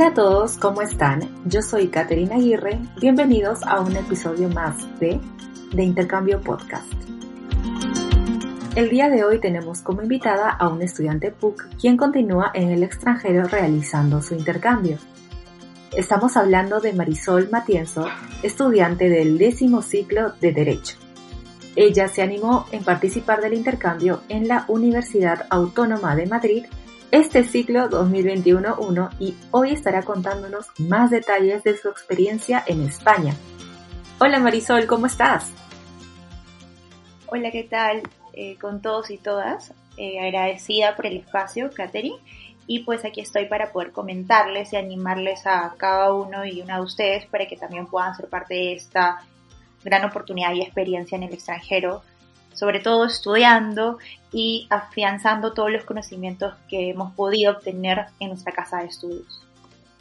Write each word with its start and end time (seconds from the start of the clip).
Hola 0.00 0.08
a 0.08 0.14
todos, 0.14 0.56
¿cómo 0.56 0.80
están? 0.80 1.28
Yo 1.44 1.60
soy 1.60 1.88
Caterina 1.88 2.36
Aguirre. 2.36 2.78
Bienvenidos 3.02 3.62
a 3.64 3.80
un 3.80 3.94
episodio 3.94 4.48
más 4.48 4.74
de 4.98 5.20
De 5.74 5.82
Intercambio 5.82 6.40
Podcast. 6.40 6.90
El 8.76 8.88
día 8.88 9.10
de 9.10 9.24
hoy 9.24 9.40
tenemos 9.40 9.82
como 9.82 10.00
invitada 10.00 10.48
a 10.48 10.70
un 10.70 10.80
estudiante 10.80 11.30
PUC 11.32 11.68
quien 11.78 11.98
continúa 11.98 12.50
en 12.54 12.70
el 12.70 12.82
extranjero 12.82 13.46
realizando 13.46 14.22
su 14.22 14.34
intercambio. 14.34 14.96
Estamos 15.94 16.34
hablando 16.38 16.80
de 16.80 16.94
Marisol 16.94 17.50
Matienzo, 17.50 18.06
estudiante 18.42 19.10
del 19.10 19.36
décimo 19.36 19.82
ciclo 19.82 20.32
de 20.40 20.52
Derecho. 20.52 20.96
Ella 21.76 22.08
se 22.08 22.22
animó 22.22 22.64
en 22.72 22.84
participar 22.84 23.42
del 23.42 23.52
intercambio 23.52 24.22
en 24.30 24.48
la 24.48 24.64
Universidad 24.68 25.44
Autónoma 25.50 26.16
de 26.16 26.24
Madrid 26.24 26.64
este 27.12 27.42
ciclo 27.42 27.90
2021-1 27.90 29.10
y 29.18 29.36
hoy 29.50 29.72
estará 29.72 30.02
contándonos 30.02 30.66
más 30.78 31.10
detalles 31.10 31.64
de 31.64 31.76
su 31.76 31.88
experiencia 31.88 32.62
en 32.66 32.82
España. 32.82 33.34
Hola 34.20 34.38
Marisol, 34.38 34.86
¿cómo 34.86 35.06
estás? 35.06 35.50
Hola, 37.26 37.50
¿qué 37.50 37.64
tal? 37.64 38.02
Eh, 38.32 38.56
con 38.58 38.80
todos 38.80 39.10
y 39.10 39.18
todas. 39.18 39.74
Eh, 39.96 40.20
agradecida 40.20 40.94
por 40.94 41.06
el 41.06 41.16
espacio, 41.16 41.70
Katherine. 41.74 42.18
Y 42.66 42.84
pues 42.84 43.04
aquí 43.04 43.20
estoy 43.20 43.46
para 43.46 43.72
poder 43.72 43.90
comentarles 43.90 44.72
y 44.72 44.76
animarles 44.76 45.46
a 45.46 45.74
cada 45.76 46.14
uno 46.14 46.44
y 46.44 46.62
una 46.62 46.76
de 46.76 46.82
ustedes 46.82 47.26
para 47.26 47.46
que 47.46 47.56
también 47.56 47.86
puedan 47.86 48.14
ser 48.14 48.28
parte 48.28 48.54
de 48.54 48.74
esta 48.74 49.18
gran 49.82 50.04
oportunidad 50.04 50.52
y 50.52 50.62
experiencia 50.62 51.16
en 51.16 51.24
el 51.24 51.34
extranjero 51.34 52.02
sobre 52.60 52.80
todo 52.80 53.06
estudiando 53.06 53.96
y 54.30 54.66
afianzando 54.68 55.54
todos 55.54 55.72
los 55.72 55.84
conocimientos 55.84 56.54
que 56.68 56.90
hemos 56.90 57.14
podido 57.14 57.52
obtener 57.52 58.04
en 58.20 58.28
nuestra 58.28 58.52
casa 58.52 58.80
de 58.80 58.84
estudios. 58.84 59.42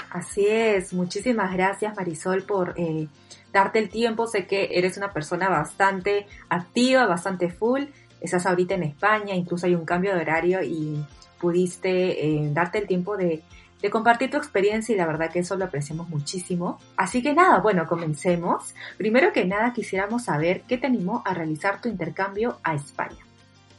Así 0.10 0.46
es, 0.46 0.92
muchísimas 0.92 1.54
gracias 1.54 1.96
Marisol 1.96 2.44
por 2.44 2.74
eh, 2.76 3.08
darte 3.54 3.80
el 3.80 3.90
tiempo. 3.90 4.28
Sé 4.28 4.46
que 4.46 4.72
eres 4.74 4.98
una 4.98 5.14
persona 5.14 5.48
bastante 5.48 6.28
activa, 6.50 7.06
bastante 7.06 7.48
full. 7.48 7.84
Estás 8.20 8.46
ahorita 8.46 8.76
en 8.76 8.84
España, 8.84 9.36
incluso 9.36 9.66
hay 9.66 9.76
un 9.76 9.86
cambio 9.86 10.14
de 10.14 10.20
horario 10.20 10.62
y 10.62 11.02
pudiste 11.40 12.26
eh, 12.26 12.50
darte 12.52 12.80
el 12.80 12.88
tiempo 12.88 13.16
de 13.16 13.42
de 13.82 13.90
compartir 13.90 14.30
tu 14.30 14.38
experiencia 14.38 14.94
y 14.94 14.98
la 14.98 15.06
verdad 15.06 15.32
que 15.32 15.40
eso 15.40 15.56
lo 15.56 15.66
apreciamos 15.66 16.10
muchísimo. 16.10 16.80
Así 16.98 17.22
que 17.22 17.34
nada, 17.34 17.60
bueno, 17.60 17.88
comencemos. 17.88 18.74
Primero 18.98 19.32
que 19.32 19.46
nada 19.46 19.74
quisiéramos 19.74 20.26
saber 20.26 20.62
qué 20.68 20.78
te 20.78 20.88
animó 20.88 21.24
a 21.26 21.34
realizar 21.34 21.82
tu 21.82 21.88
intercambio 21.88 22.60
a 22.64 22.76
España. 22.76 23.26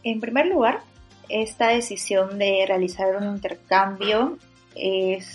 En 0.02 0.20
primer 0.20 0.46
lugar, 0.46 0.80
esta 1.28 1.68
decisión 1.68 2.38
de 2.38 2.64
realizar 2.66 3.14
un 3.16 3.24
intercambio 3.34 4.38
es 4.74 5.34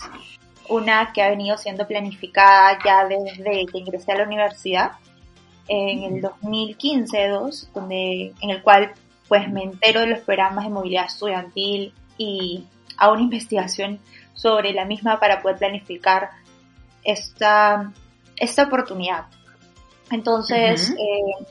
una 0.68 1.12
que 1.14 1.22
ha 1.22 1.30
venido 1.30 1.58
siendo 1.58 1.88
planificada 1.88 2.80
ya 2.84 3.08
desde 3.08 3.66
que 3.68 3.78
ingresé 3.78 4.12
a 4.12 4.18
la 4.18 4.24
universidad 4.24 4.92
en 5.68 6.04
el 6.04 6.22
2015-2, 6.22 7.72
donde 7.74 8.34
en 8.42 8.50
el 8.50 8.62
cual 8.62 8.92
pues 9.28 9.50
me 9.52 9.64
entero 9.64 10.02
de 10.02 10.08
los 10.08 10.20
programas 10.20 10.66
de 10.66 10.72
movilidad 10.72 11.06
estudiantil 11.06 11.94
y 12.18 12.66
hago 12.98 13.14
una 13.14 13.22
investigación 13.24 14.00
sobre 14.36 14.74
la 14.74 14.86
misma 14.86 15.20
para 15.20 15.42
poder 15.42 15.58
planificar 15.58 16.30
esta, 17.04 17.92
esta 18.38 18.64
oportunidad. 18.64 19.26
Entonces, 20.12 20.92
eh, 20.92 21.46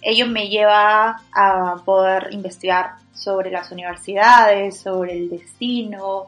ello 0.00 0.26
me 0.28 0.48
lleva 0.48 1.22
a 1.32 1.76
poder 1.84 2.28
investigar 2.30 2.96
sobre 3.12 3.50
las 3.50 3.72
universidades, 3.72 4.80
sobre 4.80 5.14
el 5.14 5.30
destino, 5.30 6.26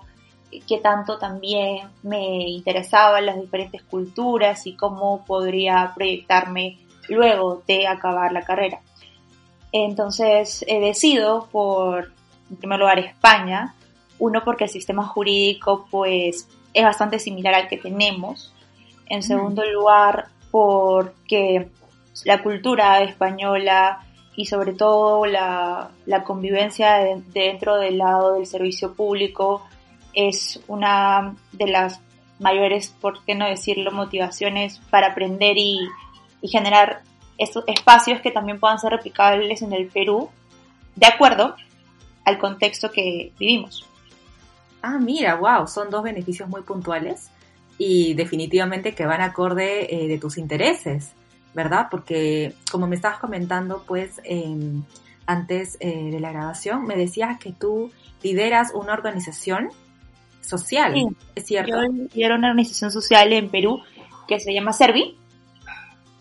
que 0.66 0.78
tanto 0.78 1.18
también 1.18 1.88
me 2.02 2.48
interesaban 2.48 3.26
las 3.26 3.40
diferentes 3.40 3.82
culturas 3.82 4.66
y 4.66 4.74
cómo 4.74 5.24
podría 5.24 5.92
proyectarme 5.94 6.78
luego 7.08 7.62
de 7.66 7.86
acabar 7.86 8.32
la 8.32 8.42
carrera. 8.42 8.80
Entonces 9.72 10.64
he 10.66 10.80
decidido 10.80 11.46
por, 11.52 12.12
en 12.50 12.56
primer 12.56 12.80
lugar, 12.80 12.98
España, 12.98 13.74
uno, 14.20 14.42
porque 14.44 14.64
el 14.64 14.70
sistema 14.70 15.04
jurídico 15.04 15.86
pues 15.90 16.48
es 16.72 16.84
bastante 16.84 17.18
similar 17.18 17.54
al 17.54 17.68
que 17.68 17.78
tenemos. 17.78 18.54
En 19.06 19.24
segundo 19.24 19.68
lugar, 19.68 20.28
porque 20.52 21.68
la 22.24 22.42
cultura 22.42 23.02
española 23.02 24.00
y 24.36 24.46
sobre 24.46 24.72
todo 24.72 25.26
la, 25.26 25.90
convivencia 26.24 26.98
dentro 27.32 27.76
del 27.76 27.98
lado 27.98 28.34
del 28.34 28.46
servicio 28.46 28.94
público 28.94 29.66
es 30.14 30.60
una 30.68 31.34
de 31.52 31.66
las 31.66 32.00
mayores, 32.38 32.94
por 33.00 33.24
qué 33.24 33.34
no 33.34 33.46
decirlo, 33.46 33.90
motivaciones 33.90 34.80
para 34.90 35.08
aprender 35.08 35.58
y, 35.58 35.78
y 36.40 36.48
generar 36.48 37.02
estos 37.36 37.64
espacios 37.66 38.20
que 38.20 38.30
también 38.30 38.60
puedan 38.60 38.78
ser 38.78 38.90
replicables 38.90 39.62
en 39.62 39.72
el 39.72 39.88
Perú, 39.88 40.30
de 40.94 41.06
acuerdo 41.06 41.54
al 42.24 42.38
contexto 42.38 42.90
que 42.90 43.32
vivimos. 43.38 43.89
Ah, 44.82 44.98
mira, 44.98 45.36
wow, 45.36 45.66
son 45.66 45.90
dos 45.90 46.02
beneficios 46.02 46.48
muy 46.48 46.62
puntuales 46.62 47.30
y 47.78 48.14
definitivamente 48.14 48.94
que 48.94 49.06
van 49.06 49.20
acorde 49.20 49.94
eh, 49.94 50.08
de 50.08 50.18
tus 50.18 50.38
intereses, 50.38 51.12
¿verdad? 51.54 51.88
Porque 51.90 52.54
como 52.70 52.86
me 52.86 52.96
estabas 52.96 53.18
comentando, 53.18 53.84
pues 53.86 54.20
em, 54.24 54.82
antes 55.26 55.76
eh, 55.80 56.10
de 56.10 56.20
la 56.20 56.32
grabación, 56.32 56.84
me 56.84 56.96
decías 56.96 57.38
que 57.38 57.52
tú 57.52 57.90
lideras 58.22 58.72
una 58.74 58.92
organización 58.92 59.70
social, 60.40 60.94
¿es 61.34 61.46
cierto? 61.46 61.70
Yo 61.70 62.06
lidero 62.14 62.34
una 62.34 62.48
organización 62.48 62.90
social 62.90 63.32
en 63.32 63.48
Perú 63.48 63.80
que 64.26 64.40
se 64.40 64.52
llama 64.52 64.72
Servi 64.72 65.16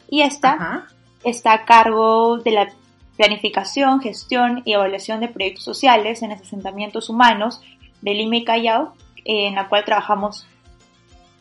y 0.09 0.21
esta 0.21 0.87
está 1.23 1.53
a 1.53 1.65
cargo 1.65 2.37
de 2.37 2.51
la 2.51 2.69
planificación, 3.17 4.01
gestión 4.01 4.61
y 4.65 4.73
evaluación 4.73 5.19
de 5.19 5.27
proyectos 5.27 5.65
sociales 5.65 6.21
en 6.21 6.31
asentamientos 6.31 7.09
humanos 7.09 7.61
de 8.01 8.13
Lima 8.13 8.37
y 8.37 8.43
Callao, 8.45 8.93
en 9.25 9.55
la 9.55 9.67
cual 9.67 9.85
trabajamos 9.85 10.47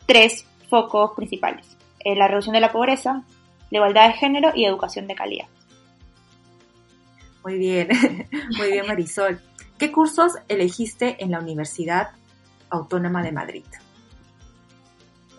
tres 0.05 0.45
focos 0.69 1.11
principales. 1.15 1.77
Eh, 1.99 2.15
la 2.15 2.27
reducción 2.27 2.53
de 2.53 2.61
la 2.61 2.71
pobreza, 2.71 3.23
la 3.69 3.77
igualdad 3.77 4.07
de 4.07 4.13
género 4.13 4.51
y 4.55 4.65
educación 4.65 5.07
de 5.07 5.15
calidad. 5.15 5.47
Muy 7.43 7.57
bien, 7.57 7.87
muy 8.57 8.71
bien 8.71 8.87
Marisol. 8.87 9.41
¿Qué 9.77 9.91
cursos 9.91 10.33
elegiste 10.47 11.23
en 11.23 11.31
la 11.31 11.39
Universidad 11.39 12.09
Autónoma 12.69 13.23
de 13.23 13.31
Madrid? 13.31 13.63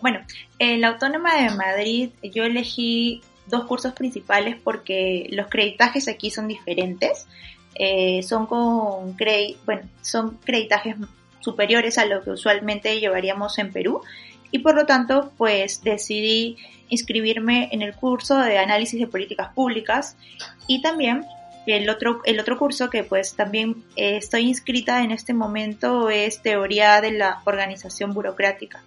Bueno, 0.01 0.19
en 0.57 0.81
la 0.81 0.89
Autónoma 0.89 1.35
de 1.35 1.55
Madrid 1.55 2.09
yo 2.23 2.43
elegí 2.43 3.21
dos 3.45 3.65
cursos 3.65 3.93
principales 3.93 4.57
porque 4.63 5.27
los 5.29 5.47
creditajes 5.47 6.07
aquí 6.07 6.31
son 6.31 6.47
diferentes. 6.47 7.27
Eh, 7.75 8.21
son 8.23 8.45
con 8.47 9.15
bueno, 9.65 9.81
son 10.01 10.37
creditajes 10.43 10.95
superiores 11.39 11.97
a 11.97 12.05
lo 12.05 12.23
que 12.23 12.31
usualmente 12.31 12.99
llevaríamos 12.99 13.57
en 13.59 13.71
Perú 13.71 14.01
y 14.51 14.59
por 14.59 14.75
lo 14.75 14.85
tanto 14.85 15.31
pues 15.37 15.81
decidí 15.83 16.57
inscribirme 16.89 17.69
en 17.71 17.81
el 17.81 17.95
curso 17.95 18.37
de 18.37 18.57
análisis 18.57 18.99
de 18.99 19.07
políticas 19.07 19.53
públicas 19.53 20.17
y 20.67 20.81
también 20.81 21.25
el 21.65 21.89
otro, 21.89 22.21
el 22.25 22.39
otro 22.39 22.57
curso 22.57 22.89
que 22.89 23.03
pues 23.03 23.35
también 23.35 23.83
estoy 23.95 24.47
inscrita 24.47 25.03
en 25.03 25.11
este 25.11 25.33
momento 25.33 26.09
es 26.09 26.41
teoría 26.41 27.01
de 27.01 27.11
la 27.11 27.41
organización 27.45 28.13
burocrática. 28.13 28.83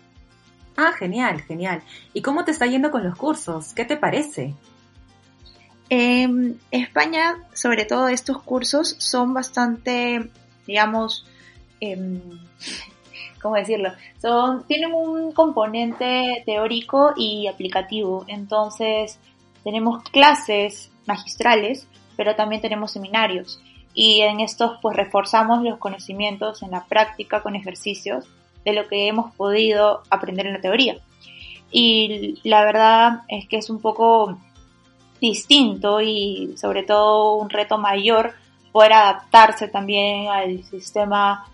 Ah, 0.77 0.93
genial, 0.99 1.41
genial. 1.43 1.83
¿Y 2.13 2.23
cómo 2.23 2.45
te 2.45 2.51
está 2.51 2.67
yendo 2.67 2.91
con 2.91 3.05
los 3.05 3.17
cursos? 3.17 3.73
¿Qué 3.75 3.85
te 3.85 3.97
parece? 3.97 4.55
En 5.97 6.59
España, 6.73 7.37
sobre 7.53 7.85
todo 7.85 8.09
estos 8.09 8.43
cursos 8.43 8.97
son 8.99 9.33
bastante, 9.33 10.29
digamos, 10.67 11.25
eh, 11.81 12.21
¿cómo 13.41 13.55
decirlo? 13.55 13.93
Son, 14.21 14.67
tienen 14.67 14.93
un 14.93 15.31
componente 15.31 16.43
teórico 16.47 17.13
y 17.17 17.47
aplicativo. 17.47 18.25
Entonces, 18.27 19.21
tenemos 19.63 20.03
clases 20.11 20.91
magistrales, 21.07 21.87
pero 22.17 22.35
también 22.35 22.61
tenemos 22.61 22.91
seminarios. 22.91 23.63
Y 23.95 24.23
en 24.23 24.41
estos, 24.41 24.81
pues, 24.83 24.97
reforzamos 24.97 25.63
los 25.63 25.79
conocimientos 25.79 26.65
en 26.65 26.73
la 26.73 26.87
práctica 26.87 27.41
con 27.41 27.55
ejercicios 27.55 28.25
de 28.65 28.73
lo 28.73 28.89
que 28.89 29.07
hemos 29.07 29.33
podido 29.37 30.03
aprender 30.11 30.49
en 30.49 30.55
la 30.55 30.61
teoría. 30.61 30.97
Y 31.71 32.41
la 32.43 32.65
verdad 32.65 33.21
es 33.29 33.47
que 33.47 33.59
es 33.59 33.71
un 33.71 33.81
poco 33.81 34.41
distinto 35.31 36.01
y 36.01 36.55
sobre 36.57 36.83
todo 36.83 37.35
un 37.35 37.51
reto 37.51 37.79
mayor 37.79 38.33
poder 38.73 38.93
adaptarse 38.93 39.69
también 39.69 40.29
al 40.29 40.63
sistema 40.65 41.47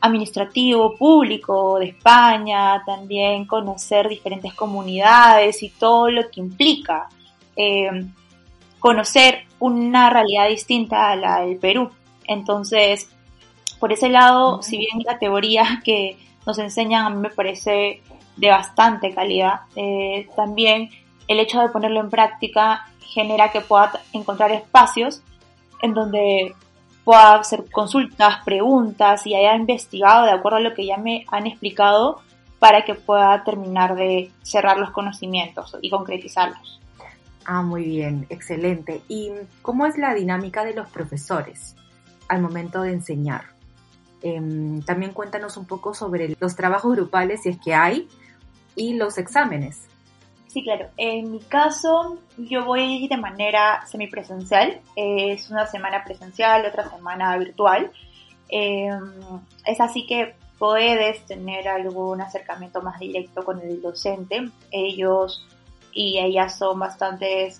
administrativo 0.00 0.96
público 0.96 1.78
de 1.78 1.86
España, 1.86 2.82
también 2.84 3.46
conocer 3.46 4.08
diferentes 4.08 4.54
comunidades 4.54 5.62
y 5.62 5.70
todo 5.70 6.10
lo 6.10 6.30
que 6.30 6.40
implica 6.40 7.08
eh, 7.56 8.06
conocer 8.78 9.44
una 9.58 10.08
realidad 10.10 10.48
distinta 10.48 11.10
a 11.10 11.16
la 11.16 11.40
del 11.42 11.58
Perú. 11.58 11.90
Entonces, 12.26 13.10
por 13.78 13.92
ese 13.92 14.08
lado, 14.08 14.62
si 14.62 14.78
bien 14.78 15.02
la 15.04 15.18
teoría 15.18 15.80
que 15.84 16.18
nos 16.46 16.58
enseñan 16.58 17.06
a 17.06 17.10
mí 17.10 17.20
me 17.20 17.30
parece 17.30 18.02
de 18.36 18.48
bastante 18.48 19.14
calidad. 19.14 19.60
Eh, 19.76 20.28
también 20.34 20.90
el 21.30 21.38
hecho 21.38 21.60
de 21.60 21.68
ponerlo 21.68 22.00
en 22.00 22.10
práctica 22.10 22.88
genera 22.98 23.52
que 23.52 23.60
pueda 23.60 23.92
encontrar 24.12 24.50
espacios 24.50 25.22
en 25.80 25.94
donde 25.94 26.56
pueda 27.04 27.36
hacer 27.36 27.66
consultas, 27.70 28.44
preguntas 28.44 29.24
y 29.28 29.36
haya 29.36 29.54
investigado 29.54 30.24
de 30.24 30.32
acuerdo 30.32 30.58
a 30.58 30.60
lo 30.60 30.74
que 30.74 30.84
ya 30.84 30.96
me 30.96 31.24
han 31.28 31.46
explicado 31.46 32.20
para 32.58 32.84
que 32.84 32.94
pueda 32.94 33.44
terminar 33.44 33.94
de 33.94 34.32
cerrar 34.42 34.78
los 34.78 34.90
conocimientos 34.90 35.76
y 35.80 35.88
concretizarlos. 35.88 36.80
Ah, 37.44 37.62
muy 37.62 37.84
bien, 37.84 38.26
excelente. 38.28 39.00
¿Y 39.06 39.30
cómo 39.62 39.86
es 39.86 39.96
la 39.98 40.14
dinámica 40.14 40.64
de 40.64 40.74
los 40.74 40.90
profesores 40.90 41.76
al 42.28 42.42
momento 42.42 42.82
de 42.82 42.92
enseñar? 42.92 43.44
Em, 44.20 44.82
también 44.82 45.12
cuéntanos 45.12 45.56
un 45.56 45.64
poco 45.64 45.94
sobre 45.94 46.36
los 46.40 46.56
trabajos 46.56 46.96
grupales, 46.96 47.42
si 47.44 47.50
es 47.50 47.58
que 47.58 47.72
hay, 47.72 48.08
y 48.74 48.94
los 48.94 49.16
exámenes. 49.16 49.89
Sí, 50.52 50.64
claro. 50.64 50.88
En 50.96 51.30
mi 51.30 51.38
caso, 51.38 52.18
yo 52.36 52.64
voy 52.64 53.06
de 53.06 53.16
manera 53.16 53.86
semipresencial. 53.86 54.80
Es 54.96 55.48
una 55.48 55.64
semana 55.66 56.02
presencial, 56.02 56.66
otra 56.66 56.90
semana 56.90 57.36
virtual. 57.38 57.92
Em, 58.48 59.12
es 59.64 59.80
así 59.80 60.06
que 60.08 60.34
puedes 60.58 61.24
tener 61.26 61.68
algún 61.68 62.20
acercamiento 62.20 62.82
más 62.82 62.98
directo 62.98 63.44
con 63.44 63.60
el 63.60 63.80
docente. 63.80 64.50
Ellos 64.72 65.46
y 65.92 66.18
ellas 66.18 66.58
son 66.58 66.80
bastante 66.80 67.54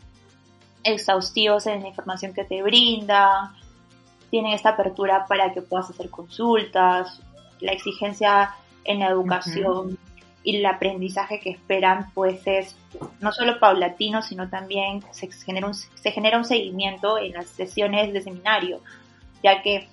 exhaustivos 0.82 1.68
en 1.68 1.82
la 1.82 1.88
información 1.90 2.34
que 2.34 2.42
te 2.42 2.60
brindan. 2.60 3.54
Tienen 4.30 4.52
esta 4.52 4.70
apertura 4.70 5.26
para 5.28 5.52
que 5.52 5.62
puedas 5.62 5.90
hacer 5.90 6.10
consultas. 6.10 7.22
La 7.60 7.70
exigencia 7.70 8.50
en 8.82 8.98
la 8.98 9.10
educación 9.10 9.96
y 10.42 10.56
el 10.56 10.66
aprendizaje 10.66 11.40
que 11.40 11.50
esperan 11.50 12.10
pues 12.14 12.40
es 12.46 12.76
no 13.20 13.32
solo 13.32 13.58
paulatino, 13.58 14.22
sino 14.22 14.48
también 14.48 15.02
se 15.10 15.30
genera 15.30 15.66
un, 15.66 15.74
se 15.74 16.10
genera 16.10 16.38
un 16.38 16.44
seguimiento 16.44 17.18
en 17.18 17.32
las 17.32 17.46
sesiones 17.48 18.12
de 18.12 18.22
seminario, 18.22 18.80
ya 19.42 19.62
que 19.62 19.88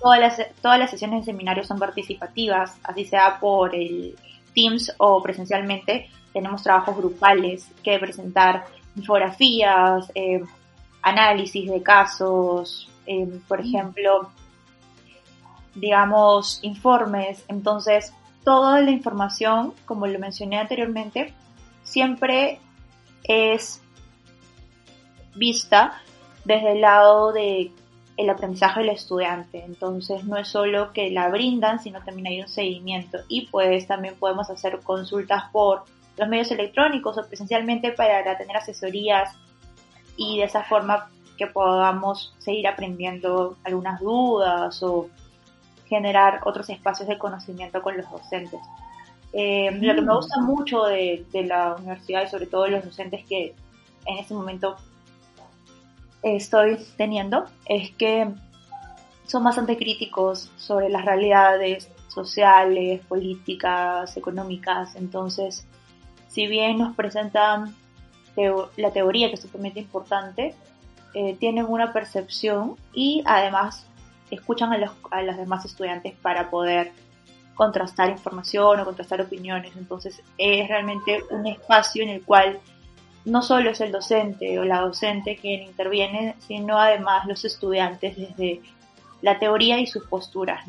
todas, 0.00 0.20
las, 0.20 0.46
todas 0.60 0.78
las 0.78 0.90
sesiones 0.90 1.20
de 1.20 1.32
seminario 1.32 1.64
son 1.64 1.78
participativas, 1.78 2.78
así 2.82 3.04
sea 3.04 3.38
por 3.40 3.74
el 3.74 4.16
Teams 4.54 4.94
o 4.98 5.22
presencialmente, 5.22 6.08
tenemos 6.32 6.62
trabajos 6.62 6.96
grupales 6.96 7.70
que 7.82 7.98
presentar 7.98 8.64
infografías, 8.94 10.10
eh, 10.14 10.42
análisis 11.02 11.70
de 11.70 11.82
casos, 11.82 12.90
eh, 13.06 13.40
por 13.46 13.60
ejemplo, 13.60 14.30
digamos, 15.74 16.58
informes, 16.62 17.44
entonces 17.48 18.12
toda 18.46 18.80
la 18.80 18.92
información, 18.92 19.74
como 19.86 20.06
lo 20.06 20.20
mencioné 20.20 20.60
anteriormente, 20.60 21.34
siempre 21.82 22.60
es 23.24 23.82
vista 25.34 26.00
desde 26.44 26.74
el 26.74 26.80
lado 26.80 27.32
de 27.32 27.72
aprendizaje 28.30 28.82
del 28.82 28.90
estudiante. 28.90 29.64
Entonces 29.64 30.22
no 30.24 30.36
es 30.36 30.46
solo 30.46 30.92
que 30.92 31.10
la 31.10 31.28
brindan, 31.28 31.80
sino 31.80 32.00
también 32.04 32.28
hay 32.28 32.40
un 32.40 32.46
seguimiento. 32.46 33.18
Y 33.26 33.48
pues 33.48 33.88
también 33.88 34.14
podemos 34.14 34.48
hacer 34.48 34.78
consultas 34.78 35.50
por 35.50 35.82
los 36.16 36.28
medios 36.28 36.52
electrónicos 36.52 37.18
o 37.18 37.26
presencialmente 37.26 37.90
para 37.90 38.38
tener 38.38 38.56
asesorías 38.56 39.34
y 40.16 40.38
de 40.38 40.44
esa 40.44 40.62
forma 40.62 41.10
que 41.36 41.48
podamos 41.48 42.32
seguir 42.38 42.68
aprendiendo 42.68 43.56
algunas 43.64 44.00
dudas 44.00 44.80
o 44.84 45.08
generar 45.88 46.40
otros 46.44 46.68
espacios 46.70 47.08
de 47.08 47.18
conocimiento 47.18 47.82
con 47.82 47.96
los 47.96 48.10
docentes. 48.10 48.60
Eh, 49.32 49.70
lo 49.70 49.94
que 49.94 50.00
me 50.00 50.12
mm. 50.12 50.16
gusta 50.16 50.40
mucho 50.40 50.84
de, 50.84 51.26
la 51.32 51.74
universidad 51.74 52.24
y 52.24 52.28
sobre 52.28 52.46
todo 52.46 52.64
de 52.64 52.70
los 52.70 52.84
docentes 52.84 53.24
que 53.26 53.54
en 54.06 54.18
este 54.18 54.34
momento 54.34 54.76
estoy 56.22 56.78
teniendo 56.96 57.44
es 57.66 57.90
que 57.92 58.32
son 59.26 59.44
bastante 59.44 59.76
críticos 59.76 60.50
sobre 60.56 60.88
las 60.88 61.04
realidades 61.04 61.90
sociales, 62.08 63.00
políticas, 63.06 64.16
económicas. 64.16 64.96
Entonces, 64.96 65.66
si 66.28 66.46
bien 66.46 66.78
nos 66.78 66.94
presentan 66.96 67.74
la 68.76 68.90
teoría, 68.90 69.28
que 69.28 69.34
es 69.34 69.40
sumamente 69.40 69.80
importante, 69.80 70.54
eh, 71.14 71.36
tienen 71.38 71.66
una 71.66 71.92
percepción 71.92 72.76
y 72.92 73.22
además 73.24 73.86
escuchan 74.30 74.72
a 74.72 74.78
los, 74.78 74.90
a 75.10 75.22
los 75.22 75.36
demás 75.36 75.64
estudiantes 75.64 76.14
para 76.20 76.50
poder 76.50 76.92
contrastar 77.54 78.10
información 78.10 78.80
o 78.80 78.84
contrastar 78.84 79.20
opiniones. 79.20 79.74
Entonces 79.76 80.22
es 80.38 80.68
realmente 80.68 81.22
un 81.30 81.46
espacio 81.46 82.02
en 82.02 82.10
el 82.10 82.22
cual 82.22 82.60
no 83.24 83.42
solo 83.42 83.70
es 83.70 83.80
el 83.80 83.90
docente 83.90 84.58
o 84.58 84.64
la 84.64 84.80
docente 84.80 85.36
quien 85.36 85.62
interviene, 85.62 86.36
sino 86.46 86.78
además 86.78 87.26
los 87.26 87.44
estudiantes 87.44 88.16
desde 88.16 88.60
la 89.22 89.38
teoría 89.38 89.80
y 89.80 89.86
sus 89.86 90.06
posturas. 90.06 90.64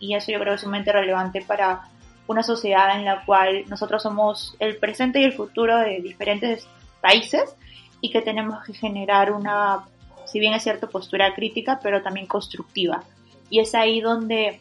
Y 0.00 0.14
eso 0.14 0.32
yo 0.32 0.38
creo 0.40 0.52
que 0.52 0.56
es 0.56 0.60
sumamente 0.62 0.92
relevante 0.92 1.42
para 1.42 1.82
una 2.26 2.42
sociedad 2.42 2.96
en 2.96 3.04
la 3.04 3.24
cual 3.24 3.64
nosotros 3.68 4.02
somos 4.02 4.56
el 4.58 4.76
presente 4.78 5.20
y 5.20 5.24
el 5.24 5.32
futuro 5.32 5.78
de 5.78 6.00
diferentes 6.00 6.66
países 7.00 7.54
y 8.00 8.10
que 8.10 8.22
tenemos 8.22 8.64
que 8.64 8.72
generar 8.72 9.30
una 9.32 9.84
si 10.30 10.38
bien 10.38 10.54
es 10.54 10.62
cierto, 10.62 10.88
postura 10.88 11.34
crítica, 11.34 11.80
pero 11.82 12.02
también 12.02 12.26
constructiva. 12.26 13.02
Y 13.48 13.60
es 13.60 13.74
ahí 13.74 14.00
donde 14.00 14.60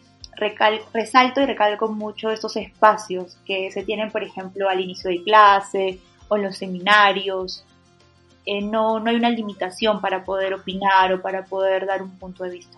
resalto 0.94 1.42
y 1.42 1.46
recalco 1.46 1.90
mucho 1.90 2.32
estos 2.32 2.56
espacios 2.56 3.38
que 3.46 3.72
se 3.72 3.84
tienen, 3.84 4.10
por 4.10 4.24
ejemplo, 4.24 4.70
al 4.70 4.80
inicio 4.80 5.10
de 5.10 5.24
clase 5.24 6.00
o 6.28 6.38
en 6.38 6.44
los 6.44 6.58
seminarios. 6.58 7.66
Eh, 8.46 8.62
no, 8.62 9.00
no 9.00 9.10
hay 9.10 9.18
una 9.18 9.30
limitación 9.30 10.02
para 10.02 10.24
poder 10.24 10.54
opinar 10.54 11.14
o 11.14 11.22
para 11.22 11.46
poder 11.46 11.86
dar 11.86 12.02
un 12.02 12.18
punto 12.18 12.44
de 12.44 12.52
vista. 12.52 12.78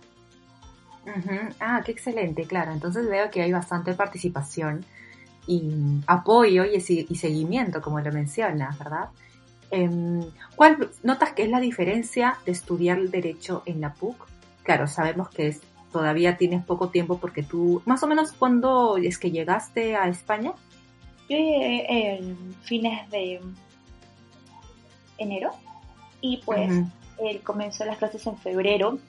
Ah, 1.60 1.82
qué 1.86 1.92
excelente, 1.92 2.46
claro. 2.46 2.72
Entonces 2.72 3.08
veo 3.08 3.30
que 3.32 3.42
hay 3.42 3.52
bastante 3.52 3.94
participación 3.94 4.86
y 5.48 5.72
apoyo 6.08 6.66
y, 6.66 6.76
y 6.76 7.16
seguimiento, 7.16 7.82
como 7.82 8.00
lo 8.00 8.12
mencionas, 8.12 8.78
¿verdad? 8.78 9.10
Em, 9.72 10.22
¿Cuál 10.56 10.90
notas 11.02 11.32
que 11.32 11.44
es 11.44 11.50
la 11.50 11.62
diferencia 11.62 12.38
de 12.46 12.52
estudiar 12.52 13.00
el 13.00 13.10
derecho 13.10 13.64
en 13.66 13.80
la 13.80 13.94
PUC? 13.94 14.28
Claro, 14.64 14.88
sabemos 14.88 15.30
que 15.30 15.48
es, 15.48 15.62
todavía 15.92 16.38
tienes 16.38 16.64
poco 16.64 16.90
tiempo 16.90 17.18
porque 17.20 17.42
tú, 17.42 17.82
más 17.86 18.04
o 18.04 18.08
menos, 18.08 18.34
¿cuándo 18.34 18.98
es 18.98 19.18
que 19.18 19.32
llegaste 19.32 19.96
a 19.96 20.08
España? 20.10 20.52
Yo 21.30 21.38
llegué 21.38 21.86
en 22.16 22.54
fines 22.64 23.10
de 23.10 23.40
enero 25.18 25.52
y 26.20 26.38
pues 26.44 26.70
él 27.20 27.42
comenzó 27.42 27.86
las 27.86 27.98
clases 27.98 28.28
en 28.28 28.38
febrero 28.38 29.00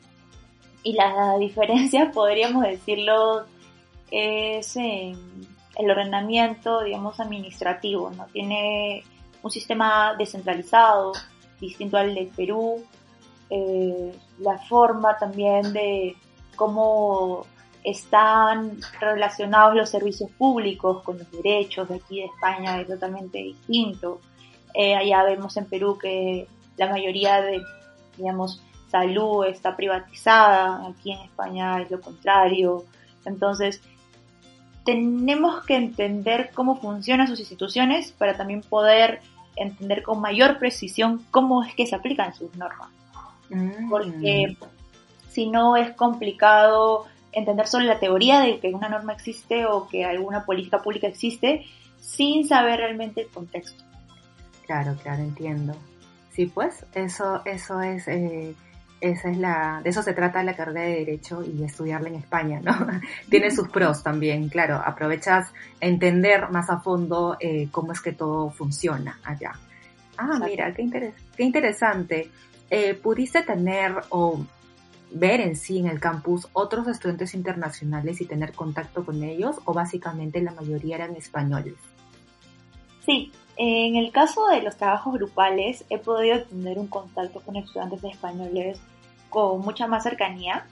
y 0.85 0.93
la 0.93 1.37
diferencia, 1.41 2.13
podríamos 2.13 2.63
decirlo, 2.63 3.47
es 4.13 4.77
en 4.77 5.17
el 5.77 5.91
ordenamiento, 5.91 6.85
digamos, 6.85 7.19
administrativo, 7.19 8.11
¿no? 8.11 8.27
Tiene 8.27 9.03
un 9.43 9.51
sistema 9.51 10.15
descentralizado, 10.17 11.13
distinto 11.61 11.97
al 11.97 12.15
de 12.15 12.31
Perú, 12.35 12.85
eh, 13.51 14.15
la 14.39 14.59
forma 14.59 15.17
también 15.19 15.73
de 15.73 16.17
cómo 16.57 17.47
están 17.85 18.79
relacionados 19.01 19.75
los 19.75 19.91
servicios 19.91 20.31
públicos 20.31 21.03
con 21.03 21.19
los 21.19 21.31
derechos 21.31 21.89
de 21.89 21.97
aquí 21.97 22.21
de 22.21 22.27
España 22.27 22.81
es 22.81 22.87
totalmente 22.87 23.39
distinto. 23.39 24.21
Eh, 24.75 24.95
allá 24.95 25.25
vemos 25.25 25.57
en 25.57 25.67
Perú 25.67 25.99
que 25.99 26.47
la 26.77 26.89
mayoría 26.89 27.43
de, 27.43 27.61
digamos, 28.17 28.63
salud 28.91 29.45
está 29.47 29.77
privatizada, 29.77 30.87
aquí 30.89 31.13
en 31.13 31.21
España 31.21 31.83
es 31.83 31.91
lo 31.91 32.01
contrario. 32.01 32.85
Entonces, 33.25 33.83
tenemos 34.85 35.65
que 35.65 35.77
entender 35.77 36.51
cómo 36.55 36.81
funcionan 36.81 37.29
sus 37.29 37.41
instituciones 37.41 38.13
para 38.13 38.37
también 38.37 38.63
poder 38.63 39.21
entender 39.57 40.03
con 40.03 40.21
mayor 40.21 40.59
precisión 40.59 41.25
cómo 41.31 41.63
es 41.63 41.75
que 41.75 41.87
se 41.87 41.95
aplican 41.95 42.35
sus 42.35 42.55
normas. 42.57 42.91
Mm. 43.51 43.89
Porque 43.89 44.57
si 45.31 45.49
no 45.49 45.77
es 45.77 45.95
complicado 45.95 47.07
entender 47.33 47.67
solo 47.67 47.87
la 47.87 47.99
teoría 47.99 48.41
de 48.41 48.59
que 48.59 48.69
una 48.69 48.89
norma 48.89 49.13
existe 49.13 49.67
o 49.67 49.89
que 49.89 50.05
alguna 50.05 50.45
política 50.45 50.83
pública 50.83 51.07
existe 51.07 51.67
sin 51.99 52.47
saber 52.47 52.81
realmente 52.81 53.23
el 53.23 53.29
contexto. 53.29 53.83
Claro, 54.67 54.97
claro, 55.03 55.23
entiendo. 55.23 55.75
Sí, 56.31 56.47
pues 56.47 56.85
eso, 56.95 57.43
eso 57.45 57.81
es 57.81 58.09
eh, 58.09 58.55
esa 59.03 59.31
es 59.31 59.37
la, 59.37 59.81
de 59.83 59.91
eso 59.91 60.01
se 60.01 60.13
trata 60.13 60.45
la 60.45 60.55
carrera 60.55 60.83
de 60.83 61.05
Derecho 61.05 61.43
y 61.43 61.65
estudiarla 61.65 62.09
en 62.09 62.15
España, 62.15 62.61
¿no? 62.63 62.73
Tiene 63.29 63.51
sus 63.51 63.69
pros 63.69 64.03
también, 64.05 64.49
claro, 64.49 64.81
aprovechas 64.83 65.53
entender 65.81 66.49
más 66.51 66.71
a 66.71 66.79
fondo 66.79 67.37
eh, 67.41 67.69
cómo 67.73 67.91
es 67.93 68.01
que 68.01 68.13
todo 68.13 68.51
funciona 68.51 69.19
allá. 69.25 69.53
Ah, 70.17 70.39
mira, 70.39 70.73
qué, 70.73 71.13
qué 71.37 71.43
interesante. 71.43 72.31
Eh, 72.71 72.95
¿Pudiste 72.95 73.43
tener 73.43 73.93
o 74.11 74.47
ver 75.11 75.41
en 75.41 75.57
sí 75.57 75.81
en 75.81 75.89
el 75.89 75.99
campus 75.99 76.49
otros 76.53 76.87
estudiantes 76.87 77.35
internacionales 77.35 78.21
y 78.21 78.27
tener 78.27 78.53
contacto 78.53 79.05
con 79.05 79.25
ellos 79.25 79.57
o 79.65 79.75
básicamente 79.75 80.41
la 80.41 80.53
mayoría 80.53 80.95
eran 80.95 81.17
españoles? 81.17 81.75
Sí, 83.05 83.33
en 83.57 83.97
el 83.97 84.13
caso 84.13 84.47
de 84.47 84.63
los 84.63 84.77
trabajos 84.77 85.15
grupales 85.15 85.85
he 85.91 85.99
podido 85.99 86.45
tener 86.45 86.79
un 86.79 86.87
contacto 86.87 87.41
con 87.41 87.57
estudiantes 87.57 88.05
españoles 88.05 88.81
con 89.33 89.61
mucha 89.61 89.87
más 89.87 90.03
cercanía 90.03 90.67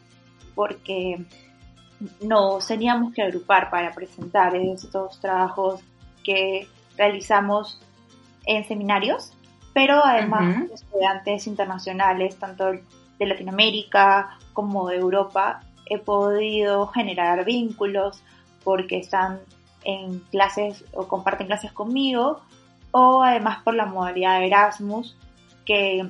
porque 0.54 1.24
nos 2.20 2.66
teníamos 2.66 3.12
que 3.12 3.22
agrupar 3.22 3.70
para 3.70 3.92
presentar 3.92 4.54
estos 4.54 5.20
trabajos 5.20 5.80
que 6.24 6.68
realizamos 6.96 7.80
en 8.46 8.64
seminarios, 8.64 9.32
pero 9.72 10.04
además 10.04 10.70
estudiantes 10.72 11.46
internacionales, 11.46 12.36
tanto 12.38 12.72
de 12.72 13.26
Latinoamérica 13.26 14.38
como 14.52 14.88
de 14.88 14.96
Europa, 14.96 15.60
he 15.86 15.98
podido 15.98 16.86
generar 16.88 17.44
vínculos 17.44 18.22
porque 18.64 18.98
están 18.98 19.40
en 19.84 20.20
clases 20.30 20.84
o 20.92 21.06
comparten 21.06 21.46
clases 21.46 21.72
conmigo, 21.72 22.40
o 22.92 23.22
además 23.22 23.62
por 23.62 23.74
la 23.74 23.86
modalidad 23.86 24.40
de 24.40 24.46
Erasmus, 24.46 25.16
que, 25.64 26.08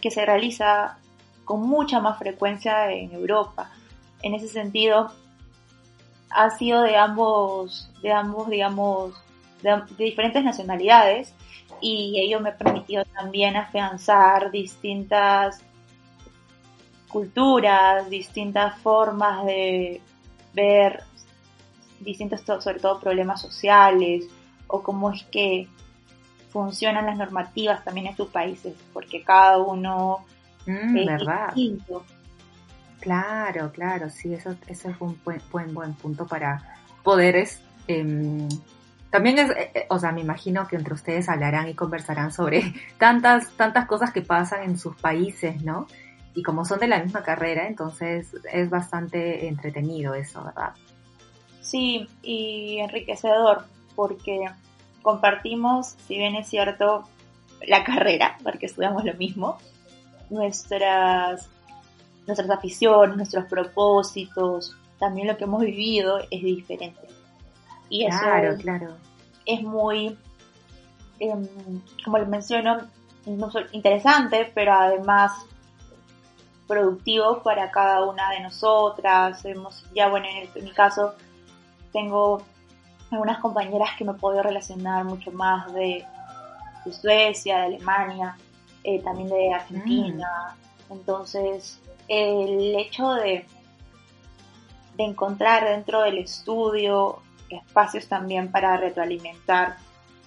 que 0.00 0.10
se 0.10 0.24
realiza 0.24 0.98
con 1.48 1.62
mucha 1.62 1.98
más 1.98 2.18
frecuencia 2.18 2.92
en 2.92 3.10
Europa. 3.10 3.70
En 4.20 4.34
ese 4.34 4.48
sentido, 4.48 5.10
ha 6.28 6.50
sido 6.50 6.82
de 6.82 6.94
ambos, 6.94 7.90
de 8.02 8.12
ambos, 8.12 8.50
digamos, 8.50 9.14
de, 9.62 9.82
diferentes 9.96 10.44
nacionalidades 10.44 11.32
y 11.80 12.20
ello 12.20 12.40
me 12.40 12.50
ha 12.50 12.58
permitido 12.58 13.02
también 13.06 13.56
afianzar 13.56 14.50
distintas 14.50 15.62
culturas, 17.08 18.10
distintas 18.10 18.78
formas 18.80 19.46
de 19.46 20.02
ver 20.52 21.02
distintos, 22.00 22.42
sobre 22.42 22.78
todo 22.78 23.00
problemas 23.00 23.40
sociales 23.40 24.28
o 24.66 24.82
cómo 24.82 25.12
es 25.12 25.24
que 25.24 25.66
funcionan 26.50 27.06
las 27.06 27.16
normativas 27.16 27.82
también 27.84 28.08
en 28.08 28.16
sus 28.16 28.28
países, 28.28 28.74
porque 28.92 29.22
cada 29.22 29.56
uno 29.56 30.26
mm, 30.68 30.96
es 30.96 31.20
distinto. 31.54 32.04
Claro, 33.00 33.70
claro, 33.72 34.10
sí, 34.10 34.34
eso, 34.34 34.56
eso 34.66 34.90
es 34.90 35.00
un 35.00 35.18
buen, 35.24 35.40
buen, 35.50 35.72
buen 35.72 35.94
punto 35.94 36.26
para 36.26 36.62
poder 37.02 37.48
em, 37.86 38.48
también 39.10 39.38
es, 39.38 39.50
eh, 39.50 39.70
eh, 39.74 39.86
o 39.88 39.98
sea, 39.98 40.12
me 40.12 40.20
imagino 40.20 40.66
que 40.66 40.76
entre 40.76 40.94
ustedes 40.94 41.28
hablarán 41.28 41.68
y 41.68 41.74
conversarán 41.74 42.32
sobre 42.32 42.74
tantas, 42.98 43.50
tantas 43.52 43.86
cosas 43.86 44.12
que 44.12 44.22
pasan 44.22 44.64
en 44.64 44.78
sus 44.78 44.96
países, 44.96 45.62
¿no? 45.62 45.86
Y 46.34 46.42
como 46.42 46.64
son 46.64 46.78
de 46.80 46.88
la 46.88 47.02
misma 47.02 47.22
carrera, 47.22 47.66
entonces 47.66 48.34
es 48.52 48.70
bastante 48.70 49.48
entretenido 49.48 50.14
eso, 50.14 50.44
¿verdad? 50.44 50.74
Sí, 51.60 52.08
y 52.22 52.78
enriquecedor, 52.78 53.64
porque 53.96 54.46
compartimos, 55.02 55.96
si 56.06 56.16
bien 56.16 56.36
es 56.36 56.48
cierto, 56.48 57.04
la 57.66 57.82
carrera, 57.84 58.36
porque 58.44 58.66
estudiamos 58.66 59.04
lo 59.04 59.14
mismo, 59.14 59.58
nuestras, 60.30 61.48
nuestras 62.26 62.50
aficiones, 62.50 63.16
nuestros 63.16 63.44
propósitos, 63.46 64.76
también 64.98 65.28
lo 65.28 65.36
que 65.36 65.44
hemos 65.44 65.60
vivido 65.60 66.18
es 66.30 66.42
diferente. 66.42 67.08
Y 67.88 68.04
eso 68.04 68.18
claro, 68.20 68.56
claro. 68.56 68.96
es 69.46 69.62
muy, 69.62 70.18
em, 71.20 71.48
como 72.04 72.18
les 72.18 72.28
menciono, 72.28 72.78
interesante, 73.72 74.50
pero 74.54 74.72
además 74.72 75.32
productivo 76.66 77.42
para 77.42 77.70
cada 77.70 78.04
una 78.04 78.30
de 78.30 78.40
nosotras. 78.40 79.44
Hemos, 79.44 79.84
ya 79.94 80.08
bueno, 80.08 80.26
en 80.54 80.64
mi 80.64 80.70
caso, 80.70 81.14
tengo 81.92 82.42
algunas 83.10 83.38
compañeras 83.38 83.90
que 83.96 84.04
me 84.04 84.14
puedo 84.14 84.42
relacionar 84.42 85.04
mucho 85.04 85.32
más 85.32 85.72
de, 85.72 86.04
Suecia, 86.90 87.58
de 87.58 87.64
Alemania, 87.64 88.38
eh, 88.84 89.00
también 89.02 89.28
de 89.28 89.52
Argentina. 89.52 90.56
Mm. 90.88 90.92
Entonces, 90.92 91.80
el 92.08 92.74
hecho 92.76 93.10
de, 93.14 93.46
de 94.96 95.04
encontrar 95.04 95.64
dentro 95.64 96.02
del 96.02 96.18
estudio 96.18 97.20
espacios 97.50 98.08
también 98.08 98.50
para 98.50 98.76
retroalimentar 98.76 99.76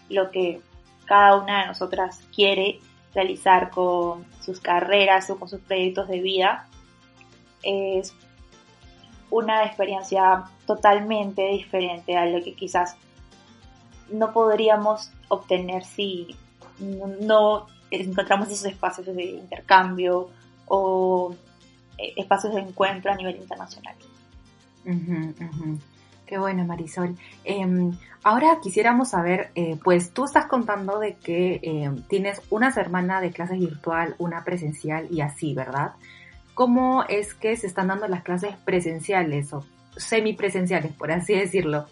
lo 0.09 0.31
que 0.31 0.61
cada 1.05 1.37
una 1.37 1.61
de 1.61 1.67
nosotras 1.67 2.19
quiere 2.33 2.79
realizar 3.13 3.69
con 3.71 4.25
sus 4.41 4.59
carreras 4.59 5.29
o 5.29 5.37
con 5.37 5.49
sus 5.49 5.59
proyectos 5.61 6.07
de 6.07 6.21
vida 6.21 6.67
es 7.63 8.13
una 9.29 9.65
experiencia 9.65 10.45
totalmente 10.65 11.47
diferente 11.49 12.17
a 12.17 12.25
lo 12.25 12.43
que 12.43 12.53
quizás 12.53 12.95
no 14.09 14.33
podríamos 14.33 15.11
obtener 15.29 15.85
si 15.85 16.35
no 16.79 17.67
encontramos 17.91 18.47
esos 18.49 18.65
espacios 18.65 19.07
de 19.07 19.23
intercambio 19.23 20.29
o 20.67 21.35
eh, 21.97 22.13
espacios 22.17 22.55
de 22.55 22.61
encuentro 22.61 23.11
a 23.11 23.15
nivel 23.15 23.35
internacional. 23.35 23.95
Qué 26.25 26.37
bueno, 26.37 26.63
Marisol. 26.63 27.15
Em, 27.43 27.91
ahora 28.23 28.59
quisiéramos 28.63 29.09
saber, 29.09 29.51
eh, 29.53 29.77
pues 29.83 30.11
tú 30.11 30.25
estás 30.25 30.45
contando 30.45 30.97
de 30.97 31.15
que 31.15 31.59
em, 31.61 32.01
tienes 32.03 32.41
una 32.49 32.71
semana 32.71 33.21
de 33.21 33.31
clases 33.31 33.59
virtual, 33.59 34.15
una 34.17 34.43
presencial 34.43 35.07
y 35.11 35.21
así, 35.21 35.53
¿verdad? 35.53 35.93
cómo 36.53 37.03
es 37.07 37.33
que 37.33 37.55
se 37.55 37.67
están 37.67 37.87
dando 37.87 38.07
las 38.07 38.23
clases 38.23 38.55
presenciales 38.63 39.53
o 39.53 39.65
semipresenciales, 39.97 40.93
por 40.93 41.11
así 41.11 41.33
decirlo. 41.33 41.87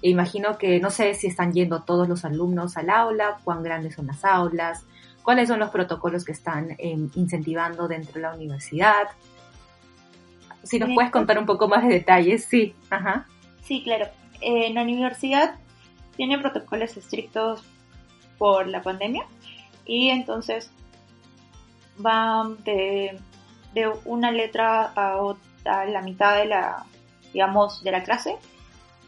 Imagino 0.00 0.58
que 0.58 0.80
no 0.80 0.90
sé 0.90 1.14
si 1.14 1.28
están 1.28 1.52
yendo 1.52 1.82
todos 1.82 2.08
los 2.08 2.24
alumnos 2.24 2.76
al 2.76 2.90
aula, 2.90 3.38
cuán 3.44 3.62
grandes 3.62 3.94
son 3.94 4.06
las 4.06 4.24
aulas, 4.24 4.84
cuáles 5.22 5.48
son 5.48 5.58
los 5.58 5.70
protocolos 5.70 6.24
que 6.24 6.32
están 6.32 6.74
em, 6.78 7.10
incentivando 7.14 7.88
dentro 7.88 8.14
de 8.14 8.20
la 8.20 8.34
universidad. 8.34 9.08
Si 10.62 10.78
nos 10.78 10.90
puedes 10.94 11.10
contar 11.10 11.38
un 11.38 11.46
poco 11.46 11.68
más 11.68 11.82
de 11.82 11.94
detalles, 11.94 12.44
sí. 12.44 12.74
Ajá. 12.90 13.26
Sí, 13.62 13.82
claro. 13.82 14.06
en 14.40 14.74
la 14.74 14.82
universidad 14.82 15.56
tiene 16.16 16.38
protocolos 16.38 16.96
estrictos 16.96 17.64
por 18.38 18.66
la 18.66 18.82
pandemia 18.82 19.24
y 19.86 20.10
entonces 20.10 20.70
van 21.96 22.62
de 22.64 23.18
de 23.74 23.90
una 24.04 24.30
letra 24.30 24.92
a, 24.94 25.16
otra, 25.18 25.86
la 25.86 26.02
mitad 26.02 26.36
de 26.36 26.46
la, 26.46 26.84
digamos, 27.32 27.82
de 27.82 27.92
la 27.92 28.02
clase 28.02 28.36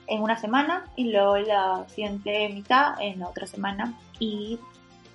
en 0.07 0.23
una 0.23 0.37
semana 0.37 0.85
y 0.97 1.11
luego 1.11 1.39
la 1.39 1.85
siguiente 1.89 2.49
mitad 2.49 3.01
en 3.01 3.21
la 3.21 3.29
otra 3.29 3.47
semana 3.47 3.95
y 4.19 4.59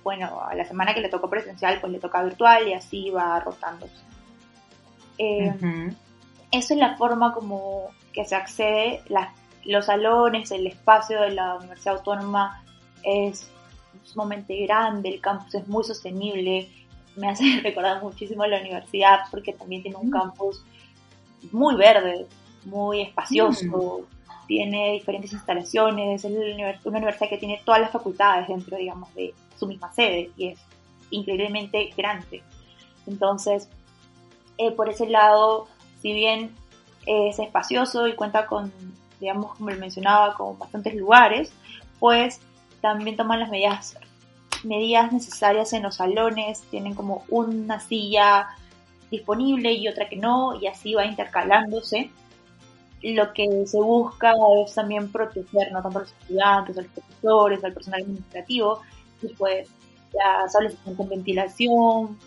bueno, 0.02 0.40
a 0.42 0.54
la 0.54 0.64
semana 0.64 0.94
que 0.94 1.00
le 1.00 1.08
tocó 1.08 1.28
presencial 1.28 1.78
pues 1.80 1.92
le 1.92 1.98
toca 1.98 2.22
virtual 2.22 2.68
y 2.68 2.74
así 2.74 3.10
va 3.10 3.40
rotándose. 3.40 3.94
Eh, 5.18 5.54
Eso 6.50 6.74
es 6.74 6.80
la 6.80 6.96
forma 6.96 7.32
como 7.34 7.90
que 8.12 8.24
se 8.24 8.34
accede, 8.34 9.02
los 9.64 9.86
salones, 9.86 10.50
el 10.50 10.66
espacio 10.66 11.20
de 11.20 11.32
la 11.32 11.56
Universidad 11.56 11.96
Autónoma 11.96 12.64
es 13.04 13.50
sumamente 14.04 14.56
grande, 14.64 15.10
el 15.10 15.20
campus 15.20 15.54
es 15.54 15.68
muy 15.68 15.84
sostenible, 15.84 16.68
me 17.16 17.28
hace 17.28 17.44
recordar 17.62 18.02
muchísimo 18.02 18.42
a 18.42 18.48
la 18.48 18.60
universidad 18.60 19.20
porque 19.30 19.52
también 19.52 19.82
tiene 19.82 19.96
un 19.96 20.08
mm. 20.08 20.12
campus 20.12 20.64
muy 21.52 21.76
verde, 21.76 22.26
muy 22.64 23.02
espacioso, 23.02 24.00
mm. 24.00 24.19
Tiene 24.50 24.94
diferentes 24.94 25.32
instalaciones, 25.32 26.24
es 26.24 26.32
una 26.84 26.98
universidad 26.98 27.28
que 27.28 27.38
tiene 27.38 27.62
todas 27.64 27.80
las 27.80 27.92
facultades 27.92 28.48
dentro, 28.48 28.76
digamos, 28.76 29.14
de 29.14 29.32
su 29.56 29.68
misma 29.68 29.92
sede 29.92 30.32
y 30.36 30.48
es 30.48 30.58
increíblemente 31.10 31.90
grande. 31.96 32.42
Entonces, 33.06 33.68
eh, 34.58 34.72
por 34.72 34.88
ese 34.88 35.08
lado, 35.08 35.68
si 36.02 36.12
bien 36.12 36.52
es 37.06 37.38
espacioso 37.38 38.08
y 38.08 38.16
cuenta 38.16 38.46
con, 38.46 38.72
digamos, 39.20 39.54
como 39.54 39.70
mencionaba, 39.70 40.34
con 40.34 40.58
bastantes 40.58 40.96
lugares, 40.96 41.52
pues 42.00 42.40
también 42.80 43.16
toman 43.16 43.38
las 43.38 43.50
medidas 43.50 43.96
medidas 44.64 45.12
necesarias 45.12 45.72
en 45.74 45.84
los 45.84 45.94
salones, 45.94 46.62
tienen 46.72 46.94
como 46.94 47.22
una 47.28 47.78
silla 47.78 48.48
disponible 49.12 49.72
y 49.74 49.86
otra 49.86 50.08
que 50.08 50.16
no, 50.16 50.60
y 50.60 50.66
así 50.66 50.92
va 50.94 51.06
intercalándose. 51.06 52.10
Lo 53.02 53.32
que 53.32 53.66
se 53.66 53.78
busca 53.78 54.32
es 54.64 54.74
también 54.74 55.10
proteger 55.10 55.72
no 55.72 55.82
tanto 55.82 55.98
a 55.98 56.02
los 56.02 56.12
estudiantes, 56.12 56.78
a 56.78 56.82
los 56.82 56.90
profesores, 56.90 57.64
al 57.64 57.72
personal 57.72 58.02
administrativo, 58.02 58.82
y 59.22 59.28
pues 59.34 59.68
las 60.12 60.54
aulas 60.54 60.74
están 60.74 60.94
con 60.96 61.08
ventilación, 61.08 62.18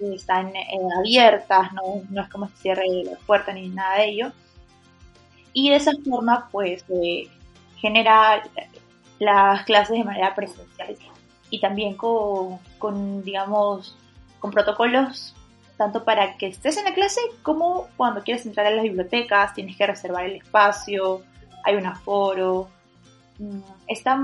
están 0.00 0.54
eh, 0.56 0.66
abiertas, 0.98 1.72
¿no? 1.72 2.02
no 2.08 2.22
es 2.22 2.28
como 2.28 2.48
se 2.48 2.56
cierre 2.56 2.84
la 3.04 3.16
puerta 3.26 3.52
ni 3.52 3.68
nada 3.68 3.98
de 3.98 4.08
ello. 4.08 4.32
Y 5.52 5.70
de 5.70 5.76
esa 5.76 5.92
forma, 6.08 6.48
pues, 6.50 6.82
se 6.82 7.28
genera 7.76 8.42
las 9.18 9.64
clases 9.64 9.96
de 9.96 10.04
manera 10.04 10.34
presencial 10.34 10.96
y 11.50 11.60
también 11.60 11.96
con, 11.96 13.22
digamos, 13.22 13.96
con 14.40 14.50
protocolos 14.50 15.34
tanto 15.76 16.04
para 16.04 16.36
que 16.36 16.46
estés 16.46 16.76
en 16.76 16.84
la 16.84 16.94
clase 16.94 17.20
como 17.42 17.88
cuando 17.96 18.22
quieres 18.22 18.46
entrar 18.46 18.66
a 18.66 18.70
las 18.70 18.82
bibliotecas, 18.82 19.54
tienes 19.54 19.76
que 19.76 19.86
reservar 19.86 20.24
el 20.24 20.36
espacio, 20.36 21.22
hay 21.64 21.76
un 21.76 21.86
aforo. 21.86 22.68
Mm, 23.38 23.60
está 23.88 24.20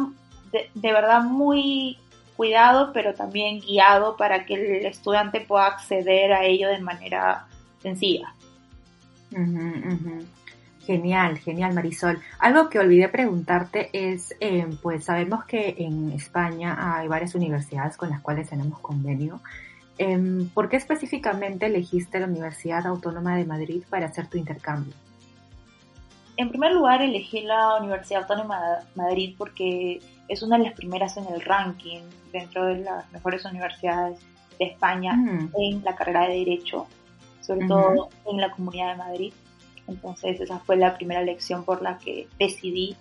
de, 0.52 0.92
verdad 0.92 1.22
muy 1.22 1.98
cuidado, 2.36 2.92
pero 2.92 3.14
también 3.14 3.60
guiado 3.60 4.16
para 4.16 4.46
que 4.46 4.54
el 4.54 4.86
estudiante 4.86 5.40
pueda 5.40 5.66
acceder 5.66 6.32
a 6.32 6.44
ello 6.44 6.68
de 6.68 6.78
manera 6.78 7.46
sencilla. 7.82 8.34
Genial, 10.86 11.38
genial 11.38 11.74
Marisol. 11.74 12.18
Algo 12.38 12.68
que 12.68 12.78
olvidé 12.78 13.08
preguntarte 13.08 13.90
es, 13.92 14.34
eh, 14.40 14.66
pues 14.82 15.04
sabemos 15.04 15.44
que 15.44 15.76
en 15.78 16.10
España 16.12 16.96
hay 16.96 17.06
varias 17.06 17.34
universidades 17.34 17.96
con 17.96 18.10
las 18.10 18.20
cuales 18.20 18.48
tenemos 18.48 18.80
convenio. 18.80 19.40
Em, 20.02 20.48
¿Por 20.48 20.70
qué 20.70 20.78
específicamente 20.78 21.66
elegiste 21.66 22.18
la 22.18 22.26
Universidad 22.26 22.86
Autónoma 22.86 23.36
de 23.36 23.44
Madrid 23.44 23.82
para 23.90 24.06
hacer 24.06 24.28
tu 24.28 24.38
intercambio? 24.38 24.94
En 26.38 26.48
primer 26.48 26.72
lugar, 26.72 27.02
elegí 27.02 27.42
la 27.42 27.76
Universidad 27.76 28.22
Autónoma 28.22 28.62
de 28.62 28.76
Madrid 28.94 29.34
porque 29.36 30.00
es 30.26 30.42
una 30.42 30.56
de 30.56 30.64
las 30.64 30.72
primeras 30.72 31.18
en 31.18 31.26
el 31.26 31.42
ranking 31.42 32.00
dentro 32.32 32.64
de 32.64 32.78
las 32.78 33.12
mejores 33.12 33.44
universidades 33.44 34.18
de 34.58 34.64
España 34.68 35.12
mm. 35.12 35.50
en 35.58 35.84
la 35.84 35.94
carrera 35.94 36.28
de 36.28 36.38
Derecho, 36.38 36.86
sobre 37.42 37.66
todo 37.66 38.08
en 38.24 38.40
la 38.40 38.50
Comunidad 38.52 38.92
de 38.92 38.96
Madrid. 38.96 39.32
Entonces 39.86 40.40
esa 40.40 40.60
fue 40.60 40.78
la 40.78 40.96
primera 40.96 41.20
elección 41.20 41.62
por 41.62 41.82
la 41.82 41.98
que 41.98 42.26
decidí 42.38 42.96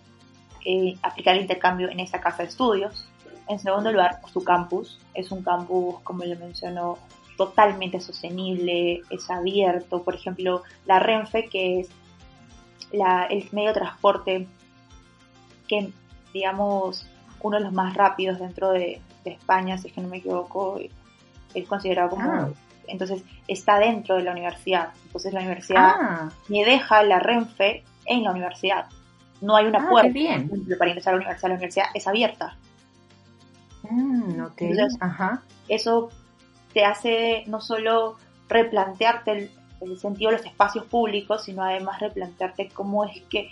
eh, 0.66 0.98
aplicar 1.02 1.36
el 1.36 1.44
intercambio 1.44 1.90
en 1.90 2.02
esa 2.02 2.20
casa 2.20 2.44
de 2.44 2.50
estudios. 2.50 3.08
En 3.50 3.60
segundo 3.60 3.92
lugar, 3.92 4.22
su 4.32 4.44
campus. 4.44 5.00
Es 5.14 5.32
un 5.32 5.42
campus, 5.42 6.00
como 6.04 6.24
le 6.24 6.36
mencionó, 6.36 7.00
totalmente 7.36 8.00
sostenible, 8.00 9.02
es 9.10 9.30
abierto. 9.30 10.04
Por 10.04 10.14
ejemplo, 10.14 10.62
la 10.86 11.00
Renfe, 11.00 11.50
que 11.50 11.80
es 11.80 11.90
la, 12.92 13.26
el 13.26 13.50
medio 13.52 13.70
de 13.70 13.74
transporte 13.74 14.48
que, 15.68 15.92
digamos, 16.32 17.08
uno 17.42 17.58
de 17.58 17.64
los 17.64 17.74
más 17.74 17.96
rápidos 17.96 18.40
dentro 18.40 18.72
de, 18.72 19.02
España, 19.26 19.78
si 19.78 19.90
es 19.90 19.94
que 19.94 20.02
no 20.02 20.08
me 20.08 20.18
equivoco, 20.18 20.80
es 21.54 21.68
considerado 21.68 22.10
como... 22.10 22.32
Ah. 22.32 22.50
Entonces 22.88 23.24
está 23.48 23.78
dentro 23.78 24.16
de 24.16 24.24
la 24.24 24.32
universidad. 24.32 24.90
Entonces 25.06 25.32
la 25.34 25.42
universidad 25.42 25.92
ah. 25.94 26.30
me 26.48 26.66
deja 26.66 27.04
la 27.04 27.20
Renfe 27.20 27.84
en 28.06 28.24
la 28.24 28.32
universidad. 28.32 28.88
No 29.42 29.56
hay 29.56 29.68
una 29.68 29.86
ah, 29.86 29.90
puerta 29.90 30.12
para 30.80 30.90
ingresar 30.90 31.14
a 31.14 31.18
la 31.18 31.24
universidad. 31.24 31.50
La 31.50 31.56
universidad 31.56 31.86
es 31.94 32.08
abierta. 32.08 32.58
Mm, 33.90 34.42
Ajá. 35.00 35.44
Eso 35.68 36.10
te 36.74 36.86
hace 36.86 37.44
no 37.48 37.62
solo 37.62 38.18
replantearte 38.48 39.32
el, 39.32 39.52
el, 39.82 40.00
sentido 40.00 40.32
de 40.32 40.38
los 40.38 40.46
espacios 40.46 40.86
públicos, 40.86 41.44
sino 41.44 41.64
además 41.64 42.00
replantearte 42.00 42.70
cómo 42.70 43.06
es 43.06 43.22
que 43.30 43.50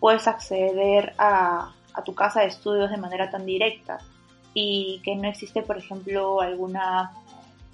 puedes 0.00 0.26
acceder 0.26 1.14
a, 1.18 1.72
a 1.94 2.02
tu 2.02 2.14
casa 2.14 2.40
de 2.40 2.46
estudios 2.46 2.90
de 2.90 2.96
manera 2.96 3.30
tan 3.30 3.46
directa 3.46 3.98
y 4.54 5.00
que 5.04 5.14
no 5.16 5.28
existe, 5.28 5.62
por 5.62 5.78
ejemplo, 5.78 6.40
alguna 6.40 7.12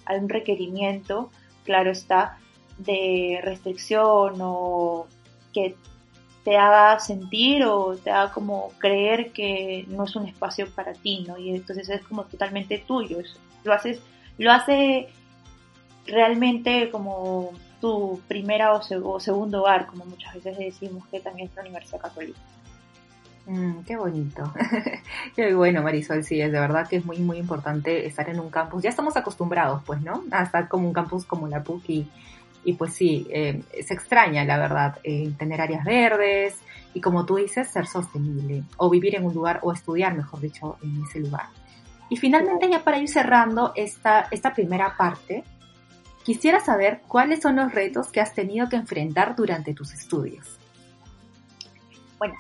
algún 0.07 0.29
requerimiento, 0.29 1.31
claro 1.65 1.91
está, 1.91 2.39
de 2.79 3.41
restricción 3.43 4.35
o 4.41 5.07
que 5.53 5.77
te 6.45 6.59
haga 6.59 7.01
sentir 7.01 7.65
o 7.65 7.97
te 7.97 8.11
haga 8.11 8.31
como 8.33 8.71
creer 8.79 9.33
que 9.33 9.87
no 9.89 10.05
es 10.05 10.15
un 10.15 10.29
espacio 10.29 10.69
para 10.71 10.93
ti, 10.93 11.25
¿no? 11.27 11.39
Y 11.39 11.51
entonces 11.51 11.89
es 11.89 12.03
como 12.03 12.25
totalmente 12.25 12.79
tuyo. 12.87 13.19
Lo 13.65 13.73
haces, 13.73 14.01
lo 14.37 14.53
hace 14.53 15.09
realmente 16.07 16.91
como 16.91 17.53
tu 17.81 18.21
primera 18.29 18.75
o, 18.75 18.81
o 19.05 19.21
segundo 19.21 19.63
hogar, 19.63 19.87
como 19.87 20.05
muchas 20.05 20.35
veces 20.35 20.59
decimos 20.59 21.07
que 21.09 21.21
también 21.21 21.49
es 21.49 21.57
la 21.57 21.63
Universidad 21.63 22.01
Católica. 22.01 22.39
Mm, 23.47 23.81
qué 23.87 23.97
bonito. 23.97 24.53
qué 25.37 25.55
bueno, 25.55 25.83
Marisol, 25.83 26.25
sí, 26.25 26.41
es 26.41 26.51
de 26.51 26.61
verdad 26.61 26.89
que 26.89 26.97
es 26.97 27.05
muy, 27.05 27.19
muy 27.19 27.39
importante 27.39 28.07
estar 28.07 28.29
en 28.29 28.41
un 28.41 28.51
campus. 28.51 28.83
Ya 28.83 28.91
estamos 28.91 29.17
acostumbrados, 29.17 29.83
pues, 29.85 30.01
¿no? 30.01 30.25
A 30.31 30.45
estar 30.45 30.69
como 30.69 30.87
un 30.89 30.95
campus 30.95 31.25
como 31.25 31.49
la 31.49 31.63
PUC 31.63 31.91
y, 31.91 32.09
pues 32.73 32.95
sí, 32.95 33.27
eh, 33.31 33.63
se 33.83 33.95
extraña, 33.95 34.45
la 34.45 34.59
verdad, 34.59 34.99
eh, 35.05 35.31
tener 35.39 35.61
áreas 35.61 35.85
verdes 35.85 36.59
y 36.95 37.01
como 37.01 37.27
tú 37.27 37.37
dices, 37.37 37.69
ser 37.69 37.87
sostenible 37.87 38.65
o 38.79 38.89
vivir 38.89 39.15
en 39.15 39.25
un 39.25 39.35
lugar 39.35 39.61
o 39.63 39.73
estudiar, 39.73 40.17
mejor 40.17 40.41
dicho, 40.41 40.79
en 40.83 41.03
ese 41.05 41.21
lugar. 41.21 41.47
Y 42.09 42.17
finalmente, 42.17 42.69
ya 42.71 42.83
para 42.83 42.99
ir 42.99 43.09
cerrando 43.09 43.73
esta, 43.77 44.29
esta 44.31 44.55
primera 44.55 44.97
parte, 44.97 45.45
quisiera 46.25 46.61
saber 46.61 47.03
cuáles 47.07 47.43
son 47.43 47.57
los 47.57 47.73
retos 47.73 48.09
que 48.09 48.21
has 48.21 48.35
tenido 48.35 48.69
que 48.69 48.77
enfrentar 48.77 49.37
durante 49.37 49.75
tus 49.75 49.93
estudios. 49.93 50.59
Bueno, 52.19 52.35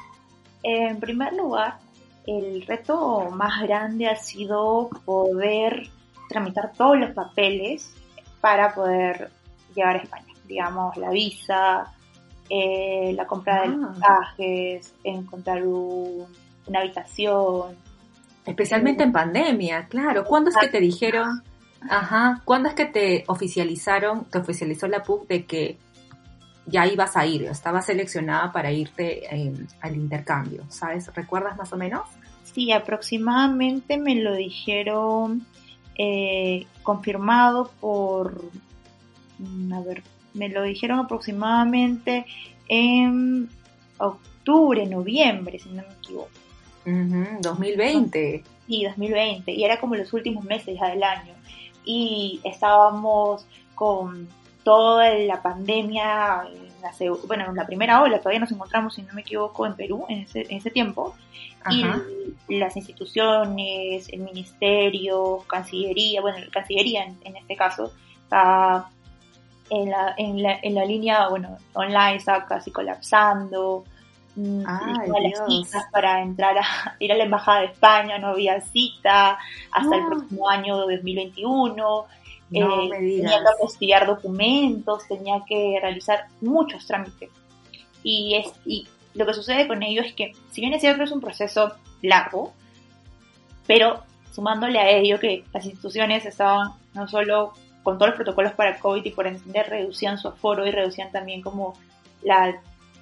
en 0.62 0.98
primer 1.00 1.34
lugar, 1.34 1.78
el 2.26 2.66
reto 2.66 3.30
más 3.30 3.62
grande 3.62 4.08
ha 4.08 4.16
sido 4.16 4.88
poder 5.04 5.90
tramitar 6.28 6.72
todos 6.72 6.98
los 6.98 7.10
papeles 7.10 7.94
para 8.40 8.74
poder 8.74 9.30
llegar 9.74 9.96
a 9.96 9.98
España. 9.98 10.32
Digamos, 10.46 10.96
la 10.96 11.10
visa, 11.10 11.92
eh, 12.48 13.12
la 13.16 13.26
compra 13.26 13.62
de 13.62 13.68
los 13.68 13.96
ah. 14.02 14.34
encontrar 15.02 15.64
una 15.64 16.80
habitación. 16.80 17.76
Especialmente 18.44 19.02
en 19.02 19.12
pandemia, 19.12 19.86
claro. 19.88 20.24
¿Cuándo 20.24 20.50
es 20.50 20.56
que 20.56 20.68
te 20.68 20.80
dijeron, 20.80 21.42
ajá, 21.88 22.42
cuándo 22.44 22.68
es 22.68 22.74
que 22.74 22.84
te 22.86 23.24
oficializaron, 23.26 24.26
te 24.26 24.38
oficializó 24.38 24.86
la 24.86 25.02
PUC 25.02 25.26
de 25.26 25.46
que 25.46 25.78
ya 26.66 26.86
ibas 26.86 27.16
a 27.16 27.26
ir, 27.26 27.44
estabas 27.44 27.86
seleccionada 27.86 28.52
para 28.52 28.72
irte 28.72 29.34
em, 29.34 29.66
al 29.80 29.96
intercambio, 29.96 30.64
¿sabes? 30.68 31.12
¿Recuerdas 31.14 31.56
más 31.56 31.72
o 31.72 31.76
menos? 31.76 32.02
Sí, 32.42 32.72
aproximadamente 32.72 33.98
me 33.98 34.14
lo 34.14 34.34
dijeron 34.34 35.46
eh, 35.98 36.66
confirmado 36.82 37.70
por, 37.80 38.42
a 39.72 39.80
ver, 39.80 40.02
me 40.32 40.48
lo 40.48 40.62
dijeron 40.62 40.98
aproximadamente 40.98 42.26
en 42.68 43.48
octubre, 43.98 44.86
noviembre, 44.86 45.58
si 45.58 45.68
no 45.70 45.82
me 45.82 45.94
equivoco. 45.94 46.30
2020. 47.40 48.44
Sí, 48.66 48.84
2020. 48.84 49.52
Y 49.52 49.64
era 49.64 49.80
como 49.80 49.96
los 49.96 50.12
últimos 50.12 50.44
meses 50.44 50.78
ya 50.78 50.88
del 50.88 51.02
año. 51.02 51.32
Y 51.84 52.40
estábamos 52.44 53.46
con 53.74 54.28
toda 54.64 55.14
la 55.14 55.42
pandemia, 55.42 56.48
bueno, 57.26 57.46
en 57.50 57.54
la 57.54 57.66
primera 57.66 58.02
ola, 58.02 58.18
todavía 58.18 58.40
nos 58.40 58.50
encontramos, 58.50 58.94
si 58.94 59.02
no 59.02 59.12
me 59.12 59.20
equivoco, 59.20 59.66
en 59.66 59.76
Perú 59.76 60.06
en 60.08 60.20
ese, 60.20 60.42
en 60.42 60.56
ese 60.56 60.70
tiempo, 60.70 61.14
y 61.70 61.84
las 62.58 62.76
instituciones, 62.76 64.08
el 64.10 64.20
ministerio, 64.20 65.44
Cancillería, 65.46 66.20
bueno, 66.20 66.38
la 66.38 66.50
Cancillería 66.50 67.04
en, 67.04 67.36
este 67.36 67.56
caso, 67.56 67.92
está 68.22 68.88
en 69.70 69.90
la, 69.90 70.14
en, 70.16 70.42
la, 70.42 70.58
en 70.62 70.74
la 70.74 70.84
línea, 70.84 71.28
bueno, 71.28 71.58
online 71.72 72.16
está 72.16 72.44
casi 72.46 72.70
colapsando, 72.70 73.84
mm, 74.36 74.62
Ay, 74.66 75.30
las 75.30 75.46
citas 75.46 75.84
para 75.90 76.22
entrar 76.22 76.58
a 76.58 76.96
ir 76.98 77.12
a 77.12 77.16
la 77.16 77.24
embajada 77.24 77.60
de 77.60 77.66
España 77.66 78.18
no 78.18 78.28
había 78.28 78.60
cita 78.60 79.38
hasta 79.70 79.96
el 79.96 80.02
ah. 80.02 80.06
próximo 80.08 80.48
año 80.48 80.76
2021 80.76 82.06
eh, 82.52 82.88
tenía 82.90 83.38
que 83.38 83.52
investigar 83.60 84.06
documentos, 84.06 85.08
tenía 85.08 85.42
que 85.46 85.78
realizar 85.80 86.26
muchos 86.40 86.86
trámites. 86.86 87.30
Y, 88.02 88.34
es, 88.36 88.52
y 88.64 88.86
lo 89.14 89.26
que 89.26 89.34
sucede 89.34 89.66
con 89.66 89.82
ello 89.82 90.02
es 90.02 90.12
que, 90.14 90.32
si 90.50 90.60
bien 90.60 90.74
es 90.74 90.80
cierto 90.80 91.02
es 91.02 91.10
un 91.10 91.20
proceso 91.20 91.72
largo, 92.02 92.52
pero 93.66 94.02
sumándole 94.32 94.78
a 94.78 94.90
ello 94.90 95.18
que 95.18 95.44
las 95.52 95.64
instituciones 95.64 96.26
estaban 96.26 96.72
no 96.92 97.08
solo 97.08 97.54
con 97.84 97.98
todos 97.98 98.08
los 98.08 98.16
protocolos 98.16 98.52
para 98.54 98.80
COVID 98.80 99.04
y 99.04 99.10
por 99.10 99.28
entender 99.28 99.68
reducían 99.68 100.18
su 100.18 100.26
aforo 100.26 100.66
y 100.66 100.72
reducían 100.72 101.12
también 101.12 101.42
como 101.42 101.74
la 102.22 102.60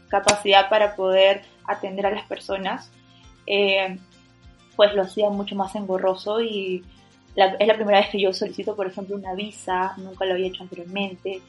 capacidad 0.08 0.68
para 0.68 0.94
poder 0.94 1.42
atender 1.64 2.04
a 2.04 2.10
las 2.10 2.26
personas, 2.26 2.90
eh, 3.46 3.96
pues 4.76 4.92
lo 4.94 5.02
hacían 5.02 5.34
mucho 5.34 5.54
más 5.54 5.74
engorroso 5.76 6.42
y 6.42 6.84
es 7.34 7.66
la 7.66 7.74
primera 7.74 8.00
vez 8.00 8.10
que 8.10 8.20
yo 8.20 8.32
solicito, 8.34 8.76
por 8.76 8.86
ejemplo, 8.86 9.16
una 9.16 9.34
visa, 9.34 9.94
nunca 9.96 10.26
lo 10.26 10.34
había 10.34 10.48
hecho 10.48 10.64
anteriormente. 10.64 11.40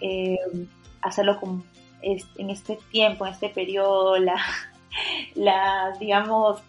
Eh, 0.00 0.38
hacerlo 1.00 1.40
con, 1.40 1.64
en 2.02 2.50
este 2.50 2.78
tiempo, 2.90 3.26
en 3.26 3.32
este 3.32 3.48
periodo, 3.48 4.16
la, 4.18 4.36
la 5.34 5.92
digamos, 5.98 6.60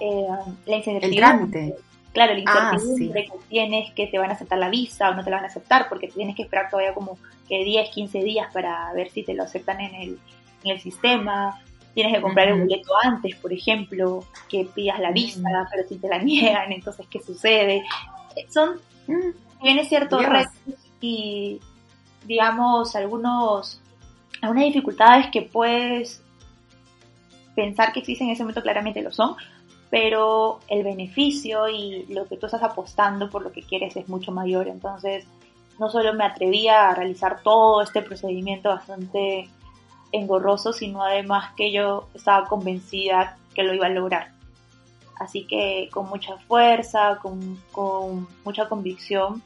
eh, 0.00 0.26
la 0.66 0.76
incertidumbre. 0.76 1.76
Claro, 2.12 2.34
la 2.34 2.42
ah, 2.46 2.72
incertidumbre 2.74 3.24
que 3.26 3.38
tienes 3.48 3.92
que 3.92 4.06
te 4.08 4.18
van 4.18 4.30
a 4.30 4.34
aceptar 4.34 4.58
la 4.58 4.68
visa 4.68 5.10
o 5.10 5.14
no 5.14 5.22
te 5.22 5.30
la 5.30 5.36
van 5.36 5.44
a 5.44 5.48
aceptar, 5.48 5.88
porque 5.88 6.08
tienes 6.08 6.34
que 6.34 6.42
esperar 6.42 6.68
todavía 6.68 6.92
como 6.92 7.18
que 7.48 7.64
10, 7.64 7.90
15 7.90 8.18
días 8.22 8.52
para 8.52 8.92
ver 8.94 9.10
si 9.10 9.22
te 9.22 9.34
lo 9.34 9.44
aceptan 9.44 9.80
en 9.80 9.94
el, 9.94 10.18
en 10.64 10.70
el 10.72 10.80
sistema. 10.80 11.60
Tienes 11.94 12.14
que 12.14 12.20
comprar 12.20 12.48
el 12.48 12.60
boleto 12.60 12.92
antes, 13.02 13.36
por 13.36 13.52
ejemplo, 13.52 14.24
que 14.48 14.64
pidas 14.74 14.98
la 14.98 15.12
visa, 15.12 15.40
pero 15.70 15.86
si 15.88 15.98
te 15.98 16.08
la 16.08 16.18
niegan, 16.22 16.72
entonces, 16.72 17.06
¿qué 17.08 17.20
sucede? 17.20 17.84
Eh, 18.36 18.46
son, 18.48 18.80
viene 19.62 19.84
cierto 19.84 20.18
retos 20.18 20.52
y, 21.00 21.60
digamos, 22.26 22.96
algunos, 22.96 23.80
algunas 24.42 24.64
dificultades 24.64 25.28
que 25.30 25.42
puedes 25.42 26.22
pensar 27.54 27.92
que 27.92 28.00
existen 28.00 28.28
en 28.28 28.34
ese 28.34 28.42
momento 28.42 28.62
claramente 28.62 29.02
lo 29.02 29.12
son, 29.12 29.36
pero 29.90 30.60
el 30.68 30.84
beneficio 30.84 31.68
y 31.68 32.06
lo 32.06 32.26
que 32.26 32.36
tú 32.36 32.46
estás 32.46 32.62
apostando 32.62 33.28
por 33.28 33.42
lo 33.42 33.52
que 33.52 33.62
quieres 33.62 33.96
es 33.96 34.08
mucho 34.08 34.30
mayor. 34.30 34.68
Entonces, 34.68 35.26
no 35.78 35.90
solo 35.90 36.14
me 36.14 36.24
atrevía 36.24 36.88
a 36.88 36.94
realizar 36.94 37.42
todo 37.42 37.82
este 37.82 38.00
procedimiento 38.02 38.68
bastante 38.68 39.48
engorroso, 40.12 40.72
sino 40.72 41.02
además 41.02 41.54
que 41.56 41.72
yo 41.72 42.08
estaba 42.14 42.46
convencida 42.46 43.36
que 43.54 43.64
lo 43.64 43.74
iba 43.74 43.86
a 43.86 43.90
lograr. 43.90 44.32
Así 45.18 45.44
que 45.44 45.88
con 45.92 46.08
mucha 46.08 46.36
fuerza, 46.38 47.18
con, 47.20 47.60
con 47.72 48.28
mucha 48.44 48.68
convicción, 48.68 49.42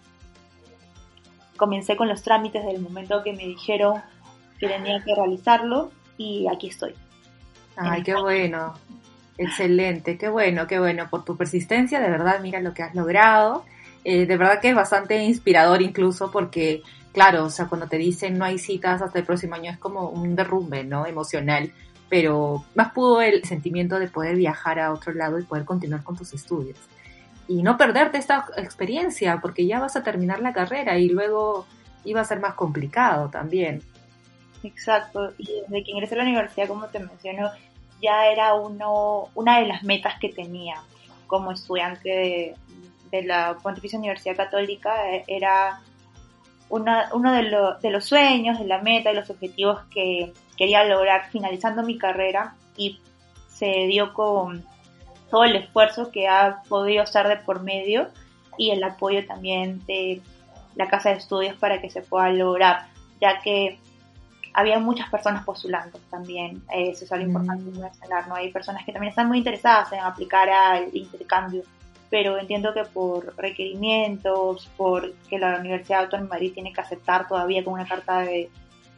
comencé 1.56 1.96
con 1.96 2.08
los 2.08 2.22
trámites 2.22 2.64
del 2.64 2.80
momento 2.80 3.22
que 3.22 3.32
me 3.32 3.44
dijeron 3.44 4.02
que 4.58 4.68
tenía 4.68 5.02
que 5.02 5.14
realizarlo 5.14 5.90
y 6.16 6.46
aquí 6.48 6.68
estoy. 6.68 6.94
Ay, 7.76 8.02
qué 8.02 8.14
bueno. 8.14 8.74
Excelente, 9.36 10.16
qué 10.16 10.28
bueno, 10.28 10.66
qué 10.66 10.78
bueno. 10.78 11.08
Por 11.10 11.24
tu 11.24 11.36
persistencia, 11.36 12.00
de 12.00 12.10
verdad, 12.10 12.40
mira 12.40 12.60
lo 12.60 12.72
que 12.72 12.82
has 12.82 12.94
logrado. 12.94 13.64
Eh, 14.04 14.26
de 14.26 14.36
verdad 14.36 14.60
que 14.60 14.68
es 14.68 14.74
bastante 14.74 15.22
inspirador 15.24 15.82
incluso 15.82 16.30
porque, 16.30 16.82
claro, 17.12 17.44
o 17.44 17.50
sea, 17.50 17.66
cuando 17.66 17.88
te 17.88 17.96
dicen 17.96 18.36
no 18.36 18.44
hay 18.44 18.58
citas 18.58 19.00
hasta 19.00 19.18
el 19.18 19.24
próximo 19.24 19.54
año 19.54 19.72
es 19.72 19.78
como 19.78 20.10
un 20.10 20.36
derrumbe, 20.36 20.84
¿no? 20.84 21.06
Emocional. 21.06 21.72
Pero 22.08 22.64
más 22.74 22.92
pudo 22.92 23.22
el 23.22 23.44
sentimiento 23.44 23.98
de 23.98 24.08
poder 24.08 24.36
viajar 24.36 24.78
a 24.78 24.92
otro 24.92 25.12
lado 25.14 25.38
y 25.38 25.42
poder 25.42 25.64
continuar 25.64 26.04
con 26.04 26.16
tus 26.16 26.32
estudios. 26.34 26.78
Y 27.48 27.62
no 27.62 27.76
perderte 27.76 28.18
esta 28.18 28.46
experiencia 28.56 29.40
porque 29.40 29.66
ya 29.66 29.80
vas 29.80 29.96
a 29.96 30.02
terminar 30.02 30.40
la 30.40 30.52
carrera 30.52 30.98
y 30.98 31.08
luego 31.08 31.66
iba 32.04 32.20
a 32.20 32.24
ser 32.24 32.40
más 32.40 32.54
complicado 32.54 33.30
también. 33.30 33.82
Exacto, 34.62 35.32
y 35.36 35.46
desde 35.62 35.84
que 35.84 35.90
ingresé 35.90 36.14
a 36.14 36.18
la 36.18 36.24
universidad, 36.24 36.68
como 36.68 36.86
te 36.86 36.98
menciono, 36.98 37.50
ya 38.04 38.26
era 38.28 38.54
uno, 38.54 39.28
una 39.34 39.60
de 39.60 39.66
las 39.66 39.82
metas 39.82 40.18
que 40.20 40.28
tenía 40.28 40.76
como 41.26 41.52
estudiante 41.52 42.54
de, 43.10 43.22
la 43.22 43.56
Pontificia 43.62 43.96
Universidad 43.98 44.36
Católica, 44.36 45.12
eh, 45.12 45.24
era 45.28 45.80
una, 46.68 47.08
uno 47.12 47.32
de, 47.32 47.48
de 47.80 47.90
los 47.90 48.04
sueños, 48.04 48.58
de 48.58 48.66
la 48.66 48.82
meta, 48.82 49.10
de 49.10 49.14
los 49.14 49.30
objetivos 49.30 49.82
que 49.92 50.32
quería 50.56 50.84
lograr 50.84 51.30
finalizando 51.30 51.84
mi 51.84 51.96
carrera 51.96 52.56
y 52.76 53.00
se 53.48 53.86
dio 53.86 54.12
con 54.12 54.64
todo 55.30 55.44
el 55.44 55.54
esfuerzo 55.54 56.10
que 56.10 56.26
ha 56.26 56.62
podido 56.68 57.04
estar 57.04 57.28
de 57.28 57.36
por 57.36 57.62
medio 57.62 58.08
y 58.58 58.70
el 58.70 58.82
apoyo 58.82 59.24
también 59.26 59.84
de 59.86 60.20
la 60.74 60.88
Casa 60.88 61.10
de 61.10 61.16
Estudios 61.16 61.56
para 61.56 61.80
que 61.80 61.90
se 61.90 62.02
pueda 62.02 62.30
lograr, 62.30 62.88
ya 63.20 63.40
que 63.42 63.78
había 64.54 64.78
muchas 64.78 65.10
personas 65.10 65.44
postulando 65.44 65.98
también, 66.08 66.62
eso 66.72 67.04
es 67.04 67.12
algo 67.12 67.26
importante 67.26 67.64
mm. 67.64 67.80
mencionar, 67.80 68.28
¿no? 68.28 68.36
Hay 68.36 68.52
personas 68.52 68.84
que 68.84 68.92
también 68.92 69.10
están 69.10 69.26
muy 69.26 69.38
interesadas 69.38 69.92
en 69.92 69.98
aplicar 69.98 70.48
al 70.48 70.96
intercambio, 70.96 71.62
pero 72.08 72.38
entiendo 72.38 72.72
que 72.72 72.84
por 72.84 73.36
requerimientos, 73.36 74.70
por 74.76 75.12
que 75.28 75.40
la 75.40 75.58
Universidad 75.58 76.04
Autónoma 76.04 76.28
de 76.28 76.34
Madrid 76.34 76.52
tiene 76.54 76.72
que 76.72 76.80
aceptar 76.80 77.26
todavía 77.26 77.64
con 77.64 77.74
una 77.74 77.86
carta 77.86 78.20
de, 78.20 78.48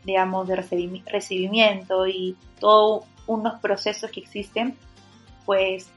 digamos, 0.05 0.47
de 0.47 0.57
recibimiento 0.57 2.07
y 2.07 2.37
todos 2.61 3.05
unos 3.27 3.59
procesos 3.59 4.11
que 4.11 4.21
existen, 4.21 4.77
pues 5.47 5.91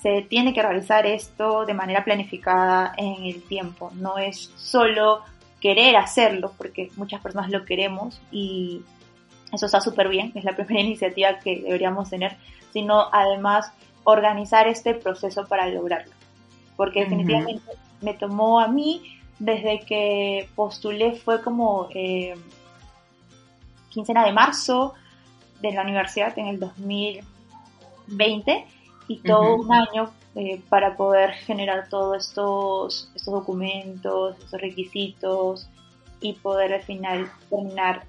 se 0.00 0.22
tiene 0.22 0.54
que 0.54 0.62
realizar 0.62 1.04
esto 1.04 1.66
de 1.66 1.74
manera 1.74 2.02
planificada 2.02 2.94
en 2.96 3.24
el 3.24 3.42
tiempo, 3.42 3.90
no 3.94 4.16
es 4.16 4.50
solo 4.56 5.22
querer 5.60 5.96
hacerlo, 5.96 6.52
porque 6.56 6.90
muchas 6.96 7.20
personas 7.20 7.50
lo 7.50 7.64
queremos 7.64 8.20
y 8.30 8.82
eso 9.52 9.66
está 9.66 9.80
súper 9.80 10.08
bien, 10.08 10.32
es 10.34 10.44
la 10.44 10.52
primera 10.56 10.80
iniciativa 10.80 11.38
que 11.38 11.60
deberíamos 11.60 12.10
tener, 12.10 12.36
sino 12.72 13.06
además 13.12 13.72
organizar 14.04 14.68
este 14.68 14.94
proceso 14.94 15.46
para 15.46 15.68
lograrlo. 15.68 16.12
Porque 16.76 17.00
definitivamente 17.00 17.72
me 18.00 18.14
tomó 18.14 18.60
a 18.60 18.68
mí, 18.68 19.18
desde 19.38 19.80
que 19.80 20.48
postulé, 20.54 21.14
fue 21.14 21.42
como 21.42 21.88
eh, 21.94 22.34
quincena 23.90 24.24
de 24.24 24.32
marzo 24.32 24.94
de 25.60 25.72
la 25.72 25.82
universidad 25.82 26.38
en 26.38 26.46
el 26.46 26.58
2020 26.58 28.66
y 29.08 29.18
todo 29.18 29.56
un 29.56 29.70
año 29.72 30.10
eh, 30.36 30.62
para 30.68 30.96
poder 30.96 31.32
generar 31.32 31.88
todos 31.88 32.28
estos, 32.28 33.10
estos 33.14 33.34
documentos, 33.34 34.38
estos 34.38 34.60
requisitos 34.60 35.68
y 36.20 36.34
poder 36.34 36.74
al 36.74 36.82
final 36.82 37.30
terminar 37.48 38.04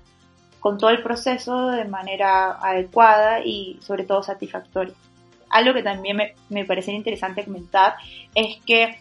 con 0.60 0.78
todo 0.78 0.92
el 0.92 1.02
proceso 1.02 1.70
de 1.70 1.86
manera 1.86 2.52
adecuada 2.52 3.44
y 3.44 3.80
sobre 3.82 4.04
todo 4.04 4.22
satisfactoria. 4.22 4.94
Algo 5.50 5.74
que 5.74 5.82
también 5.82 6.16
me, 6.16 6.36
me 6.50 6.66
parece 6.66 6.92
interesante 6.92 7.44
comentar 7.44 7.96
es 8.36 8.58
que 8.66 9.00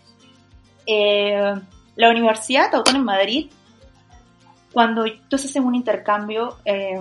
eh, 0.87 1.55
la 1.97 2.11
Universidad 2.11 2.75
Autónoma 2.75 3.13
de 3.13 3.19
Madrid, 3.19 3.51
cuando 4.73 5.05
tú 5.29 5.37
en 5.55 5.65
un 5.65 5.75
intercambio, 5.75 6.57
eh, 6.65 6.99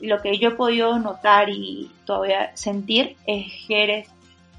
lo 0.00 0.20
que 0.20 0.36
yo 0.38 0.48
he 0.48 0.54
podido 0.56 0.98
notar 0.98 1.48
y 1.48 1.90
todavía 2.04 2.50
sentir 2.56 3.16
es 3.24 3.46
que 3.68 3.84
eres 3.84 4.08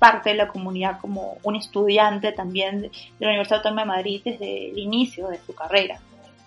parte 0.04 0.32
de 0.32 0.36
la 0.36 0.50
comunidad 0.50 1.00
como 1.00 1.38
un 1.44 1.56
estudiante 1.56 2.34
también 2.34 2.82
de 2.82 2.92
la 3.20 3.30
Universidad 3.30 3.60
Autónoma 3.60 3.84
de 3.84 3.88
Madrid 3.88 4.22
desde 4.26 4.70
el 4.70 4.78
inicio 4.78 5.30
de 5.30 5.40
su 5.40 5.56
carrera. 5.56 5.98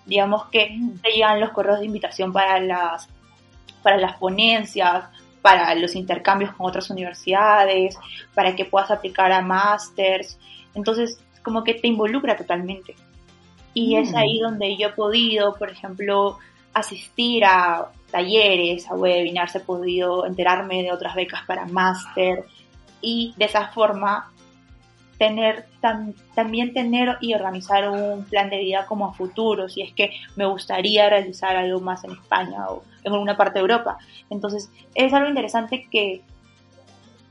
Digamos 0.05 0.45
que 0.51 0.69
mm. 0.69 0.99
te 0.99 1.09
llegan 1.09 1.39
los 1.39 1.49
correos 1.49 1.79
de 1.79 1.87
invitación 1.87 2.31
para 2.31 2.59
las, 2.59 3.09
para 3.81 3.97
las 3.97 4.15
ponencias, 4.17 5.05
para 5.41 5.73
los 5.73 5.95
intercambios 5.95 6.53
con 6.53 6.67
otras 6.67 6.91
universidades, 6.91 7.97
para 8.35 8.55
que 8.55 8.65
puedas 8.65 8.91
aplicar 8.91 9.31
a 9.31 9.41
másters. 9.41 10.37
Entonces, 10.75 11.19
como 11.41 11.63
que 11.63 11.73
te 11.73 11.87
involucra 11.87 12.37
totalmente. 12.37 12.93
Y 13.73 13.95
es 13.95 14.11
mm. 14.11 14.17
ahí 14.17 14.39
donde 14.39 14.77
yo 14.77 14.89
he 14.89 14.93
podido, 14.93 15.55
por 15.55 15.71
ejemplo, 15.71 16.37
asistir 16.75 17.43
a 17.43 17.87
talleres, 18.11 18.87
a 18.87 18.93
webinars, 18.93 19.55
he 19.55 19.61
podido 19.61 20.27
enterarme 20.27 20.83
de 20.83 20.91
otras 20.91 21.15
becas 21.15 21.41
para 21.47 21.65
máster, 21.65 22.45
y 23.01 23.33
de 23.37 23.45
esa 23.45 23.67
forma 23.69 24.31
tener 25.17 25.65
también 26.35 26.73
tener 26.73 27.17
y 27.21 27.33
organizar 27.33 27.89
un 27.89 28.23
plan 28.25 28.49
de 28.49 28.59
vida 28.59 28.85
como 28.85 29.07
a 29.07 29.13
futuro, 29.13 29.67
si 29.67 29.81
es 29.81 29.93
que 29.93 30.11
me 30.35 30.45
gustaría 30.45 31.09
realizar 31.09 31.55
algo 31.55 31.79
más 31.79 32.03
en 32.03 32.11
España 32.11 32.69
o 32.69 32.83
en 33.03 33.13
alguna 33.13 33.35
parte 33.35 33.55
de 33.55 33.61
Europa. 33.61 33.97
Entonces, 34.29 34.69
es 34.93 35.13
algo 35.13 35.29
interesante 35.29 35.87
que 35.89 36.21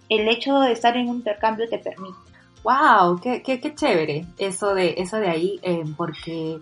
el 0.08 0.28
hecho 0.28 0.60
de 0.60 0.72
estar 0.72 0.96
en 0.96 1.08
un 1.08 1.16
intercambio 1.16 1.68
te 1.68 1.78
permite. 1.78 2.16
¡Wow! 2.64 3.20
¡Qué, 3.20 3.42
qué, 3.42 3.60
qué 3.60 3.74
chévere! 3.74 4.26
Eso 4.38 4.74
de, 4.74 4.94
eso 4.98 5.18
de 5.18 5.28
ahí, 5.28 5.60
eh, 5.62 5.84
porque, 5.96 6.58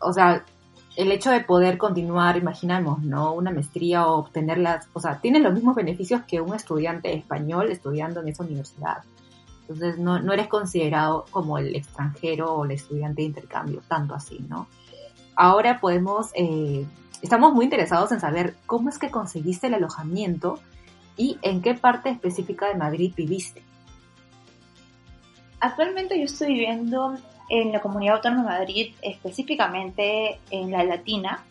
o 0.00 0.12
sea, 0.12 0.44
el 0.96 1.12
hecho 1.12 1.30
de 1.30 1.40
poder 1.40 1.76
continuar, 1.76 2.38
imaginamos, 2.38 3.02
¿no? 3.02 3.34
Una 3.34 3.50
maestría 3.50 4.06
o 4.06 4.18
obtenerlas, 4.18 4.88
o 4.94 5.00
sea, 5.00 5.20
tiene 5.20 5.38
los 5.40 5.52
mismos 5.52 5.76
beneficios 5.76 6.22
que 6.26 6.40
un 6.40 6.54
estudiante 6.54 7.14
español 7.14 7.70
estudiando 7.70 8.20
en 8.20 8.28
esa 8.28 8.44
universidad. 8.44 9.02
Entonces, 9.60 9.98
no, 9.98 10.20
no 10.20 10.32
eres 10.32 10.48
considerado 10.48 11.26
como 11.30 11.58
el 11.58 11.76
extranjero 11.76 12.54
o 12.54 12.64
el 12.64 12.70
estudiante 12.70 13.20
de 13.20 13.28
intercambio, 13.28 13.82
tanto 13.86 14.14
así, 14.14 14.42
¿no? 14.48 14.68
Ahora 15.34 15.80
podemos, 15.80 16.30
eh, 16.34 16.86
estamos 17.20 17.52
muy 17.52 17.66
interesados 17.66 18.10
en 18.12 18.20
saber 18.20 18.56
cómo 18.64 18.88
es 18.88 18.98
que 18.98 19.10
conseguiste 19.10 19.66
el 19.66 19.74
alojamiento 19.74 20.60
y 21.18 21.38
en 21.42 21.60
qué 21.60 21.74
parte 21.74 22.08
específica 22.08 22.68
de 22.68 22.74
Madrid 22.74 23.12
viviste. 23.14 23.62
Actualmente 25.60 26.18
yo 26.18 26.24
estoy 26.24 26.54
viviendo 26.54 27.16
en 27.48 27.72
la 27.72 27.80
Comunidad 27.80 28.16
Autónoma 28.16 28.54
de 28.54 28.58
Madrid, 28.60 28.94
específicamente 29.02 30.40
en 30.50 30.70
la 30.70 30.84
Latina, 30.84 31.44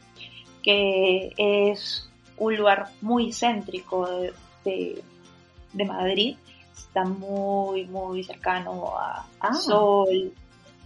que 0.63 1.33
es 1.37 2.09
un 2.37 2.55
lugar 2.55 2.89
muy 3.01 3.31
céntrico 3.31 4.07
de, 4.63 5.03
Madrid, 5.73 6.37
está 6.75 7.03
muy, 7.03 7.85
muy 7.85 8.23
cercano 8.23 8.97
a, 8.97 9.25
ah. 9.39 9.53
Sol, 9.53 10.33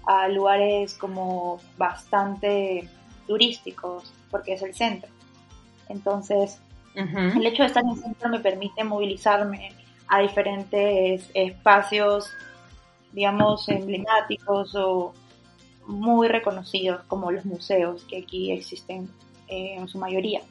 a 0.06 0.28
lugares 0.28 0.96
como 0.96 1.60
bastante 1.78 2.88
turísticos, 3.28 4.12
porque 4.30 4.54
es 4.54 4.62
el 4.64 4.74
centro. 4.74 5.10
Entonces, 5.88 6.60
el 6.96 7.46
hecho 7.46 7.64
de 7.64 7.68
estar 7.68 7.84
en 7.84 7.92
el 7.92 7.98
centro 7.98 8.30
me 8.30 8.40
permite 8.40 8.84
movilizarme 8.84 9.72
a 10.08 10.20
diferentes 10.20 11.30
espacios 11.34 12.32
digamos, 13.12 13.68
emblemáticos 13.70 14.76
o 14.76 15.14
muy 15.88 16.28
reconocidos 16.28 17.02
como 17.08 17.32
los 17.32 17.46
museos 17.46 18.04
que 18.04 18.20
aquí 18.20 18.52
existen 18.52 19.10
eh, 19.48 19.76
en 19.78 19.88
su 19.88 19.98
mayoría. 19.98 20.42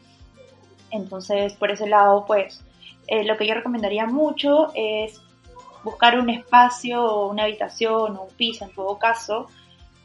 Entonces, 0.91 1.55
por 1.55 1.71
ese 1.71 1.87
lado, 1.87 2.25
pues, 2.27 2.61
eh, 3.07 3.25
lo 3.25 3.37
que 3.37 3.47
yo 3.47 3.55
recomendaría 3.55 4.07
mucho 4.07 4.73
es 4.75 5.21
buscar 5.85 6.19
un 6.19 6.29
espacio, 6.31 7.27
una 7.27 7.45
habitación 7.45 8.17
o 8.17 8.23
un 8.23 8.35
piso, 8.35 8.65
en 8.65 8.75
todo 8.75 8.99
caso, 8.99 9.47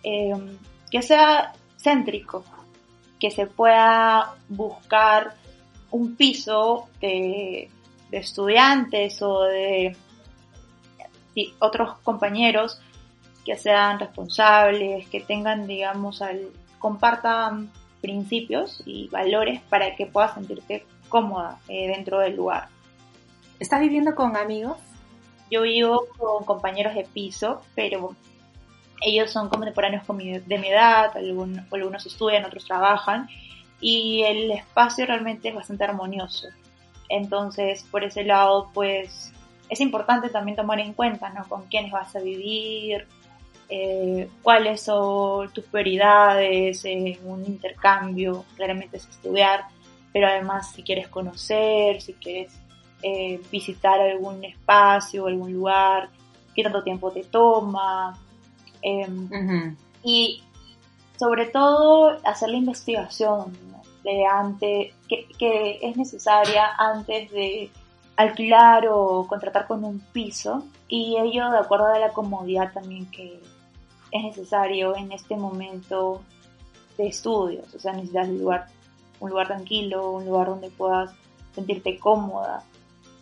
em, 0.03 0.57
que 0.91 1.01
sea 1.01 1.53
céntrico, 1.77 2.43
que 3.19 3.31
se 3.31 3.47
pueda 3.47 4.35
buscar 4.49 5.33
un 5.89 6.15
piso 6.15 6.89
de 7.01 7.69
estudiantes 8.11 9.21
o 9.21 9.43
de 9.43 9.95
otros 11.59 11.97
compañeros 11.99 12.79
que 13.45 13.57
sean 13.57 13.99
responsables, 13.99 15.07
que 15.09 15.21
tengan, 15.21 15.67
digamos, 15.67 16.21
al, 16.21 16.49
compartan 16.79 17.71
principios 18.01 18.81
y 18.85 19.07
valores 19.09 19.61
para 19.69 19.95
que 19.95 20.05
puedas 20.05 20.33
sentirte 20.33 20.85
cómoda 21.09 21.59
eh, 21.67 21.87
dentro 21.87 22.19
del 22.19 22.35
lugar. 22.35 22.67
¿Estás 23.59 23.81
viviendo 23.81 24.15
con 24.15 24.35
amigos? 24.35 24.77
Yo 25.49 25.61
vivo 25.61 26.07
con 26.17 26.43
compañeros 26.43 26.95
de 26.95 27.03
piso, 27.03 27.61
pero 27.75 28.15
ellos 29.01 29.31
son 29.31 29.49
contemporáneos 29.49 30.03
de 30.07 30.57
mi 30.57 30.67
edad, 30.69 31.15
algunos, 31.15 31.65
algunos 31.71 32.05
estudian, 32.05 32.45
otros 32.45 32.65
trabajan, 32.65 33.27
y 33.79 34.23
el 34.23 34.51
espacio 34.51 35.05
realmente 35.05 35.49
es 35.49 35.55
bastante 35.55 35.83
armonioso. 35.83 36.47
Entonces, 37.09 37.83
por 37.91 38.03
ese 38.03 38.23
lado, 38.23 38.69
pues 38.73 39.32
es 39.73 39.81
importante 39.81 40.29
también 40.29 40.55
tomar 40.55 40.79
en 40.79 40.93
cuenta, 40.93 41.29
¿no? 41.29 41.47
Con 41.49 41.63
quiénes 41.63 41.91
vas 41.91 42.15
a 42.15 42.19
vivir, 42.19 43.07
eh, 43.69 44.29
cuáles 44.43 44.81
son 44.81 45.51
tus 45.51 45.65
prioridades 45.65 46.85
en 46.85 47.17
un 47.25 47.43
intercambio, 47.43 48.45
claramente 48.55 48.97
es 48.97 49.07
estudiar, 49.09 49.65
pero 50.11 50.27
además 50.27 50.71
si 50.73 50.83
quieres 50.83 51.07
conocer, 51.07 52.01
si 52.03 52.13
quieres 52.13 52.53
eh, 53.01 53.41
visitar 53.51 53.99
algún 53.99 54.43
espacio, 54.45 55.25
algún 55.25 55.51
lugar, 55.51 56.09
qué 56.53 56.61
tanto 56.61 56.83
tiempo 56.83 57.11
te 57.11 57.23
toma. 57.23 58.15
Em, 58.79 59.75
y 60.03 60.43
sobre 61.17 61.47
todo 61.47 62.19
hacer 62.23 62.49
la 62.49 62.57
investigación 62.57 63.57
de 64.03 64.23
antes, 64.27 64.93
que, 65.09 65.27
que, 65.39 65.79
es 65.81 65.97
necesaria 65.97 66.75
antes 66.77 67.31
de 67.31 67.71
alquilar 68.15 68.87
o 68.89 69.25
contratar 69.27 69.67
con 69.67 69.83
un 69.83 69.99
piso 69.99 70.63
y 70.87 71.17
ello 71.17 71.49
de 71.49 71.57
acuerdo 71.57 71.87
a 71.87 71.99
la 71.99 72.09
comodidad 72.09 72.71
también 72.71 73.09
que 73.09 73.41
es 74.11 74.23
necesario 74.23 74.95
en 74.95 75.11
este 75.11 75.35
momento 75.35 76.21
de 76.97 77.07
estudios, 77.07 77.73
o 77.73 77.79
sea, 77.79 77.93
necesitas 77.93 78.27
un 78.27 78.39
lugar, 78.39 78.67
un 79.19 79.29
lugar 79.31 79.47
tranquilo, 79.47 80.11
un 80.11 80.25
lugar 80.25 80.47
donde 80.47 80.69
puedas 80.69 81.11
sentirte 81.55 81.97
cómoda, 81.97 82.63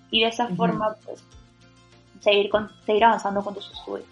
y 0.09 0.21
de 0.21 0.27
esa 0.27 0.47
forma 0.49 0.93
pues 1.05 1.23
seguir, 2.19 2.49
con, 2.49 2.69
seguir 2.85 3.05
avanzando 3.05 3.41
con 3.41 3.53
tus 3.53 3.71
estudios. 3.71 4.07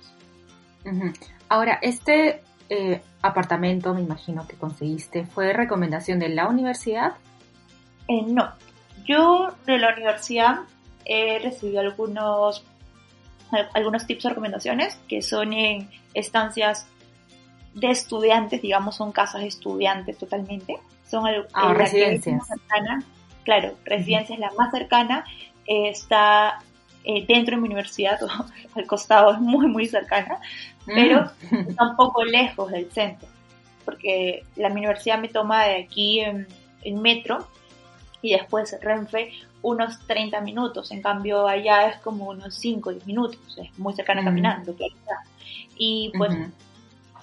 Ahora, 1.50 1.80
este 1.82 2.42
eh, 2.70 3.02
apartamento, 3.22 3.94
me 3.94 4.02
imagino 4.02 4.48
que 4.48 4.56
conseguiste, 4.56 5.26
¿fue 5.26 5.52
recomendación 5.52 6.20
de 6.20 6.30
la 6.30 6.48
universidad? 6.48 7.16
Eh, 8.08 8.24
no, 8.26 8.50
yo 9.06 9.50
de 9.66 9.78
la 9.78 9.94
universidad 9.94 10.60
he 11.06 11.40
recibido 11.40 11.82
algunos, 11.82 12.64
algunos 13.74 14.06
tips 14.06 14.26
o 14.26 14.30
recomendaciones 14.30 15.00
que 15.08 15.22
son 15.22 15.54
en 15.54 15.90
estancias 16.14 16.88
de 17.74 17.90
estudiantes, 17.90 18.62
digamos, 18.62 18.96
son 18.96 19.12
casas 19.12 19.42
de 19.42 19.48
estudiantes 19.48 20.18
totalmente. 20.18 20.78
Son 21.10 21.24
ah, 21.54 21.74
residencias. 21.74 22.44
claro, 23.44 23.76
residencia 23.86 24.36
es 24.36 24.40
la 24.40 24.52
más 24.58 24.72
cercana 24.72 25.26
está 25.66 26.60
eh, 27.04 27.26
dentro 27.28 27.56
de 27.56 27.62
mi 27.62 27.68
universidad, 27.68 28.20
al 28.76 28.86
costado 28.86 29.34
es 29.34 29.40
muy, 29.40 29.68
muy 29.68 29.88
cercana, 29.88 30.40
pero 30.86 31.32
mm. 31.52 31.56
está 31.70 31.90
un 31.90 31.96
poco 31.96 32.24
lejos 32.24 32.72
del 32.72 32.92
centro, 32.92 33.28
porque 33.86 34.44
la 34.56 34.70
universidad 34.70 35.20
me 35.20 35.30
toma 35.30 35.66
de 35.66 35.78
aquí 35.78 36.20
en, 36.20 36.48
metro 37.02 37.48
y 38.22 38.32
después 38.32 38.78
Renfe 38.82 39.32
unos 39.62 40.00
30 40.08 40.42
minutos, 40.42 40.92
en 40.92 41.02
cambio 41.02 41.48
allá 41.48 41.88
es 41.88 41.98
como 41.98 42.30
unos 42.30 42.56
5 42.56 42.90
o 42.90 42.94
10 42.94 43.08
minutos, 43.08 43.58
es 43.58 43.78
muy 43.78 43.94
cercana 43.94 44.22
mm. 44.22 44.26
caminando, 44.26 44.74
claro. 44.76 45.22
Y 45.78 46.12
pues 46.18 46.34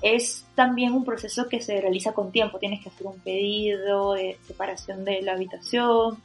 es 0.02 0.46
también 0.54 0.92
un 0.92 1.04
proceso 1.04 1.48
que 1.48 1.60
se 1.60 1.80
realiza 1.80 2.12
con 2.12 2.32
tiempo, 2.32 2.58
tienes 2.58 2.82
que 2.82 2.90
hacer 2.90 3.06
un 3.06 3.18
pedido 3.20 4.14
de 4.14 4.38
separación 4.46 5.04
de 5.04 5.22
la 5.22 5.32
habitación, 5.32 6.18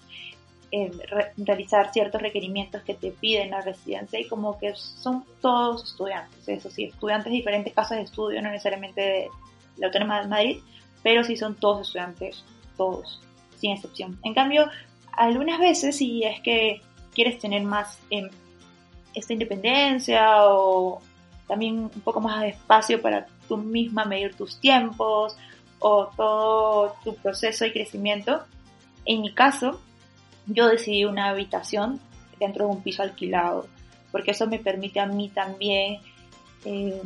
realizar 1.37 1.91
ciertos 1.91 2.21
requerimientos 2.21 2.81
que 2.83 2.93
te 2.93 3.11
piden 3.11 3.51
la 3.51 3.61
residencia 3.61 4.19
y 4.19 4.27
como 4.27 4.57
que 4.57 4.73
son 4.75 5.25
todos 5.41 5.91
estudiantes, 5.91 6.47
eso 6.47 6.69
sí, 6.69 6.85
estudiantes 6.85 7.31
de 7.31 7.37
diferentes 7.37 7.73
casas 7.73 7.97
de 7.97 8.03
estudio, 8.03 8.41
no 8.41 8.49
necesariamente 8.49 9.01
de 9.01 9.27
la 9.77 9.87
Autónoma 9.87 10.21
de 10.21 10.27
Madrid, 10.27 10.57
pero 11.03 11.23
sí 11.23 11.35
son 11.35 11.55
todos 11.55 11.87
estudiantes, 11.87 12.43
todos, 12.77 13.21
sin 13.61 13.71
excepción. 13.71 14.19
En 14.23 14.33
cambio, 14.33 14.69
algunas 15.13 15.59
veces 15.59 15.95
si 15.95 16.23
es 16.23 16.41
que 16.41 16.81
quieres 17.13 17.39
tener 17.39 17.63
más 17.63 17.99
em, 18.09 18.29
esta 19.13 19.33
independencia 19.33 20.47
o 20.47 21.01
también 21.47 21.91
un 21.93 22.01
poco 22.01 22.19
más 22.19 22.41
de 22.41 22.49
espacio 22.49 23.01
para 23.01 23.27
tú 23.47 23.57
misma 23.57 24.05
medir 24.05 24.35
tus 24.35 24.59
tiempos 24.59 25.37
o 25.79 26.09
todo 26.15 26.95
tu 27.03 27.15
proceso 27.15 27.65
de 27.65 27.73
crecimiento, 27.73 28.43
en 29.05 29.21
mi 29.21 29.33
caso, 29.33 29.81
yo 30.45 30.67
decidí 30.67 31.05
una 31.05 31.29
habitación 31.29 31.99
dentro 32.39 32.65
de 32.65 32.71
un 32.71 32.83
piso 32.83 33.03
alquilado, 33.03 33.67
porque 34.11 34.31
eso 34.31 34.47
me 34.47 34.59
permite 34.59 34.99
a 34.99 35.07
mí 35.07 35.29
también, 35.29 35.99
eh, 36.65 37.01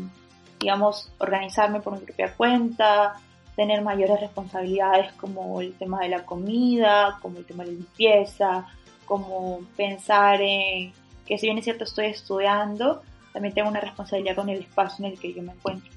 digamos, 0.60 1.12
organizarme 1.20 1.80
por 1.80 1.94
mi 1.98 2.06
propia 2.06 2.34
cuenta, 2.34 3.16
tener 3.56 3.82
mayores 3.82 4.20
responsabilidades 4.20 5.14
como 5.14 5.62
el 5.62 5.74
tema 5.74 6.02
de 6.02 6.10
la 6.10 6.26
comida, 6.26 7.18
como 7.22 7.38
el 7.38 7.46
tema 7.46 7.64
de 7.64 7.72
la 7.72 7.78
limpieza, 7.78 8.68
como 9.06 9.62
pensar 9.78 10.42
en 10.42 10.94
que 11.26 11.38
si 11.38 11.48
bien 11.48 11.58
es 11.58 11.64
cierto 11.64 11.84
estoy 11.86 12.08
estudiando, 12.08 13.02
también 13.34 13.54
tengo 13.54 13.70
una 13.70 13.80
responsabilidad 13.80 14.36
con 14.36 14.50
el 14.50 14.60
espacio 14.60 15.06
en 15.06 15.14
el 15.14 15.20
que 15.20 15.34
yo 15.34 15.42
me 15.42 15.54
encuentro. 15.54 15.92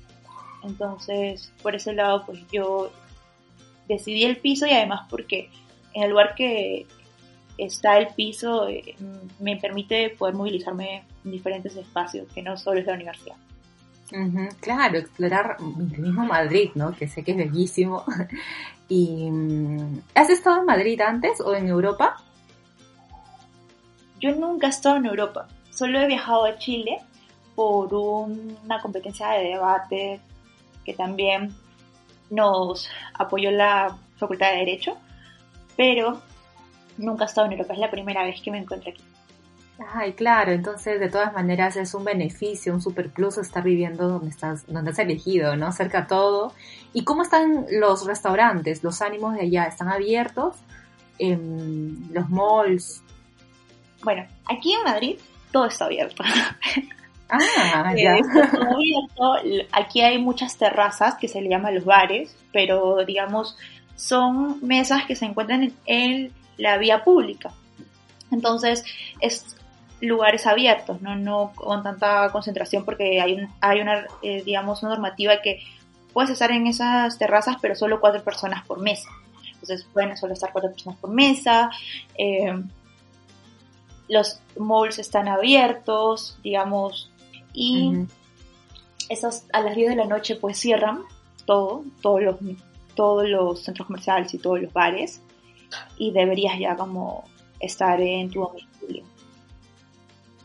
Entonces, 0.65 1.53
por 1.63 1.75
ese 1.75 1.93
lado, 1.93 2.25
pues 2.27 2.41
yo 2.51 2.91
decidí 3.87 4.25
el 4.25 4.39
piso 4.39 4.67
y 4.67 4.71
además 4.71 5.07
porque 5.09 5.51
en 5.95 6.03
el 6.03 6.11
lugar 6.11 6.35
que, 6.35 6.87
está 7.59 7.99
el 7.99 8.09
piso, 8.15 8.69
eh, 8.69 8.95
me 9.41 9.57
permite 9.57 10.11
poder 10.11 10.35
movilizarme 10.37 11.03
en 11.25 11.31
diferentes 11.31 11.75
espacios, 11.75 12.33
que 12.33 12.41
no 12.41 12.57
solo 12.57 12.79
es 12.79 12.87
la 12.87 12.95
universidad. 12.95 13.35
Claro, 14.61 14.99
explorar 14.99 15.57
el 15.61 15.99
mismo 15.99 16.25
Madrid, 16.25 16.71
¿no? 16.75 16.95
Que 16.95 17.09
sé 17.09 17.23
que 17.23 17.33
es 17.33 17.37
bellísimo. 17.37 18.05
y, 18.89 19.31
mm, 19.31 20.01
¿Has 20.15 20.31
estado 20.31 20.61
en 20.61 20.67
Madrid 20.67 21.01
antes 21.01 21.41
o 21.41 21.55
en 21.55 21.69
Europa? 21.69 22.17
Yo 24.21 24.35
nunca 24.35 24.67
he 24.67 24.71
estado 24.71 24.97
en 24.97 25.07
Europa, 25.07 25.47
solo 25.71 26.01
he 26.01 26.07
viajado 26.07 26.45
a 26.45 26.59
Chile 26.59 26.99
por 27.55 27.95
una 27.95 28.81
competencia 28.83 29.29
de 29.31 29.51
debate 29.51 30.21
que 30.85 30.95
también 30.95 31.55
nos 32.31 32.89
apoyó 33.15 33.51
la 33.51 33.97
Facultad 34.17 34.51
de 34.51 34.59
Derecho, 34.59 34.97
pero 35.77 36.21
nunca 36.97 37.25
he 37.25 37.27
estado 37.27 37.47
en 37.47 37.53
Europa, 37.53 37.75
es 37.75 37.79
la 37.79 37.91
primera 37.91 38.25
vez 38.25 38.41
que 38.43 38.51
me 38.51 38.59
encuentro 38.59 38.91
aquí. 38.91 39.03
Ay, 39.87 40.13
claro, 40.15 40.51
entonces 40.51 40.99
de 40.99 41.09
todas 41.09 41.33
maneras 41.33 41.77
es 41.77 41.95
un 41.95 42.05
beneficio, 42.05 42.75
un 42.75 42.83
superplus 42.83 43.39
estar 43.39 43.63
viviendo 43.63 44.09
donde 44.09 44.31
estás, 44.31 44.67
donde 44.67 44.91
has 44.91 44.99
elegido, 44.99 45.55
¿no? 45.55 45.71
Cerca 45.71 46.01
a 46.01 46.07
todo. 46.09 46.53
¿Y 46.93 47.05
cómo 47.05 47.23
están 47.23 47.67
los 47.71 48.05
restaurantes, 48.05 48.83
los 48.83 49.01
ánimos 49.03 49.35
de 49.35 49.43
allá? 49.43 49.65
¿Están 49.65 49.89
abiertos? 49.89 50.57
Em, 51.19 52.13
¿Los 52.13 52.29
malls? 52.29 53.03
Bueno, 54.03 54.27
aquí 54.47 54.73
en 54.73 54.83
Madrid 54.83 55.19
todo 55.53 55.67
está 55.67 55.85
abierto. 55.85 56.25
Ah, 57.29 57.95
ya. 57.97 58.17
Aquí 59.71 60.01
hay 60.01 60.19
muchas 60.19 60.57
terrazas 60.57 61.15
que 61.17 61.29
se 61.29 61.41
le 61.41 61.51
llaman 61.51 61.77
los 61.77 61.85
bares, 61.85 62.37
pero 62.53 63.05
digamos 63.05 63.57
son 63.95 64.65
mesas 64.67 65.05
que 65.07 65.17
se 65.17 65.27
encuentran 65.27 65.73
en 65.87 66.33
la 66.57 66.79
vía 66.79 67.05
pública. 67.05 67.51
Entonces, 68.31 68.85
es 69.21 69.58
lugares 70.01 70.47
abiertos, 70.47 71.01
no, 71.03 71.17
no 71.17 71.53
con 71.55 71.83
tanta 71.83 72.31
concentración 72.31 72.85
porque 72.85 73.21
hay, 73.21 73.49
hay 73.61 73.81
una, 73.81 74.07
eh, 74.23 74.43
digamos, 74.45 74.83
una 74.83 74.93
normativa 74.93 75.41
que 75.43 75.63
puedes 76.13 76.31
estar 76.31 76.51
en 76.51 76.67
esas 76.67 77.19
terrazas, 77.19 77.57
pero 77.61 77.75
solo 77.75 78.01
cuatro 78.01 78.23
personas 78.23 78.67
por 78.67 78.81
mesa. 78.81 79.09
Entonces, 79.53 79.87
pueden 79.93 80.17
solo 80.17 80.35
estar 80.35 80.53
cuatro 80.53 80.71
personas 80.71 80.99
por 80.99 81.11
mesa. 81.11 81.71
Eh, 82.17 82.63
los 84.09 84.41
malls 84.57 84.99
están 84.99 85.29
abiertos, 85.29 86.39
digamos, 86.43 87.11
y 87.53 88.07
esas, 89.09 89.47
a 89.53 89.61
las 89.61 89.75
10 89.75 89.91
de 89.91 89.97
la 89.97 90.05
noche 90.05 90.37
pues 90.37 90.59
cierran 90.59 91.03
todo, 91.45 91.85
todos 92.03 92.23
los, 92.23 92.37
todos 92.95 93.29
los 93.29 93.63
centros 93.63 93.87
comerciales 93.87 94.33
y 94.35 94.39
todos 94.39 94.61
los 94.61 94.73
bares 94.73 95.23
y 95.97 96.13
deberías 96.13 96.59
ya 96.59 96.77
como 96.77 97.25
estar 97.61 98.01
en 98.01 98.31
tu 98.31 98.41
domicilio. 98.41 99.05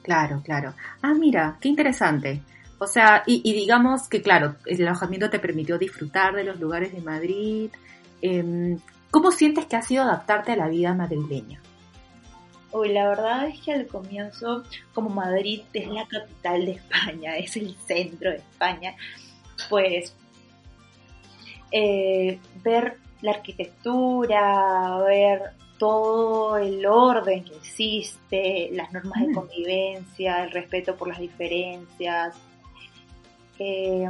Claro, 0.03 0.41
claro. 0.43 0.73
Ah, 1.01 1.13
mira, 1.13 1.57
qué 1.59 1.69
interesante. 1.69 2.41
O 2.77 2.87
sea, 2.87 3.23
y, 3.25 3.41
digamos 3.53 4.09
que, 4.09 4.21
claro, 4.21 4.57
el 4.65 4.85
alojamiento 4.85 5.29
te 5.29 5.39
permitió 5.39 5.77
disfrutar 5.77 6.35
de 6.35 6.43
los 6.43 6.59
lugares 6.59 6.91
de 6.93 7.01
Madrid. 7.01 7.71
Em, 8.21 8.77
¿Cómo 9.09 9.31
sientes 9.31 9.65
que 9.65 9.77
ha 9.77 9.81
sido 9.81 10.03
adaptarte 10.03 10.51
a 10.51 10.57
la 10.57 10.67
vida 10.67 10.93
madrileña? 10.93 11.61
Uy, 12.73 12.89
la 12.89 13.07
verdad 13.07 13.47
es 13.47 13.61
que 13.61 13.71
al 13.71 13.87
comienzo, 13.87 14.63
como 14.93 15.09
Madrid 15.09 15.61
es 15.71 15.87
la 15.87 16.05
capital 16.07 16.65
de 16.65 16.71
España, 16.71 17.37
es 17.37 17.55
el 17.55 17.75
centro 17.85 18.31
de 18.31 18.37
España, 18.37 18.95
pues 19.69 20.13
eh, 21.71 22.39
ver 22.63 22.97
la 23.21 23.31
arquitectura, 23.31 24.97
ver 25.05 25.53
todo 25.77 26.57
el 26.57 26.85
orden 26.85 27.43
que 27.43 27.55
existe, 27.55 28.69
las 28.71 28.91
normas 28.93 29.21
de 29.21 29.27
mm. 29.27 29.33
convivencia, 29.33 30.43
el 30.43 30.51
respeto 30.51 30.95
por 30.95 31.07
las 31.07 31.19
diferencias, 31.19 32.35
eh, 33.59 34.09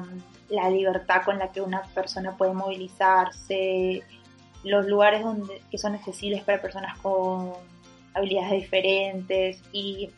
la 0.50 0.70
libertad 0.70 1.24
con 1.26 1.40
la 1.40 1.52
que 1.52 1.62
una 1.62 1.82
persona 1.94 2.38
puede 2.38 2.54
movilizarse, 2.54 4.04
los 4.64 4.86
lugares 4.86 5.24
donde, 5.24 5.62
que 5.70 5.78
son 5.78 5.96
accesibles 5.96 6.44
para 6.44 6.62
personas 6.62 6.98
con 7.00 7.54
habilidades 8.14 8.62
diferentes 8.62 9.62
y 9.72 10.10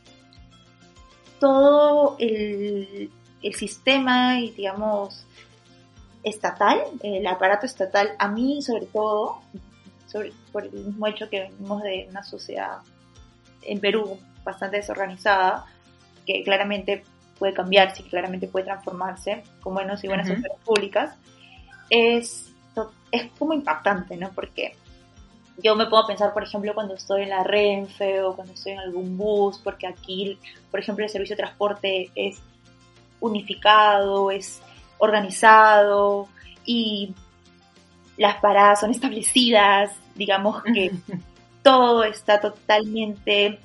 todo 1.40 2.16
el, 2.20 3.12
sistema 3.54 4.40
y 4.40 4.50
digamos 4.50 5.24
estatal, 6.24 6.82
el 7.04 7.28
aparato 7.28 7.68
estatal, 7.68 8.14
a 8.18 8.28
mí 8.28 8.64
sobre 8.64 8.88
todo, 8.88 9.40
sobre, 10.16 10.32
por 10.54 10.64
el 10.64 10.72
mismo 10.72 11.08
hecho 11.08 11.30
que 11.30 11.42
venimos 11.42 11.84
de 11.84 12.08
una 12.10 12.24
sociedad 12.24 12.78
en 13.64 13.82
Perú 13.82 14.18
bastante 14.46 14.78
desorganizada, 14.78 15.66
que 16.26 16.42
claramente 16.44 17.04
puede 17.38 17.54
cambiarse, 17.54 18.02
que 18.02 18.10
claramente 18.10 18.48
puede 18.48 18.64
transformarse 18.64 19.44
con 19.62 19.74
buenos 19.74 20.02
y 20.06 20.08
buenas 20.08 20.30
uh 20.30 20.42
públicas, 20.64 21.16
es, 21.90 22.50
es 23.12 23.30
como 23.38 23.54
impactante, 23.54 24.16
¿no? 24.16 24.32
Porque 24.32 24.78
yo 25.62 25.76
me 25.76 25.88
puedo 25.88 26.08
pensar, 26.08 26.34
por 26.34 26.44
ejemplo, 26.44 26.74
cuando 26.74 26.94
estoy 26.94 27.24
en 27.24 27.30
la 27.30 27.44
Renfe 27.44 28.22
o 28.22 28.36
cuando 28.36 28.54
estoy 28.54 28.72
en 28.72 28.80
algún 28.80 29.18
bus, 29.18 29.60
porque 29.62 29.86
aquí, 29.86 30.40
por 30.72 30.80
ejemplo, 30.80 31.04
el 31.04 31.12
servicio 31.12 31.36
de 31.36 31.44
transporte 31.44 32.10
es 32.16 32.40
unificado, 33.20 34.32
es 34.32 34.62
organizado 34.98 36.30
y 36.64 37.14
las 38.16 38.38
paradas 38.38 38.80
son 38.80 38.92
establecidas, 38.92 39.92
digamos 40.16 40.64
que 40.64 40.92
todo 41.64 42.04
está 42.04 42.40
totalmente 42.40 43.60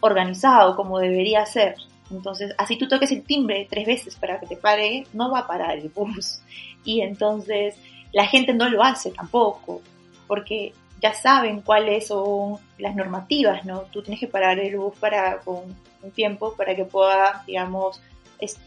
organizado 0.00 0.76
como 0.76 0.98
debería 0.98 1.46
ser. 1.46 1.76
Entonces, 2.10 2.54
así 2.58 2.76
tú 2.76 2.88
toques 2.88 3.10
el 3.12 3.22
timbre 3.22 3.66
tres 3.70 3.86
veces 3.86 4.16
para 4.16 4.38
que 4.38 4.46
te 4.46 4.56
pare, 4.56 5.06
no 5.12 5.30
va 5.30 5.40
a 5.40 5.46
parar 5.46 5.78
el 5.78 5.88
bus. 5.88 6.40
Y 6.84 7.00
entonces 7.00 7.76
la 8.12 8.26
gente 8.26 8.52
no 8.52 8.68
lo 8.68 8.82
hace 8.82 9.10
tampoco 9.10 9.80
porque 10.26 10.72
ya 11.00 11.12
saben 11.12 11.60
cuáles 11.60 12.06
son 12.06 12.58
las 12.78 12.94
normativas, 12.94 13.64
¿no? 13.64 13.82
Tú 13.92 14.02
tienes 14.02 14.20
que 14.20 14.28
parar 14.28 14.58
el 14.58 14.76
bus 14.76 14.94
para, 14.98 15.38
con 15.40 15.76
un 16.02 16.10
tiempo 16.12 16.54
para 16.54 16.74
que 16.74 16.84
pueda, 16.84 17.42
digamos, 17.46 18.00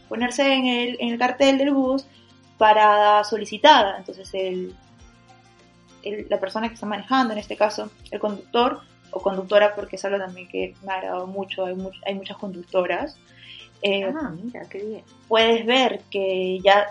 ponerse 0.08 0.52
en 0.52 0.66
el, 0.66 0.96
en 1.00 1.12
el 1.12 1.18
cartel 1.18 1.58
del 1.58 1.72
bus 1.72 2.06
para 2.58 3.24
solicitada. 3.24 3.96
Entonces, 3.98 4.28
el, 4.34 4.74
la 6.28 6.40
persona 6.40 6.68
que 6.68 6.74
está 6.74 6.86
manejando, 6.86 7.32
en 7.32 7.38
este 7.38 7.56
caso, 7.56 7.90
el 8.10 8.20
conductor 8.20 8.80
o 9.10 9.20
conductora, 9.20 9.74
porque 9.74 9.96
es 9.96 10.04
algo 10.04 10.18
también 10.18 10.48
que 10.48 10.74
me 10.84 10.92
ha 10.92 10.96
agradado 10.96 11.26
mucho, 11.26 11.66
hay, 11.66 11.76
hay 12.06 12.14
muchas 12.14 12.36
conductoras. 12.36 13.16
Eh, 13.82 14.04
ah, 14.04 14.32
mira, 14.42 14.68
qué 14.68 14.78
bien. 14.78 15.02
Puedes 15.28 15.64
ver 15.64 16.00
que 16.10 16.58
ya, 16.62 16.88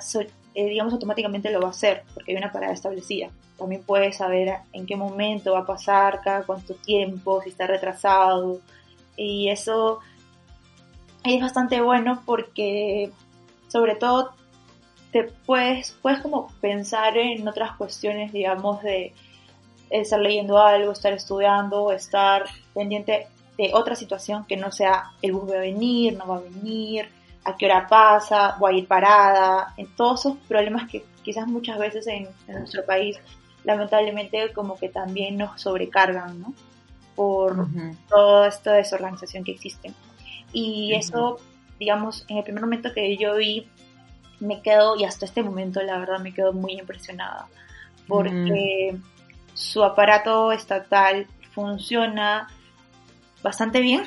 eh, 0.55 0.69
digamos, 0.69 0.93
automáticamente 0.93 1.51
lo 1.51 1.61
va 1.61 1.67
a 1.67 1.71
hacer, 1.71 2.03
porque 2.13 2.31
hay 2.31 2.37
una 2.37 2.51
parada 2.51 2.73
establecida 2.73 3.29
también 3.57 3.83
puedes 3.83 4.17
saber 4.17 4.59
en 4.71 4.85
qué 4.85 4.95
momento 4.95 5.53
va 5.53 5.59
a 5.59 5.65
pasar, 5.65 6.21
cada 6.23 6.43
cuánto 6.43 6.75
tiempo, 6.75 7.41
si 7.41 7.49
está 7.49 7.67
retrasado. 7.67 8.61
Y 9.15 9.49
eso 9.49 9.99
es 11.23 11.41
bastante 11.41 11.81
bueno 11.81 12.21
porque 12.25 13.11
sobre 13.67 13.95
todo 13.95 14.33
te 15.11 15.23
puedes, 15.45 15.91
puedes 16.01 16.19
como 16.19 16.47
pensar 16.61 17.17
en 17.17 17.47
otras 17.47 17.75
cuestiones, 17.77 18.33
digamos, 18.33 18.81
de 18.83 19.13
estar 19.89 20.19
leyendo 20.19 20.57
algo, 20.57 20.91
estar 20.91 21.13
estudiando, 21.13 21.91
estar 21.91 22.43
pendiente 22.73 23.27
de 23.57 23.71
otra 23.73 23.95
situación 23.95 24.45
que 24.45 24.57
no 24.57 24.71
sea 24.71 25.11
el 25.21 25.33
bus 25.33 25.49
va 25.49 25.55
a 25.55 25.59
venir, 25.59 26.17
no 26.17 26.27
va 26.27 26.37
a 26.37 26.41
venir, 26.41 27.09
a 27.43 27.55
qué 27.55 27.65
hora 27.65 27.87
pasa, 27.87 28.55
voy 28.59 28.75
a 28.75 28.77
ir 28.79 28.87
parada, 28.87 29.73
en 29.77 29.87
todos 29.95 30.19
esos 30.19 30.37
problemas 30.47 30.89
que 30.89 31.03
quizás 31.23 31.47
muchas 31.47 31.79
veces 31.79 32.05
en 32.07 32.27
nuestro 32.47 32.85
país 32.85 33.19
lamentablemente 33.67 34.53
como 34.53 34.77
que 34.77 34.87
también 34.89 35.37
nos 35.37 35.61
sobrecargan, 35.61 36.39
¿no? 36.41 36.53
Por 37.15 37.67
toda 38.07 38.47
esta 38.47 38.73
desorganización 38.73 39.43
que 39.43 39.51
existe. 39.51 39.93
Y 40.53 40.93
eso, 40.93 41.39
digamos, 41.77 42.25
en 42.29 42.37
el 42.37 42.43
primer 42.43 42.63
momento 42.63 42.93
que 42.93 43.17
yo 43.17 43.35
vi, 43.35 43.67
me 44.39 44.61
quedo, 44.61 44.95
y 44.97 45.05
hasta 45.05 45.25
este 45.25 45.43
momento 45.43 45.81
la 45.81 45.97
verdad 45.97 46.19
me 46.19 46.33
quedo 46.33 46.53
muy 46.53 46.73
impresionada, 46.73 47.47
porque 48.07 48.95
su 49.53 49.83
aparato 49.83 50.51
estatal 50.51 51.27
funciona 51.51 52.47
bastante 53.41 53.81
bien 53.81 54.03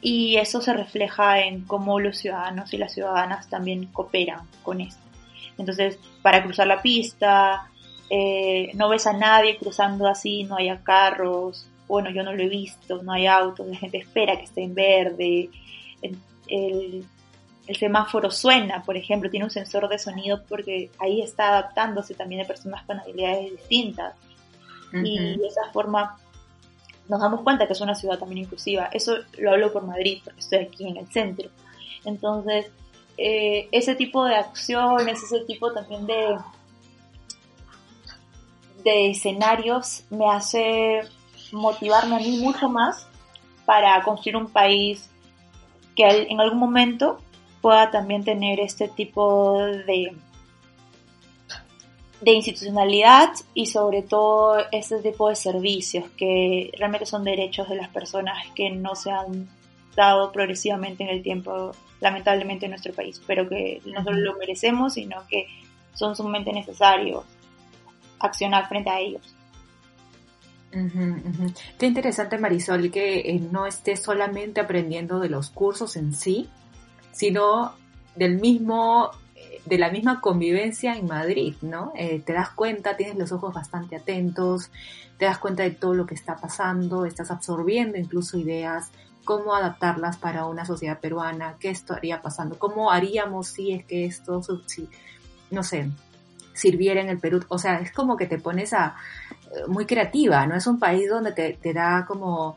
y 0.00 0.36
eso 0.36 0.60
se 0.60 0.72
refleja 0.72 1.40
en 1.40 1.62
cómo 1.62 1.98
los 1.98 2.18
ciudadanos 2.18 2.72
y 2.72 2.78
las 2.78 2.92
ciudadanas 2.92 3.48
también 3.48 3.86
cooperan 3.86 4.46
con 4.62 4.80
esto. 4.80 5.02
Entonces, 5.58 5.98
para 6.22 6.42
cruzar 6.42 6.66
la 6.66 6.80
pista, 6.80 7.68
eh, 8.08 8.70
no 8.74 8.88
ves 8.88 9.06
a 9.06 9.12
nadie 9.12 9.58
cruzando 9.58 10.06
así, 10.06 10.44
no 10.44 10.56
haya 10.56 10.82
carros, 10.82 11.66
bueno, 11.88 12.10
yo 12.10 12.22
no 12.22 12.32
lo 12.32 12.42
he 12.42 12.48
visto, 12.48 13.02
no 13.02 13.12
hay 13.12 13.26
autos, 13.26 13.66
la 13.66 13.76
gente 13.76 13.98
espera 13.98 14.36
que 14.36 14.44
esté 14.44 14.62
en 14.62 14.74
verde, 14.74 15.50
el, 16.48 17.04
semáforo 17.76 18.30
suena, 18.30 18.82
por 18.82 18.96
ejemplo, 18.96 19.30
tiene 19.30 19.44
un 19.44 19.50
sensor 19.50 19.88
de 19.88 19.98
sonido 19.98 20.42
porque 20.48 20.90
ahí 20.98 21.22
está 21.22 21.48
adaptándose 21.48 22.14
también 22.14 22.42
a 22.42 22.44
personas 22.44 22.84
con 22.84 22.98
habilidades 23.00 23.52
distintas. 23.52 24.14
Y 24.94 25.18
de 25.38 25.46
esa 25.46 25.72
forma 25.72 26.18
nos 27.08 27.20
damos 27.20 27.40
cuenta 27.42 27.66
que 27.66 27.72
es 27.72 27.80
una 27.80 27.94
ciudad 27.94 28.18
también 28.18 28.44
inclusiva. 28.44 28.90
Eso 28.92 29.16
lo 29.38 29.52
hablo 29.52 29.72
por 29.72 29.84
Madrid, 29.84 30.20
porque 30.24 30.40
estoy 30.40 30.58
aquí 30.58 30.86
en 30.86 30.98
el 30.98 31.06
centro. 31.08 31.48
Entonces, 32.04 32.66
eh, 33.16 33.68
ese 33.72 33.94
tipo 33.94 34.24
de 34.24 34.36
acciones, 34.36 35.22
ese 35.22 35.40
tipo 35.44 35.72
también 35.72 36.06
de, 36.06 36.36
de 38.84 39.10
escenarios 39.10 40.04
me 40.10 40.30
hace 40.30 41.02
motivarme 41.52 42.16
a 42.16 42.18
mí 42.18 42.38
mucho 42.38 42.68
más 42.68 43.06
para 43.64 44.02
construir 44.02 44.36
un 44.36 44.48
país 44.48 45.10
que 45.94 46.26
en 46.30 46.40
algún 46.40 46.58
momento 46.58 47.18
pueda 47.62 47.90
también 47.90 48.24
tener 48.24 48.60
este 48.60 48.88
tipo 48.88 49.62
de, 49.62 50.14
de 52.20 52.32
institucionalidad 52.32 53.30
y 53.54 53.66
sobre 53.66 54.02
todo 54.02 54.58
este 54.72 54.98
tipo 54.98 55.28
de 55.28 55.36
servicios 55.36 56.04
que 56.16 56.72
realmente 56.76 57.06
son 57.06 57.24
derechos 57.24 57.68
de 57.68 57.76
las 57.76 57.88
personas 57.88 58.36
que 58.54 58.70
no 58.70 58.94
se 58.96 59.12
han 59.12 59.48
dado 59.96 60.32
progresivamente 60.32 61.04
en 61.04 61.10
el 61.10 61.22
tiempo, 61.22 61.70
lamentablemente 62.00 62.66
en 62.66 62.70
nuestro 62.70 62.92
país, 62.92 63.22
pero 63.26 63.48
que 63.48 63.80
no 63.86 64.02
solo 64.02 64.18
lo 64.18 64.36
merecemos, 64.36 64.94
sino 64.94 65.24
que 65.28 65.46
son 65.94 66.16
sumamente 66.16 66.52
necesarios 66.52 67.24
accionar 68.18 68.68
frente 68.68 68.90
a 68.90 68.98
ellos. 68.98 69.36
Qué 71.78 71.86
interesante, 71.86 72.38
Marisol, 72.38 72.90
que 72.90 73.20
eh, 73.20 73.38
no 73.38 73.66
estés 73.66 74.02
solamente 74.02 74.60
aprendiendo 74.60 75.20
de 75.20 75.28
los 75.28 75.50
cursos 75.50 75.96
en 75.96 76.14
sí, 76.14 76.48
sino 77.12 77.74
del 78.16 78.40
mismo, 78.40 79.10
eh, 79.36 79.60
de 79.64 79.78
la 79.78 79.90
misma 79.90 80.20
convivencia 80.20 80.96
en 80.96 81.06
Madrid, 81.06 81.54
¿no? 81.62 81.92
Eh, 81.94 82.20
te 82.24 82.32
das 82.32 82.50
cuenta, 82.50 82.96
tienes 82.96 83.16
los 83.16 83.32
ojos 83.32 83.54
bastante 83.54 83.96
atentos, 83.96 84.70
te 85.18 85.26
das 85.26 85.38
cuenta 85.38 85.62
de 85.62 85.70
todo 85.70 85.94
lo 85.94 86.06
que 86.06 86.14
está 86.14 86.36
pasando, 86.36 87.04
estás 87.06 87.30
absorbiendo 87.30 87.96
incluso 87.96 88.38
ideas, 88.38 88.90
cómo 89.24 89.54
adaptarlas 89.54 90.16
para 90.16 90.46
una 90.46 90.64
sociedad 90.64 90.98
peruana, 90.98 91.56
qué 91.60 91.70
estaría 91.70 92.20
pasando, 92.20 92.58
cómo 92.58 92.90
haríamos 92.90 93.48
si 93.48 93.72
es 93.72 93.84
que 93.84 94.04
esto, 94.04 94.42
si, 94.66 94.88
no 95.50 95.62
sé, 95.62 95.90
sirviera 96.54 97.00
en 97.00 97.08
el 97.08 97.18
Perú. 97.18 97.44
O 97.48 97.58
sea, 97.58 97.78
es 97.78 97.92
como 97.92 98.16
que 98.16 98.26
te 98.26 98.38
pones 98.38 98.72
a 98.72 98.96
eh, 99.50 99.68
muy 99.68 99.86
creativa, 99.86 100.46
¿no? 100.46 100.56
Es 100.56 100.66
un 100.66 100.78
país 100.80 101.08
donde 101.08 101.32
te, 101.32 101.72
da 101.72 102.04
como, 102.06 102.56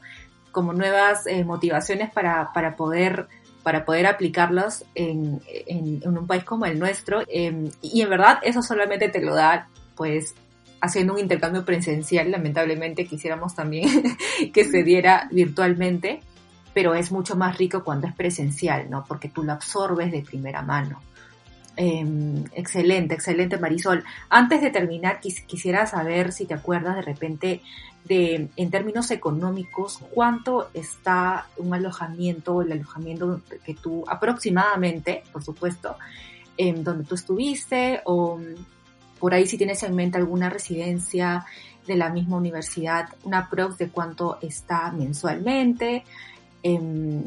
como 0.51 0.73
nuevas 0.73 1.25
motivaciones 1.45 2.11
para, 2.11 2.51
para 2.51 2.75
poder 2.75 3.27
para 3.65 3.83
poder 3.83 4.05
aplicarlos 4.05 4.85
en, 4.93 5.41
en, 5.47 6.07
un 6.07 6.27
país 6.27 6.43
como 6.43 6.67
el 6.67 6.77
nuestro. 6.77 7.23
Em, 7.27 7.71
y 7.81 8.01
en 8.03 8.09
verdad 8.11 8.37
eso 8.43 8.61
solamente 8.61 9.09
te 9.09 9.21
lo 9.21 9.33
da, 9.33 9.69
pues, 9.95 10.35
haciendo 10.81 11.13
un 11.13 11.19
intercambio 11.19 11.65
presencial. 11.65 12.29
Lamentablemente 12.29 13.07
quisiéramos 13.07 13.55
también 13.55 13.89
que 14.53 14.65
se 14.65 14.83
diera 14.83 15.27
virtualmente, 15.31 16.19
pero 16.75 16.93
es 16.93 17.11
mucho 17.11 17.35
más 17.35 17.57
rico 17.57 17.83
cuando 17.83 18.05
es 18.05 18.13
presencial, 18.13 18.87
¿no? 18.87 19.03
Porque 19.03 19.29
tú 19.29 19.41
lo 19.41 19.53
absorbes 19.53 20.11
de 20.11 20.21
primera 20.21 20.61
mano. 20.61 21.01
Em, 21.75 22.43
excelente, 22.53 23.15
excelente 23.15 23.57
Marisol. 23.57 24.03
Antes 24.29 24.61
de 24.61 24.69
terminar, 24.69 25.19
quisiera 25.19 25.87
saber 25.87 26.33
si 26.33 26.45
te 26.45 26.53
acuerdas 26.53 26.97
de 26.97 27.01
repente 27.01 27.61
de, 28.05 28.49
en 28.55 28.71
términos 28.71 29.11
económicos, 29.11 29.99
cuánto 30.11 30.69
está 30.73 31.47
un 31.57 31.73
alojamiento, 31.73 32.61
el 32.61 32.71
alojamiento 32.71 33.41
que 33.65 33.73
tú 33.73 34.03
aproximadamente, 34.07 35.23
por 35.33 35.43
supuesto, 35.43 35.97
en 36.57 36.83
donde 36.83 37.03
tú 37.03 37.15
estuviste 37.15 38.01
o 38.05 38.39
por 39.19 39.33
ahí 39.33 39.47
si 39.47 39.57
tienes 39.57 39.81
en 39.83 39.95
mente 39.95 40.17
alguna 40.17 40.49
residencia 40.49 41.45
de 41.87 41.95
la 41.95 42.09
misma 42.09 42.37
universidad, 42.37 43.09
una 43.23 43.49
prox 43.49 43.77
de 43.77 43.89
cuánto 43.89 44.37
está 44.41 44.91
mensualmente, 44.91 46.03
em, 46.63 47.23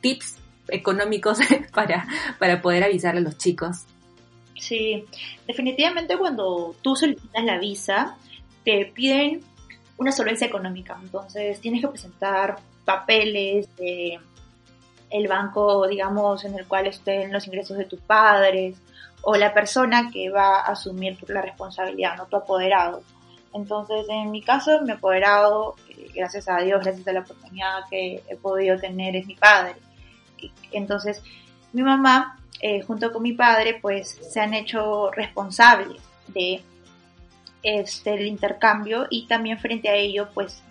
tips 0.00 0.36
económicos 0.68 1.38
para, 1.74 2.06
para 2.38 2.60
poder 2.60 2.84
avisarle 2.84 3.20
a 3.20 3.24
los 3.24 3.38
chicos. 3.38 3.84
Sí, 4.58 5.04
definitivamente 5.46 6.16
cuando 6.16 6.74
tú 6.82 6.96
solicitas 6.96 7.44
la 7.44 7.58
visa, 7.58 8.16
te 8.64 8.90
piden 8.94 9.42
una 9.98 10.12
solvencia 10.12 10.46
económica. 10.46 10.98
Entonces 11.02 11.60
tienes 11.60 11.80
que 11.80 11.88
presentar 11.88 12.56
papeles 12.84 13.74
de 13.76 14.18
el 15.10 15.28
banco, 15.28 15.86
digamos, 15.86 16.44
en 16.44 16.58
el 16.58 16.66
cual 16.66 16.86
estén 16.86 17.32
los 17.32 17.46
ingresos 17.46 17.76
de 17.76 17.84
tus 17.84 18.00
padres 18.00 18.76
o 19.22 19.36
la 19.36 19.54
persona 19.54 20.10
que 20.12 20.30
va 20.30 20.60
a 20.60 20.72
asumir 20.72 21.18
la 21.28 21.42
responsabilidad, 21.42 22.16
no 22.16 22.26
tu 22.26 22.36
apoderado. 22.36 23.02
Entonces, 23.54 24.06
en 24.08 24.30
mi 24.30 24.42
caso, 24.42 24.82
mi 24.82 24.92
apoderado, 24.92 25.76
eh, 25.88 26.08
gracias 26.14 26.48
a 26.48 26.58
Dios, 26.58 26.82
gracias 26.82 27.08
a 27.08 27.12
la 27.12 27.20
oportunidad 27.20 27.80
que 27.88 28.22
he 28.28 28.36
podido 28.36 28.78
tener, 28.78 29.16
es 29.16 29.26
mi 29.26 29.34
padre. 29.34 29.76
Entonces, 30.72 31.22
mi 31.72 31.82
mamá, 31.82 32.38
eh, 32.60 32.82
junto 32.82 33.12
con 33.12 33.22
mi 33.22 33.32
padre, 33.32 33.78
pues 33.80 34.08
se 34.08 34.40
han 34.40 34.54
hecho 34.54 35.10
responsables 35.10 36.02
de 36.28 36.62
este, 37.66 38.14
el 38.14 38.26
intercambio 38.26 39.06
y 39.10 39.26
también 39.26 39.58
frente 39.58 39.88
a 39.88 39.94
ello, 39.94 40.28
pues, 40.32 40.62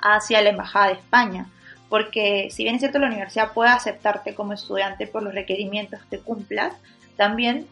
hacia 0.00 0.42
la 0.42 0.50
Embajada 0.50 0.88
de 0.88 0.92
España. 0.94 1.46
Porque 1.88 2.48
si 2.50 2.62
bien 2.62 2.76
es 2.76 2.82
cierto 2.82 2.98
la 2.98 3.08
universidad 3.08 3.52
puede 3.52 3.70
aceptarte 3.70 4.34
como 4.34 4.52
estudiante 4.52 5.06
por 5.06 5.22
los 5.22 5.34
requerimientos 5.34 6.00
que 6.08 6.20
cumplas, 6.20 6.74
también 7.16 7.66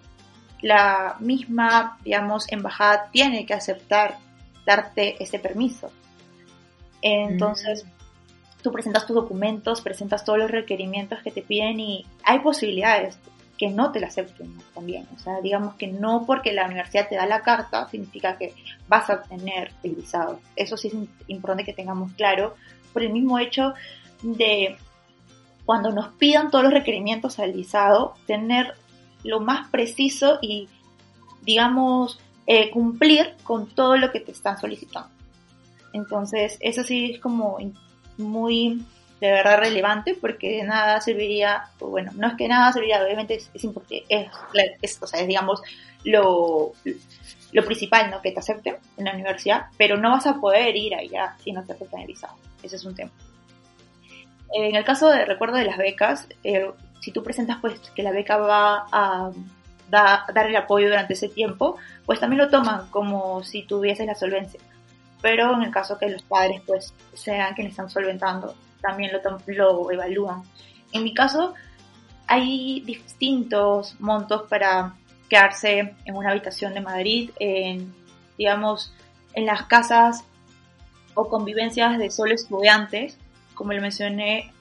la 0.61 1.17
misma, 1.21 1.99
digamos, 2.05 2.51
embajada 2.51 3.11
tiene 3.13 3.47
que 3.47 3.55
aceptar 3.55 4.19
darte 4.67 5.23
ese 5.23 5.39
permiso. 5.39 5.93
Entonces, 7.01 7.85
mm 7.85 7.99
tú 8.63 8.73
presentas 8.73 9.07
tus 9.07 9.17
documentos, 9.17 9.81
presentas 9.81 10.25
todos 10.25 10.39
los 10.39 10.51
requerimientos 10.51 11.21
que 11.23 11.31
te 11.31 11.43
piden 11.43 11.81
y 11.81 12.07
hay 12.25 12.41
posibilidades 12.41 13.19
que 13.59 13.69
no 13.69 13.91
te 13.91 14.01
la 14.01 14.07
acepten 14.07 14.57
también. 14.73 15.07
O 15.15 15.19
sea, 15.19 15.41
digamos 15.41 15.75
que 15.75 15.89
no 15.89 16.25
porque 16.25 16.53
la 16.53 16.67
universidad 16.67 17.09
te 17.09 17.17
da 17.17 17.27
la 17.27 17.43
carta 17.43 17.89
significa 17.89 18.39
que 18.39 18.55
vas 18.89 19.11
a 19.11 19.15
obtener 19.15 19.73
el 19.83 19.97
visado. 19.97 20.41
Eso 20.57 20.77
sí 20.77 20.89
es 20.89 20.95
importante 21.27 21.65
que 21.65 21.73
tengamos 21.73 22.13
claro 22.13 22.55
por 22.93 23.03
el 23.03 23.13
mismo 23.13 23.39
hecho 23.39 23.75
de 24.23 24.77
cuando 25.67 25.91
nos 25.91 26.09
pidan 26.15 26.51
todos 26.51 26.65
los 26.65 26.73
requerimientos 26.73 27.39
al 27.39 27.53
visado, 27.53 28.15
tener 28.27 28.75
lo 29.25 29.41
más 29.41 29.69
preciso 29.69 30.39
y, 30.41 30.69
digamos, 31.43 32.21
eh, 32.47 32.71
cumplir 32.71 33.35
con 33.43 33.67
todo 33.67 33.97
lo 33.97 34.11
que 34.11 34.21
te 34.21 34.33
están 34.33 34.59
solicitando. 34.59 35.11
Entonces, 35.93 36.57
eso 36.61 36.85
sí 36.85 37.13
es 37.13 37.21
como 37.21 37.59
muy 38.17 38.83
de 39.21 39.31
verdad 39.31 39.59
relevante 39.59 40.17
porque 40.21 40.59
de 40.59 40.63
nada 40.65 41.01
serviría, 41.01 41.65
bueno, 41.81 42.13
no 42.15 42.29
es 42.29 42.35
que 42.35 42.49
nada 42.49 42.73
serviría, 42.73 43.03
obviamente 43.03 43.35
es, 43.35 43.51
es 43.53 43.65
importante, 43.65 44.05
es, 44.81 45.03
o 45.03 45.07
sea, 45.07 45.21
es 45.21 45.27
digamos 45.27 45.61
lo, 46.05 46.73
lo 47.53 47.65
principal, 47.65 48.11
¿no? 48.11 48.23
Que 48.23 48.33
te 48.33 48.39
acepten 48.39 48.77
en 48.97 49.05
la 49.05 49.13
universidad, 49.13 49.67
pero 49.77 49.97
no 49.97 50.11
vas 50.11 50.27
a 50.27 50.41
poder 50.41 50.77
ir 50.77 50.95
allá 50.95 51.37
si 51.43 51.53
no 51.53 51.65
te 51.65 51.73
aceptan 51.73 52.01
el 52.01 52.07
visado. 52.07 52.35
Ese 52.63 52.77
es 52.77 52.85
un 52.85 52.95
tema. 52.95 53.11
En 54.53 54.75
el 54.75 54.85
caso 54.85 55.09
de 55.11 55.25
recuerdo 55.25 55.57
de 55.57 55.65
las 55.65 55.77
becas, 55.77 56.29
eh, 56.45 56.71
si 57.01 57.13
tú 57.13 57.23
presentas 57.23 57.59
pues 57.61 57.79
que 57.95 58.03
la 58.03 58.13
beca 58.13 58.37
va 58.39 58.87
a 58.91 59.31
dar 59.91 60.47
el 60.47 60.57
apoyo 60.57 60.89
durante 60.89 61.15
ese 61.15 61.29
tiempo, 61.29 61.77
pues 62.07 62.21
también 62.21 62.43
lo 62.43 62.51
toman 62.51 62.89
como 62.91 63.43
si 63.43 63.63
tuvieses 63.63 64.07
la 64.07 64.15
solvencia 64.15 64.61
pero 65.21 65.55
en 65.55 65.63
el 65.63 65.71
caso 65.71 65.99
que 65.99 66.09
los 66.09 66.23
padres 66.23 66.63
pues 66.67 66.95
sean 67.15 67.55
quienes 67.55 67.73
están 67.73 67.91
solventando, 67.91 68.55
también 68.81 69.13
lo, 69.13 69.21
lo 69.47 69.91
evalúan. 69.91 70.43
En 70.93 71.05
mi 71.05 71.15
caso, 71.15 71.55
hay 72.27 72.81
distintos 72.81 73.99
montos 74.01 74.43
para 74.49 74.95
quedarse 75.29 75.95
en 76.05 76.17
una 76.17 76.31
habitación 76.31 76.75
de 76.75 76.81
Madrid, 76.81 77.31
en, 77.39 77.95
digamos, 78.37 78.93
en 79.35 79.47
las 79.47 79.65
casas 79.65 80.25
o 81.15 81.29
convivencias 81.29 81.99
de 81.99 82.11
solo 82.11 82.35
estudiantes, 82.35 83.17
como 83.55 83.73
lo 83.73 83.81
mencioné, 83.81 84.53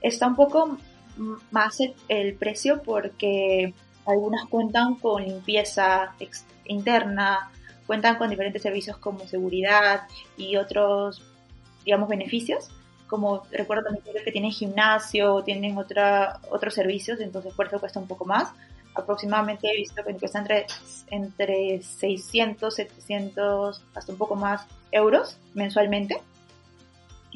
está 0.00 0.26
un 0.26 0.36
poco 0.36 0.78
más 1.50 1.78
el, 2.08 2.34
precio 2.34 2.82
porque 2.82 3.74
algunas 4.06 4.46
cuentan 4.46 4.94
con 4.96 5.24
limpieza 5.24 6.14
interna, 6.66 7.50
cuentan 7.86 8.16
con 8.16 8.30
diferentes 8.30 8.62
servicios 8.62 8.98
como 8.98 9.26
seguridad 9.26 10.02
y 10.36 10.56
otros, 10.56 11.22
digamos, 11.84 12.08
beneficios. 12.08 12.70
Como 13.08 13.42
recuerdo 13.50 13.84
también 13.84 14.04
que 14.24 14.32
tienen 14.32 14.52
gimnasio, 14.52 15.42
tienen 15.42 15.76
otra, 15.76 16.40
otros 16.50 16.74
servicios, 16.74 17.20
entonces 17.20 17.52
por 17.54 17.66
eso 17.66 17.80
cuesta 17.80 17.98
un 17.98 18.06
poco 18.06 18.24
más. 18.24 18.52
Aproximadamente 18.94 19.68
he 19.70 19.76
visto 19.76 20.04
que 20.04 20.14
cuesta 20.14 20.38
entre, 20.38 20.66
entre 21.08 21.82
600, 21.82 22.74
700, 22.74 23.82
hasta 23.94 24.12
un 24.12 24.18
poco 24.18 24.36
más 24.36 24.66
euros 24.92 25.36
mensualmente. 25.54 26.20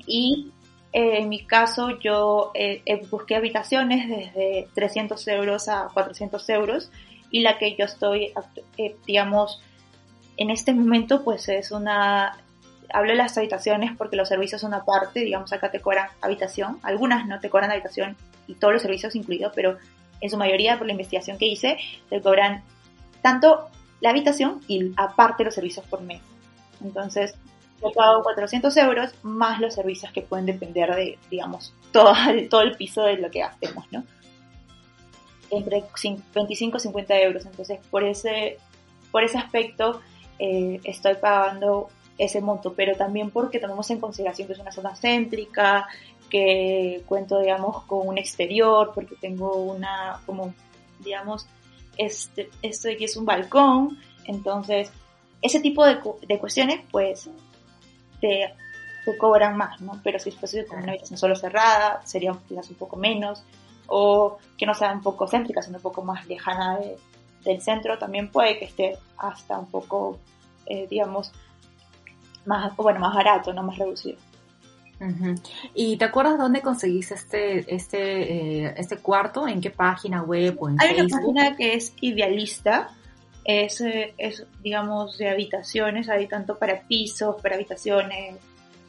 Y 0.06 0.52
eh, 0.92 1.18
en 1.18 1.28
mi 1.28 1.44
caso 1.44 1.98
yo 2.00 2.50
eh, 2.54 2.82
busqué 3.10 3.36
habitaciones 3.36 4.08
desde 4.08 4.68
300 4.74 5.26
euros 5.28 5.68
a 5.68 5.88
400 5.94 6.48
euros 6.50 6.90
y 7.30 7.40
la 7.40 7.58
que 7.58 7.74
yo 7.76 7.86
estoy, 7.86 8.32
eh, 8.76 8.96
digamos, 9.06 9.62
en 10.36 10.50
este 10.50 10.74
momento 10.74 11.24
pues 11.24 11.48
es 11.48 11.72
una, 11.72 12.38
hablo 12.92 13.12
de 13.12 13.16
las 13.16 13.36
habitaciones 13.36 13.92
porque 13.96 14.16
los 14.16 14.28
servicios 14.28 14.60
son 14.60 14.74
aparte, 14.74 15.20
digamos 15.20 15.52
acá 15.52 15.70
te 15.70 15.80
cobran 15.80 16.08
habitación, 16.20 16.78
algunas 16.82 17.26
no 17.26 17.40
te 17.40 17.50
cobran 17.50 17.70
habitación 17.70 18.16
y 18.46 18.54
todos 18.54 18.74
los 18.74 18.82
servicios 18.82 19.14
incluidos, 19.16 19.52
pero 19.54 19.78
en 20.20 20.30
su 20.30 20.36
mayoría 20.36 20.78
por 20.78 20.86
la 20.86 20.92
investigación 20.92 21.38
que 21.38 21.46
hice 21.46 21.78
te 22.08 22.20
cobran 22.20 22.62
tanto 23.22 23.68
la 24.00 24.10
habitación 24.10 24.60
y 24.68 24.92
aparte 24.96 25.44
los 25.44 25.54
servicios 25.54 25.86
por 25.86 26.00
mes. 26.02 26.20
Entonces 26.82 27.34
yo 27.82 27.90
pago 27.92 28.22
400 28.22 28.76
euros 28.76 29.14
más 29.22 29.60
los 29.60 29.74
servicios 29.74 30.12
que 30.12 30.22
pueden 30.22 30.46
depender 30.46 30.94
de, 30.94 31.18
digamos, 31.30 31.74
todo 31.90 32.14
el, 32.28 32.48
todo 32.50 32.62
el 32.62 32.76
piso 32.76 33.02
de 33.02 33.16
lo 33.16 33.30
que 33.30 33.42
hacemos, 33.42 33.84
¿no? 33.90 34.04
Entre 35.50 35.84
25 36.34 36.76
y 36.76 36.80
50 36.80 37.20
euros. 37.20 37.44
Entonces, 37.44 37.80
por 37.90 38.04
ese, 38.04 38.58
por 39.10 39.22
ese 39.22 39.38
aspecto, 39.38 40.00
eh, 40.38 40.80
estoy 40.84 41.14
pagando 41.16 41.90
ese 42.24 42.40
monto, 42.40 42.74
pero 42.74 42.96
también 42.96 43.30
porque 43.30 43.58
tomamos 43.58 43.90
en 43.90 44.00
consideración 44.00 44.46
que 44.46 44.54
es 44.54 44.58
una 44.60 44.72
zona 44.72 44.94
céntrica, 44.94 45.88
que 46.30 47.02
cuento, 47.06 47.40
digamos, 47.40 47.82
con 47.84 48.06
un 48.06 48.18
exterior, 48.18 48.92
porque 48.94 49.16
tengo 49.20 49.54
una, 49.56 50.20
como, 50.24 50.54
digamos, 51.00 51.46
este, 51.96 52.48
esto 52.62 52.88
de 52.88 52.94
aquí 52.94 53.04
es 53.04 53.16
un 53.16 53.26
balcón, 53.26 53.98
entonces, 54.24 54.90
ese 55.42 55.60
tipo 55.60 55.84
de, 55.84 55.98
de 56.26 56.38
cuestiones, 56.38 56.80
pues, 56.90 57.28
te, 58.20 58.54
cobran 59.18 59.56
más, 59.56 59.80
¿no? 59.80 60.00
Pero 60.04 60.20
si 60.20 60.30
fuese 60.30 60.64
con 60.64 60.78
una 60.78 60.92
habitación 60.92 61.18
solo 61.18 61.34
cerrada, 61.34 62.00
sería 62.06 62.36
quizás 62.48 62.70
un 62.70 62.76
poco 62.76 62.96
menos, 62.96 63.42
o 63.88 64.38
que 64.56 64.64
no 64.64 64.74
sea 64.74 64.92
un 64.92 65.02
poco 65.02 65.26
céntrica, 65.26 65.60
sino 65.60 65.78
un 65.78 65.82
poco 65.82 66.02
más 66.02 66.26
lejana 66.28 66.78
del 67.44 67.60
centro, 67.60 67.98
también 67.98 68.30
puede 68.30 68.58
que 68.58 68.66
esté 68.66 68.96
hasta 69.18 69.58
un 69.58 69.66
poco 69.66 70.18
eh, 70.66 70.86
digamos, 70.88 71.32
más, 72.44 72.76
bueno, 72.76 73.00
más 73.00 73.14
barato, 73.14 73.52
no 73.52 73.62
más 73.62 73.78
reducido. 73.78 74.18
¿Y 75.74 75.96
te 75.96 76.04
acuerdas 76.04 76.38
dónde 76.38 76.60
conseguiste 76.60 77.14
este, 77.14 77.74
este, 77.74 78.66
eh, 78.66 78.74
este 78.76 78.98
cuarto? 78.98 79.48
¿En 79.48 79.60
qué 79.60 79.70
página 79.70 80.22
web 80.22 80.56
o 80.60 80.68
en 80.68 80.80
Hay 80.80 81.00
una 81.00 81.08
página 81.08 81.56
que 81.56 81.74
es 81.74 81.92
Idealista, 82.00 82.90
es, 83.44 83.80
eh, 83.80 84.14
es, 84.16 84.46
digamos, 84.62 85.18
de 85.18 85.28
habitaciones, 85.28 86.08
hay 86.08 86.28
tanto 86.28 86.56
para 86.56 86.82
pisos, 86.82 87.40
para 87.42 87.56
habitaciones 87.56 88.36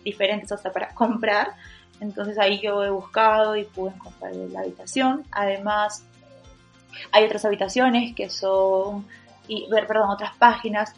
diferentes, 0.04 0.52
hasta 0.52 0.72
para 0.72 0.90
comprar. 0.94 1.54
Entonces 2.00 2.38
ahí 2.38 2.60
yo 2.62 2.84
he 2.84 2.90
buscado 2.90 3.56
y 3.56 3.64
pude 3.64 3.92
encontrar 3.92 4.36
la 4.36 4.62
habitación. 4.62 5.24
Además, 5.32 6.04
hay 7.12 7.26
otras 7.26 7.46
habitaciones 7.46 8.14
que 8.16 8.30
son, 8.30 9.08
y, 9.48 9.68
perdón, 9.70 10.10
otras 10.10 10.36
páginas 10.38 10.94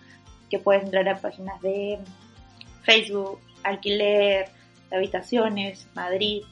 que 0.50 0.60
puedes 0.60 0.84
entrar 0.84 1.08
a 1.08 1.18
páginas 1.18 1.62
de 1.62 2.00
Facebook, 2.86 3.40
alquiler, 3.64 4.50
habitaciones, 4.92 5.88
Madrid, 5.94 6.44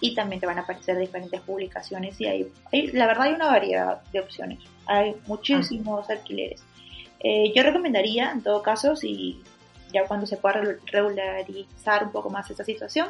y 0.00 0.14
también 0.14 0.40
te 0.40 0.46
van 0.46 0.58
a 0.58 0.62
aparecer 0.62 0.98
diferentes 0.98 1.40
publicaciones 1.40 2.20
y 2.20 2.26
hay, 2.26 2.50
la 2.92 3.06
verdad 3.06 3.24
hay 3.24 3.34
una 3.34 3.46
variedad 3.46 4.02
de 4.12 4.20
opciones, 4.20 4.58
hay 4.86 5.14
muchísimos 5.26 6.10
alquileres. 6.10 6.62
Eh, 7.20 7.52
yo 7.54 7.62
recomendaría, 7.62 8.30
en 8.30 8.42
todo 8.42 8.60
caso, 8.62 8.96
si 8.96 9.42
ya 9.92 10.06
cuando 10.06 10.26
se 10.26 10.36
pueda 10.36 10.60
regularizar 10.86 12.04
un 12.04 12.12
poco 12.12 12.28
más 12.28 12.50
esta 12.50 12.64
situación, 12.64 13.08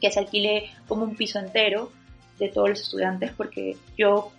que 0.00 0.12
se 0.12 0.20
alquile 0.20 0.70
como 0.86 1.04
un 1.04 1.16
piso 1.16 1.38
entero 1.38 1.90
de 2.38 2.50
todos 2.50 2.68
los 2.68 2.80
estudiantes, 2.80 3.32
porque 3.36 3.76
yo, 3.96 4.30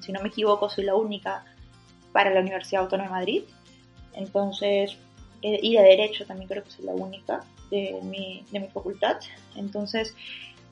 si 0.00 0.12
no 0.12 0.20
me 0.20 0.28
equivoco, 0.28 0.68
soy 0.68 0.84
la 0.84 0.96
única 0.96 1.44
para 2.12 2.30
la 2.30 2.40
Universidad 2.40 2.82
Autónoma 2.82 3.08
de 3.08 3.14
Madrid. 3.14 3.42
Entonces, 4.12 4.96
eh, 5.46 5.60
y 5.62 5.76
de 5.76 5.82
Derecho 5.82 6.26
también 6.26 6.48
creo 6.48 6.64
que 6.64 6.70
soy 6.70 6.84
la 6.86 6.92
única 6.92 7.44
de 7.70 8.00
mi, 8.02 8.44
de 8.50 8.58
mi 8.58 8.66
facultad. 8.66 9.18
Entonces, 9.54 10.12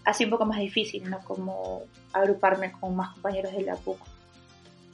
así 0.05 0.25
un 0.25 0.31
poco 0.31 0.47
más 0.47 0.59
difícil, 0.59 1.09
¿no? 1.09 1.21
Como 1.21 1.83
agruparme 2.13 2.73
con 2.73 2.97
más 2.97 3.13
compañeros 3.15 3.53
de 3.53 3.63
la 3.63 3.77
PUC. 3.77 3.99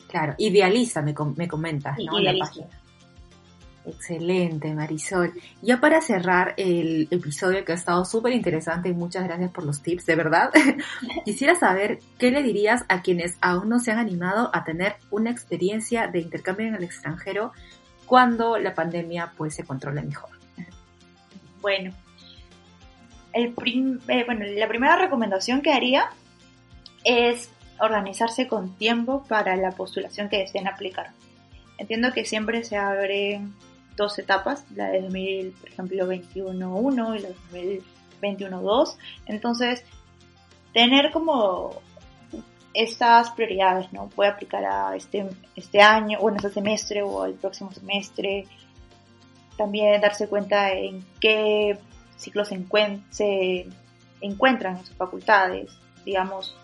Claro, 0.09 0.35
idealiza, 0.37 1.01
me, 1.01 1.15
me 1.37 1.49
comentas, 1.49 1.97
¿no? 1.99 2.21
Idealiza. 2.21 2.67
Excelente, 3.87 4.75
Marisol. 4.75 5.33
Ya 5.63 5.81
para 5.81 6.03
cerrar 6.03 6.53
el 6.59 7.09
episodio 7.11 7.65
que 7.65 7.73
ha 7.73 7.77
estado 7.77 8.05
súper 8.05 8.35
interesante 8.35 8.91
y 8.91 8.93
muchas 8.93 9.25
gracias 9.25 9.51
por 9.51 9.65
los 9.65 9.81
tips, 9.81 10.05
de 10.05 10.17
verdad, 10.17 10.51
quisiera 11.25 11.55
saber 11.55 12.01
qué 12.19 12.31
le 12.31 12.43
dirías 12.43 12.85
a 12.89 13.01
quienes 13.01 13.39
aún 13.41 13.71
no 13.71 13.79
se 13.79 13.93
han 13.93 13.99
animado 13.99 14.51
a 14.53 14.65
tener 14.65 14.97
una 15.11 15.31
experiencia 15.31 16.09
de 16.09 16.21
intercambio 16.21 16.67
en 16.67 16.75
el 16.75 16.85
extranjero 16.85 17.53
cuando 18.11 18.59
la 18.59 18.75
pandemia 18.75 19.35
pues 19.37 19.55
se 19.55 19.63
controle 19.63 20.03
mejor. 20.03 20.31
Bueno, 21.61 21.93
el 23.33 23.55
eh, 24.09 24.25
bueno, 24.27 24.45
la 24.47 24.67
primera 24.67 24.97
recomendación 24.97 25.63
que 25.63 25.73
haría 25.73 26.11
es 27.05 27.51
organizarse 27.79 28.49
con 28.49 28.75
tiempo 28.75 29.23
para 29.29 29.55
la 29.55 29.71
postulación 29.71 30.29
que 30.29 30.39
deseen 30.39 30.67
aplicar. 30.67 31.13
Entiendo 31.79 32.13
que 32.13 32.25
siempre 32.25 32.65
se 32.65 32.77
abren 32.77 33.55
dos 33.95 34.19
etapas, 34.19 34.65
la 34.75 34.89
de 34.89 35.03
2000, 35.03 35.53
por 35.53 35.69
ejemplo, 35.69 36.09
21.1 36.09 37.17
y 37.17 37.23
la 37.23 37.29
de 37.29 37.83
2021.2. 38.21 38.97
Entonces, 39.27 39.85
tener 40.73 41.13
como 41.13 41.81
estas 42.75 43.31
prioridades, 43.31 43.93
¿no? 43.93 44.09
Puede 44.09 44.31
aplicar 44.31 44.65
a 44.65 44.97
este, 44.97 45.29
este 45.57 45.81
año, 45.81 46.19
o 46.21 46.29
en 46.31 46.37
este 46.37 46.51
semestre 46.51 47.03
o 47.03 47.25
el 47.25 47.35
próximo 47.35 47.73
semestre. 47.73 48.47
También 49.57 50.01
darse 50.01 50.29
cuenta 50.29 50.73
en 50.73 51.05
qué 51.21 51.79
ciclos 52.17 52.49
se, 52.49 52.65
se 53.11 53.67
encuentran 54.21 54.77
en 54.77 54.87
sus 54.87 54.97
facultades. 54.97 55.71
Digamos, 56.05 56.57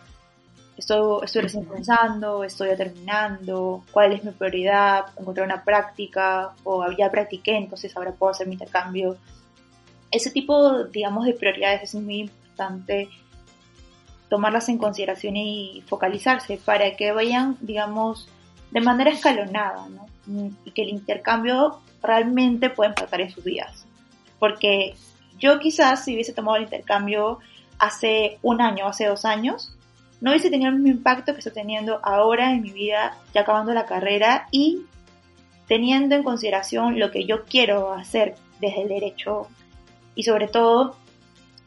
estoy, 0.77 1.25
estoy 1.25 1.43
recién 1.43 1.65
comenzando, 1.65 2.45
estoy 2.45 2.77
terminando, 2.77 3.85
cuál 3.91 4.13
es 4.13 4.25
mi 4.25 4.31
prioridad, 4.31 5.07
encontrar 5.19 5.47
una 5.47 5.65
práctica 5.65 6.55
o 6.65 6.91
ya 6.93 7.11
practiqué, 7.11 7.57
entonces 7.57 7.97
ahora 7.97 8.13
puedo 8.13 8.31
hacer 8.31 8.47
mi 8.47 8.55
intercambio. 8.55 9.17
Ese 10.11 10.31
tipo, 10.31 10.85
digamos, 10.85 11.25
de 11.25 11.35
prioridades 11.35 11.83
es 11.83 11.95
muy 11.95 12.21
importante 12.21 13.09
tomarlas 14.29 14.69
en 14.69 14.79
consideración 14.79 15.37
y 15.37 15.83
focalizarse 15.87 16.59
para 16.65 16.97
que 16.97 17.13
vayan, 17.13 17.57
digamos, 17.61 18.29
de 18.71 18.81
manera 18.81 19.11
escalonada, 19.11 19.87
¿no? 19.89 20.07
Y 20.65 20.71
que 20.73 20.83
el 20.83 20.89
intercambio 20.89 21.81
realmente 22.03 22.71
pueda 22.71 22.91
impactar 22.91 23.21
en 23.21 23.31
sus 23.31 23.45
vidas. 23.45 23.87
Porque 24.39 24.95
yo 25.39 25.59
quizás 25.59 26.05
si 26.05 26.15
hubiese 26.15 26.33
tomado 26.33 26.57
el 26.57 26.65
intercambio 26.65 27.39
hace 27.79 28.39
un 28.43 28.61
año, 28.61 28.87
hace 28.87 29.07
dos 29.07 29.25
años, 29.25 29.73
no 30.21 30.31
hubiese 30.31 30.51
tenido 30.51 30.71
el 30.71 30.77
mismo 30.77 30.99
impacto 30.99 31.33
que 31.33 31.41
está 31.41 31.53
teniendo 31.53 32.01
ahora 32.03 32.53
en 32.53 32.63
mi 32.63 32.71
vida, 32.71 33.19
ya 33.35 33.43
acabando 33.43 33.75
la 33.75 33.87
carrera 33.87 34.49
y 34.51 34.83
teniendo 35.69 36.15
en 36.15 36.23
consideración 36.23 36.99
lo 36.99 37.11
que 37.11 37.25
yo 37.25 37.45
quiero 37.45 37.93
hacer 37.93 38.35
desde 38.61 38.83
el 38.83 38.89
derecho 38.89 39.49
y 40.15 40.23
sobre 40.23 40.49
todo 40.49 40.97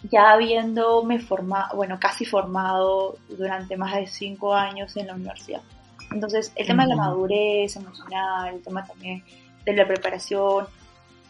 ya 0.04 0.32
habiéndome 0.32 1.20
formado, 1.20 1.76
bueno, 1.76 2.00
casi 2.00 2.26
formado 2.26 3.18
durante 3.30 3.76
más 3.76 3.96
de 3.96 4.08
cinco 4.08 4.54
años 4.54 4.96
en 4.98 5.08
la 5.08 5.16
universidad. 5.16 5.62
Entonces, 6.12 6.52
el 6.56 6.66
tema 6.66 6.84
de 6.84 6.90
la 6.90 6.96
madurez 6.96 7.76
emocional, 7.76 8.56
el 8.56 8.62
tema 8.62 8.86
también 8.86 9.24
de 9.66 9.74
la 9.74 9.86
preparación 9.86 10.68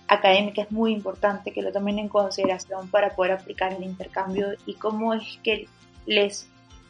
académica 0.07 0.63
es 0.63 0.71
muy 0.71 0.93
importante 0.93 1.51
que 1.51 1.61
lo 1.61 1.71
tomen 1.71 1.99
en 1.99 2.09
consideración 2.09 2.89
para 2.89 3.15
poder 3.15 3.33
aplicar 3.33 3.73
el 3.73 3.83
intercambio 3.83 4.53
y 4.65 4.73
cómo 4.75 5.13
es 5.13 5.39
que 5.43 5.67
les 6.05 6.47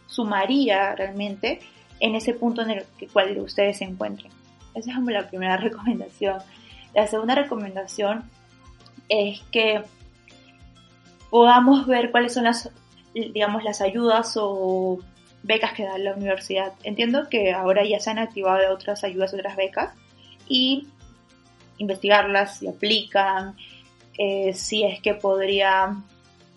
sumaría 0.07 0.95
realmente 0.95 1.59
en 1.99 2.15
ese 2.15 2.33
punto 2.33 2.61
en 2.61 2.71
el 2.71 2.85
cual 3.11 3.37
ustedes 3.39 3.77
se 3.77 3.85
encuentren. 3.85 4.31
Esa 4.73 4.91
es 4.91 4.95
como 4.95 5.09
la 5.09 5.27
primera 5.27 5.57
recomendación. 5.57 6.39
La 6.93 7.07
segunda 7.07 7.35
recomendación 7.35 8.29
es 9.09 9.41
que 9.51 9.83
podamos 11.29 11.85
ver 11.87 12.11
cuáles 12.11 12.33
son 12.33 12.45
las, 12.45 12.69
digamos, 13.13 13.63
las 13.63 13.81
ayudas 13.81 14.33
o 14.35 14.99
becas 15.43 15.73
que 15.73 15.83
da 15.83 15.97
la 15.97 16.13
universidad. 16.13 16.73
Entiendo 16.83 17.29
que 17.29 17.53
ahora 17.53 17.83
ya 17.85 17.99
se 17.99 18.09
han 18.09 18.19
activado 18.19 18.73
otras 18.73 19.03
ayudas, 19.03 19.33
otras 19.33 19.55
becas, 19.55 19.93
y 20.47 20.87
investigarlas 21.77 22.57
si 22.57 22.67
aplican, 22.67 23.55
eh, 24.17 24.53
si 24.53 24.83
es 24.83 25.01
que 25.01 25.13
podría 25.13 25.95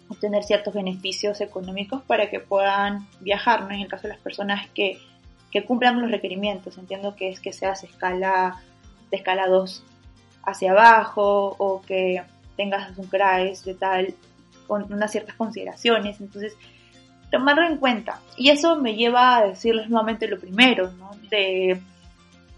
obtener 0.08 0.42
ciertos 0.42 0.74
beneficios 0.74 1.40
económicos 1.40 2.02
para 2.02 2.28
que 2.28 2.40
puedan 2.40 3.06
viajar. 3.20 3.66
En 3.70 3.80
el 3.80 3.88
caso 3.88 4.04
de 4.04 4.14
las 4.14 4.22
personas 4.22 4.68
que, 4.70 4.98
que 5.50 5.64
cumplan 5.64 6.00
los 6.00 6.10
requerimientos, 6.10 6.76
entiendo 6.78 7.14
que 7.14 7.28
es 7.28 7.40
que 7.40 7.52
seas 7.52 7.84
escala, 7.84 8.60
de 9.10 9.16
escala 9.16 9.46
2 9.46 9.84
hacia 10.44 10.72
abajo 10.72 11.54
o 11.58 11.82
que 11.82 12.22
tengas 12.56 12.98
un 12.98 13.06
CRAES 13.06 13.64
de 13.64 13.74
tal, 13.74 14.14
con 14.72 14.90
unas 14.90 15.12
ciertas 15.12 15.36
consideraciones, 15.36 16.18
entonces 16.18 16.56
tomarlo 17.30 17.66
en 17.66 17.76
cuenta. 17.76 18.20
Y 18.38 18.48
eso 18.48 18.76
me 18.76 18.94
lleva 18.94 19.36
a 19.36 19.46
decirles 19.48 19.90
nuevamente 19.90 20.26
lo 20.26 20.40
primero, 20.40 20.90
¿no? 20.92 21.10
De 21.28 21.78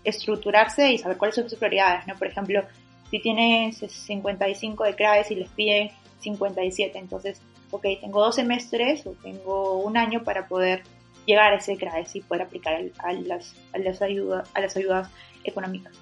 estructurarse 0.05 0.93
y 0.93 0.99
saber 0.99 1.17
cuáles 1.17 1.35
son 1.35 1.51
sus 1.51 1.59
prioridades, 1.59 2.07
¿no? 2.07 2.15
Por 2.15 2.29
ejemplo, 2.29 2.63
si 3.11 3.19
tienes 3.19 3.79
55 3.79 4.85
de 4.85 4.95
CRAES 4.95 5.33
y 5.33 5.35
les 5.35 5.49
piden 5.49 5.91
57. 6.21 6.97
Entonces, 6.97 7.43
ok, 7.73 7.85
tengo 8.01 8.21
dos 8.21 8.37
semestres 8.37 9.05
o 9.09 9.17
tengo 9.21 9.79
un 9.79 9.97
año 9.97 10.23
para 10.23 10.47
poder 10.47 10.85
llegar 11.27 11.53
a 11.53 11.57
ese 11.57 11.77
CRAES 11.77 12.15
y 12.15 12.21
poder 12.21 12.43
aplicar 12.43 12.81
a, 12.99 13.13
las, 13.13 13.57
a, 13.73 13.79
las, 13.79 14.03
ayuda, 14.03 14.45
a 14.55 14.61
las 14.61 14.77
ayudas 14.77 15.11
económicas. 15.43 15.93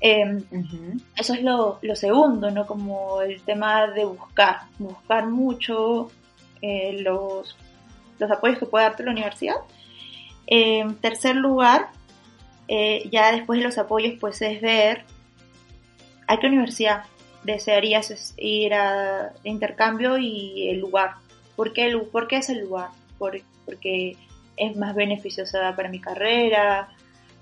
Em, 0.00 0.44
eso 1.16 1.34
es 1.34 1.42
lo, 1.42 1.78
lo, 1.82 1.96
segundo, 1.96 2.50
¿no? 2.50 2.66
Como 2.66 3.20
el 3.20 3.42
tema 3.42 3.88
de 3.88 4.04
buscar, 4.04 4.60
buscar 4.78 5.26
mucho 5.26 6.10
eh, 6.62 6.98
los, 7.00 7.56
los 8.18 8.30
apoyos 8.30 8.58
que 8.58 8.66
puede 8.66 8.84
darte 8.84 9.02
la 9.02 9.10
universidad. 9.10 9.56
En 10.46 10.94
tercer 10.96 11.36
lugar, 11.36 11.88
eh, 12.68 13.08
ya 13.10 13.32
después 13.32 13.58
de 13.58 13.64
los 13.64 13.78
apoyos, 13.78 14.14
pues 14.20 14.40
es 14.42 14.60
ver 14.60 15.04
a 16.26 16.38
qué 16.38 16.46
universidad 16.46 17.04
desearías 17.42 18.34
ir 18.36 18.74
a 18.74 19.32
intercambio 19.44 20.18
y 20.18 20.68
el 20.68 20.80
lugar. 20.80 21.14
¿Por 21.56 21.72
qué, 21.72 21.86
el, 21.86 22.02
por 22.02 22.28
qué 22.28 22.36
es 22.36 22.48
el 22.50 22.60
lugar? 22.60 22.90
porque 23.18 24.16
es 24.56 24.76
más 24.76 24.94
beneficiosa 24.94 25.74
para 25.74 25.88
mi 25.88 26.00
carrera, 26.00 26.88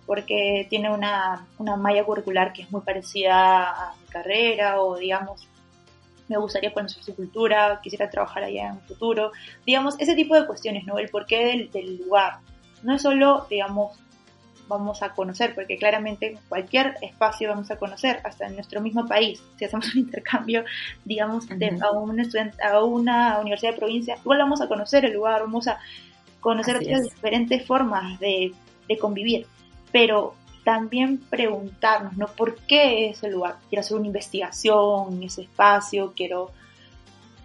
porque 0.06 0.66
tiene 0.70 0.90
una, 0.90 1.46
una 1.58 1.76
malla 1.76 2.04
curricular 2.04 2.52
que 2.52 2.62
es 2.62 2.70
muy 2.70 2.80
parecida 2.80 3.70
a 3.70 3.94
mi 4.00 4.06
carrera 4.06 4.80
o 4.80 4.96
digamos 4.96 5.48
me 6.28 6.36
gustaría 6.36 6.72
conocer 6.72 7.02
su 7.02 7.14
cultura, 7.14 7.80
quisiera 7.82 8.10
trabajar 8.10 8.44
allá 8.44 8.68
en 8.68 8.72
un 8.72 8.80
futuro, 8.80 9.32
digamos, 9.64 9.94
ese 9.98 10.14
tipo 10.14 10.34
de 10.34 10.46
cuestiones, 10.46 10.84
¿no? 10.84 10.98
El 10.98 11.08
porqué 11.08 11.46
del, 11.46 11.70
del 11.70 11.98
lugar. 11.98 12.38
No 12.82 12.94
es 12.94 13.02
solo, 13.02 13.46
digamos, 13.48 13.96
vamos 14.68 15.02
a 15.02 15.10
conocer, 15.10 15.54
porque 15.54 15.76
claramente 15.76 16.38
cualquier 16.48 16.96
espacio 17.00 17.48
vamos 17.48 17.70
a 17.70 17.76
conocer, 17.76 18.20
hasta 18.24 18.46
en 18.46 18.54
nuestro 18.54 18.80
mismo 18.80 19.06
país. 19.06 19.42
Si 19.56 19.64
hacemos 19.64 19.94
un 19.94 20.00
intercambio, 20.06 20.64
digamos, 21.04 21.48
de, 21.48 21.78
a, 21.80 21.90
un 21.92 22.20
estudiante, 22.20 22.62
a 22.62 22.82
una 22.82 23.38
universidad 23.38 23.72
de 23.72 23.78
provincia, 23.78 24.16
igual 24.16 24.38
vamos 24.38 24.60
a 24.60 24.68
conocer 24.68 25.04
el 25.04 25.12
lugar, 25.12 25.42
vamos 25.42 25.68
a 25.68 25.78
conocer 26.40 26.76
otras 26.76 27.04
diferentes 27.04 27.66
formas 27.66 28.18
de, 28.20 28.52
de 28.88 28.98
convivir. 28.98 29.46
Pero 29.96 30.34
también 30.62 31.16
preguntarnos, 31.16 32.18
¿no? 32.18 32.26
¿Por 32.26 32.58
qué 32.66 33.08
ese 33.08 33.30
lugar? 33.30 33.56
Quiero 33.70 33.80
hacer 33.80 33.96
una 33.96 34.08
investigación 34.08 35.14
en 35.14 35.22
ese 35.22 35.40
espacio, 35.40 36.12
quiero 36.14 36.50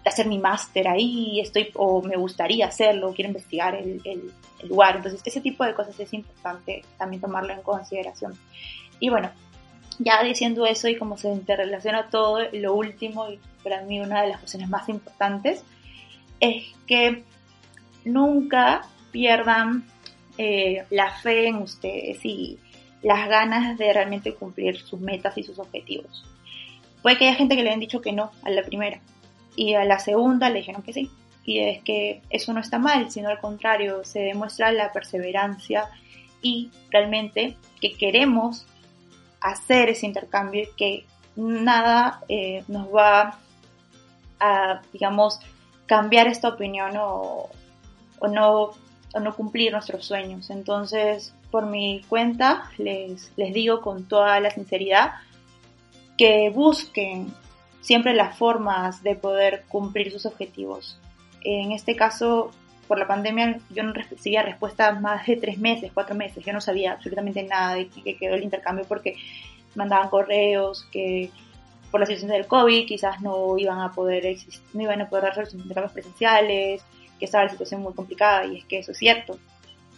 hacer 0.04 0.26
mi 0.26 0.38
máster 0.38 0.86
ahí, 0.86 1.40
estoy, 1.40 1.70
o 1.76 2.02
me 2.02 2.14
gustaría 2.14 2.66
hacerlo, 2.66 3.14
quiero 3.14 3.28
investigar 3.30 3.74
el, 3.74 4.02
el, 4.04 4.30
lugar. 4.68 4.96
Entonces, 4.96 5.22
ese 5.24 5.40
tipo 5.40 5.64
de 5.64 5.72
cosas 5.72 5.98
es 5.98 6.12
importante 6.12 6.84
también 6.98 7.22
tomarlo 7.22 7.54
en 7.54 7.62
consideración. 7.62 8.38
Y 9.00 9.08
bueno, 9.08 9.30
ya 9.98 10.22
diciendo 10.22 10.66
eso 10.66 10.88
y 10.88 10.98
como 10.98 11.16
se 11.16 11.32
interrelaciona 11.32 12.10
todo, 12.10 12.40
lo 12.52 12.74
último 12.74 13.30
y 13.30 13.40
para 13.64 13.80
mí 13.80 13.98
una 13.98 14.20
de 14.20 14.28
las 14.28 14.40
cuestiones 14.40 14.68
más 14.68 14.90
importantes 14.90 15.64
es 16.38 16.66
que 16.86 17.24
nunca 18.04 18.82
pierdan 19.10 19.86
eh, 20.38 20.84
la 20.90 21.10
fe 21.12 21.48
en 21.48 21.56
ustedes 21.56 22.24
y 22.24 22.58
las 23.02 23.28
ganas 23.28 23.76
de 23.78 23.92
realmente 23.92 24.34
cumplir 24.34 24.78
sus 24.78 25.00
metas 25.00 25.36
y 25.36 25.42
sus 25.42 25.58
objetivos. 25.58 26.24
puede 27.02 27.18
que 27.18 27.26
haya 27.26 27.36
gente 27.36 27.56
que 27.56 27.62
le 27.62 27.70
hayan 27.70 27.80
dicho 27.80 28.00
que 28.00 28.12
no 28.12 28.30
a 28.44 28.50
la 28.50 28.62
primera 28.62 29.00
y 29.56 29.74
a 29.74 29.84
la 29.84 29.98
segunda 29.98 30.48
le 30.50 30.60
dijeron 30.60 30.82
que 30.82 30.92
sí. 30.92 31.10
Y 31.44 31.58
es 31.58 31.82
que 31.82 32.22
eso 32.30 32.52
no 32.52 32.60
está 32.60 32.78
mal, 32.78 33.10
sino 33.10 33.28
al 33.28 33.40
contrario, 33.40 34.04
se 34.04 34.20
demuestra 34.20 34.70
la 34.70 34.92
perseverancia 34.92 35.88
y 36.40 36.70
realmente 36.90 37.56
que 37.80 37.94
queremos 37.94 38.64
hacer 39.40 39.88
ese 39.88 40.06
intercambio 40.06 40.62
y 40.62 40.76
que 40.76 41.04
nada 41.34 42.20
eh, 42.28 42.62
nos 42.68 42.88
va 42.94 43.38
a, 44.38 44.82
digamos, 44.92 45.40
cambiar 45.86 46.28
esta 46.28 46.48
opinión 46.48 46.96
o, 46.96 47.48
o, 48.18 48.28
no, 48.28 48.70
o 49.14 49.20
no 49.20 49.34
cumplir 49.34 49.72
nuestros 49.72 50.04
sueños. 50.04 50.50
Entonces, 50.50 51.34
por 51.50 51.66
mi 51.66 52.02
cuenta, 52.08 52.70
les, 52.78 53.32
les 53.36 53.52
digo 53.52 53.80
con 53.80 54.04
toda 54.04 54.40
la 54.40 54.50
sinceridad 54.50 55.12
que 56.16 56.50
busquen 56.50 57.32
siempre 57.80 58.14
las 58.14 58.36
formas 58.36 59.02
de 59.02 59.16
poder 59.16 59.64
cumplir 59.68 60.10
sus 60.12 60.26
objetivos. 60.26 60.98
En 61.42 61.72
este 61.72 61.96
caso, 61.96 62.50
por 62.86 62.98
la 62.98 63.06
pandemia, 63.06 63.58
yo 63.70 63.82
no 63.82 63.92
recibía 63.92 64.42
respuesta 64.42 64.92
más 64.92 65.26
de 65.26 65.36
tres 65.36 65.58
meses, 65.58 65.90
cuatro 65.92 66.14
meses. 66.14 66.44
Yo 66.44 66.52
no 66.52 66.60
sabía 66.60 66.92
absolutamente 66.92 67.42
nada 67.42 67.74
de 67.74 67.88
que 67.88 68.16
quedó 68.16 68.34
el 68.34 68.44
intercambio 68.44 68.84
porque 68.86 69.16
mandaban 69.74 70.08
correos 70.08 70.86
que 70.92 71.30
por 71.90 72.00
la 72.00 72.06
situación 72.06 72.30
del 72.30 72.46
COVID 72.46 72.86
quizás 72.86 73.20
no 73.20 73.58
iban 73.58 73.80
a 73.80 73.92
poder 73.92 74.24
existir, 74.26 74.62
no 74.72 74.82
iban 74.82 75.00
a 75.02 75.08
poder 75.08 75.26
hacer 75.26 75.46
sus 75.46 75.60
intercambios 75.60 75.92
presenciales, 75.92 76.82
que 77.22 77.26
estaba 77.26 77.44
la 77.44 77.50
situación 77.50 77.82
muy 77.82 77.94
complicada 77.94 78.46
y 78.46 78.58
es 78.58 78.64
que 78.64 78.80
eso 78.80 78.90
es 78.90 78.98
cierto. 78.98 79.38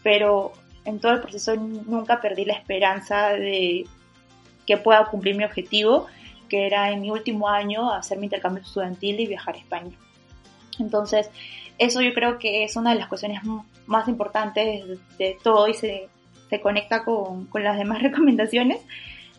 Pero 0.02 0.52
en 0.84 1.00
todo 1.00 1.12
el 1.12 1.22
proceso 1.22 1.56
nunca 1.56 2.20
perdí 2.20 2.44
la 2.44 2.52
esperanza 2.52 3.30
de 3.30 3.86
que 4.66 4.76
pueda 4.76 5.06
cumplir 5.06 5.34
mi 5.34 5.44
objetivo, 5.44 6.06
que 6.50 6.66
era 6.66 6.90
en 6.90 7.00
mi 7.00 7.10
último 7.10 7.48
año 7.48 7.90
hacer 7.90 8.18
mi 8.18 8.26
intercambio 8.26 8.62
estudiantil 8.62 9.20
y 9.20 9.26
viajar 9.26 9.54
a 9.54 9.58
España. 9.58 9.96
Entonces, 10.78 11.30
eso 11.78 12.02
yo 12.02 12.12
creo 12.12 12.38
que 12.38 12.62
es 12.64 12.76
una 12.76 12.92
de 12.92 12.98
las 12.98 13.08
cuestiones 13.08 13.40
más 13.86 14.06
importantes 14.06 14.84
de, 15.16 15.38
todo 15.42 15.66
y 15.68 15.72
se, 15.72 16.10
se 16.50 16.60
conecta 16.60 17.06
con, 17.06 17.46
con, 17.46 17.64
las 17.64 17.78
demás 17.78 18.02
recomendaciones, 18.02 18.82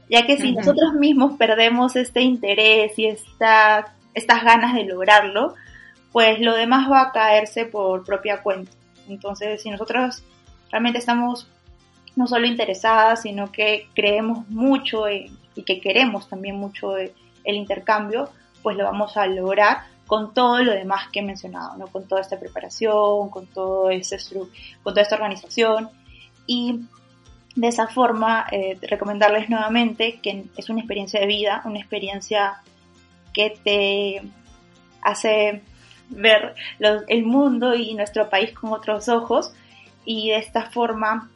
ya 0.09 0.25
que 0.25 0.37
si 0.37 0.53
nosotros 0.53 0.95
mismos 0.95 1.37
perdemos 1.37 1.95
este 1.95 2.21
interés 2.21 2.97
y 2.97 3.05
esta, 3.05 3.93
estas 4.15 4.43
ganas 4.43 4.73
de 4.73 4.85
lograrlo, 4.85 5.53
pues 6.15 6.39
lo 6.39 6.55
demás 6.55 6.89
va 6.89 7.01
a 7.01 7.11
caerse 7.11 7.65
por 7.65 8.05
propia 8.05 8.41
cuenta. 8.41 8.71
Entonces, 9.09 9.61
si 9.61 9.69
nosotros 9.69 10.23
realmente 10.71 10.99
estamos 10.99 11.49
no 12.15 12.25
solo 12.25 12.47
interesadas, 12.47 13.23
sino 13.23 13.51
que 13.51 13.89
creemos 13.93 14.47
mucho 14.47 15.09
y 15.09 15.29
que 15.65 15.81
queremos 15.81 16.29
también 16.29 16.55
mucho 16.55 16.95
el 16.95 17.11
intercambio, 17.43 18.29
pues 18.63 18.77
lo 18.77 18.85
vamos 18.85 19.17
a 19.17 19.27
lograr 19.27 19.87
con 20.07 20.33
todo 20.33 20.63
lo 20.63 20.71
demás 20.71 21.09
que 21.11 21.19
he 21.19 21.21
mencionado, 21.21 21.75
¿no? 21.75 21.87
Con 21.87 22.07
toda 22.07 22.21
esta 22.21 22.39
preparación, 22.39 23.29
con 23.29 23.47
todo 23.47 23.89
ese 23.89 24.17
con 24.83 24.93
toda 24.93 25.01
esta 25.01 25.15
organización 25.15 25.89
y 26.47 26.79
de 27.57 27.67
esa 27.67 27.87
forma 27.87 28.47
eh, 28.53 28.77
recomendarles 28.83 29.49
nuevamente 29.49 30.21
que 30.23 30.45
es 30.55 30.69
una 30.69 30.79
experiencia 30.79 31.19
de 31.19 31.27
vida, 31.27 31.61
una 31.65 31.79
experiencia 31.79 32.61
que 33.33 33.49
te 33.61 34.21
hace 35.01 35.61
ver 36.09 36.55
el 37.07 37.25
mundo 37.25 37.75
y 37.75 37.93
nuestro 37.93 38.29
país 38.29 38.53
con 38.53 38.73
otros 38.73 39.09
ojos 39.09 39.53
y 40.05 40.29
de 40.29 40.37
esta 40.37 40.69
forma 40.69 41.29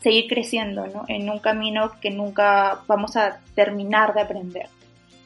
seguir 0.00 0.28
creciendo 0.28 0.86
¿no? 0.86 1.04
en 1.08 1.28
un 1.28 1.38
camino 1.38 1.92
que 2.00 2.10
nunca 2.10 2.80
vamos 2.86 3.16
a 3.16 3.40
terminar 3.54 4.14
de 4.14 4.22
aprender. 4.22 4.68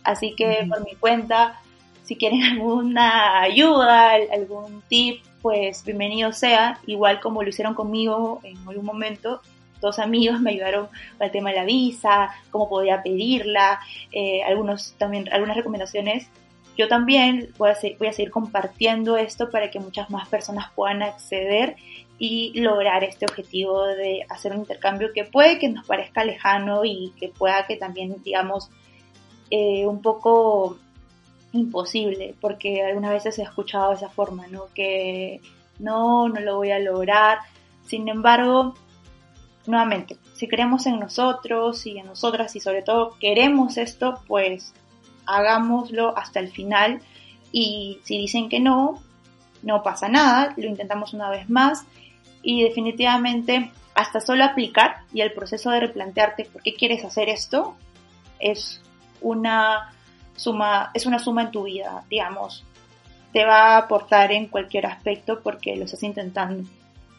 Así 0.02 0.34
que 0.36 0.66
por 0.68 0.84
mi 0.84 0.94
cuenta, 0.96 1.60
si 2.02 2.16
quieren 2.16 2.42
alguna 2.52 3.40
ayuda, 3.40 4.12
algún 4.32 4.82
tip, 4.88 5.22
pues 5.42 5.84
bienvenido 5.84 6.32
sea, 6.32 6.78
igual 6.86 7.20
como 7.20 7.42
lo 7.42 7.48
hicieron 7.48 7.74
conmigo 7.74 8.40
en 8.44 8.56
algún 8.68 8.84
momento. 8.84 9.40
Dos 9.80 9.98
amigos 9.98 10.40
me 10.40 10.52
ayudaron 10.52 10.88
para 11.18 11.26
el 11.26 11.32
tema 11.32 11.50
de 11.50 11.56
la 11.56 11.64
visa, 11.64 12.30
cómo 12.50 12.68
podía 12.68 13.02
pedirla, 13.02 13.80
eh, 14.12 14.42
algunos 14.42 14.94
también, 14.98 15.28
algunas 15.30 15.56
recomendaciones. 15.56 16.28
Yo 16.76 16.88
también 16.88 17.52
voy 17.56 17.70
a, 17.70 17.74
seguir 17.74 18.30
compartiendo 18.30 19.16
esto 19.16 19.50
para 19.50 19.70
que 19.70 19.78
muchas 19.78 20.10
más 20.10 20.28
personas 20.28 20.70
puedan 20.74 21.02
acceder 21.02 21.76
y 22.18 22.58
lograr 22.60 23.04
este 23.04 23.26
objetivo 23.26 23.84
de 23.84 24.24
hacer 24.28 24.52
un 24.52 24.58
intercambio 24.58 25.12
que 25.12 25.24
puede 25.24 25.58
que 25.58 25.68
nos 25.68 25.86
parezca 25.86 26.24
lejano 26.24 26.84
y 26.84 27.12
que 27.18 27.28
pueda 27.28 27.66
que 27.66 27.76
también, 27.76 28.22
digamos, 28.24 28.70
eh, 29.50 29.86
un 29.86 30.02
poco 30.02 30.78
imposible, 31.52 32.34
porque 32.40 32.82
algunas 32.82 33.12
veces 33.12 33.38
he 33.38 33.42
escuchado 33.42 33.90
de 33.90 33.96
esa 33.96 34.08
forma, 34.08 34.48
¿no? 34.48 34.66
Que 34.74 35.40
no, 35.78 36.28
no 36.28 36.40
lo 36.40 36.56
voy 36.56 36.72
a 36.72 36.80
lograr. 36.80 37.38
Sin 37.86 38.08
embargo, 38.08 38.74
nuevamente, 39.66 40.16
si 40.34 40.48
creemos 40.48 40.86
en 40.86 40.98
nosotros 40.98 41.86
y 41.86 41.98
en 41.98 42.06
nosotras 42.06 42.56
y 42.56 42.60
sobre 42.60 42.82
todo 42.82 43.16
queremos 43.20 43.76
esto, 43.76 44.20
pues 44.26 44.74
hagámoslo 45.26 46.16
hasta 46.16 46.40
el 46.40 46.50
final 46.50 47.00
y 47.52 48.00
si 48.04 48.18
dicen 48.18 48.48
que 48.48 48.60
no, 48.60 49.02
no 49.62 49.82
pasa 49.82 50.08
nada, 50.08 50.54
lo 50.56 50.66
intentamos 50.66 51.14
una 51.14 51.30
vez 51.30 51.48
más 51.48 51.84
y 52.42 52.62
definitivamente 52.62 53.70
hasta 53.94 54.20
solo 54.20 54.44
aplicar 54.44 54.98
y 55.12 55.20
el 55.20 55.32
proceso 55.32 55.70
de 55.70 55.80
replantearte 55.80 56.44
por 56.44 56.62
qué 56.62 56.74
quieres 56.74 57.04
hacer 57.04 57.28
esto 57.28 57.76
es 58.40 58.82
una 59.20 59.92
suma, 60.36 60.90
es 60.94 61.06
una 61.06 61.18
suma 61.18 61.42
en 61.42 61.50
tu 61.50 61.64
vida, 61.64 62.04
digamos. 62.10 62.64
Te 63.32 63.44
va 63.44 63.74
a 63.74 63.78
aportar 63.78 64.32
en 64.32 64.46
cualquier 64.48 64.86
aspecto 64.86 65.40
porque 65.40 65.76
lo 65.76 65.84
estás 65.84 66.02
intentando. 66.02 66.68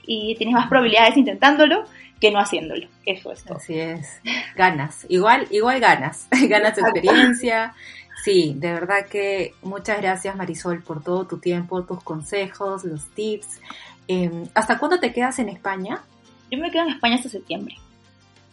Y 0.08 0.36
tienes 0.36 0.56
más 0.56 0.68
probabilidades 0.68 1.18
intentándolo 1.18 1.86
que 2.20 2.32
no 2.32 2.40
haciéndolo. 2.40 2.88
Eso 3.06 3.32
es 3.32 3.44
todo. 3.44 3.58
Así 3.58 3.80
es. 3.80 4.22
Ganas. 4.56 5.06
Igual, 5.10 5.48
igual 5.52 5.80
ganas. 5.80 6.28
ganas 6.50 6.76
de 6.76 6.82
experiencia. 6.82 7.74
Sí, 8.24 8.56
de 8.58 8.74
verdad 8.74 9.06
que 9.06 9.54
muchas 9.62 10.02
gracias 10.02 10.36
Marisol 10.36 10.82
por 10.82 11.04
todo 11.04 11.28
tu 11.28 11.38
tiempo, 11.38 11.84
tus 11.84 12.02
consejos, 12.04 12.84
los 12.84 13.08
tips. 13.10 13.60
Em, 14.08 14.48
¿Hasta 14.54 14.80
cuándo 14.80 15.00
te 15.00 15.14
quedas 15.14 15.38
en 15.40 15.50
España? 15.50 16.02
Yo 16.50 16.58
me 16.60 16.72
quedo 16.72 16.84
en 16.84 16.94
España 16.94 17.16
hasta 17.16 17.30
septiembre. 17.30 17.76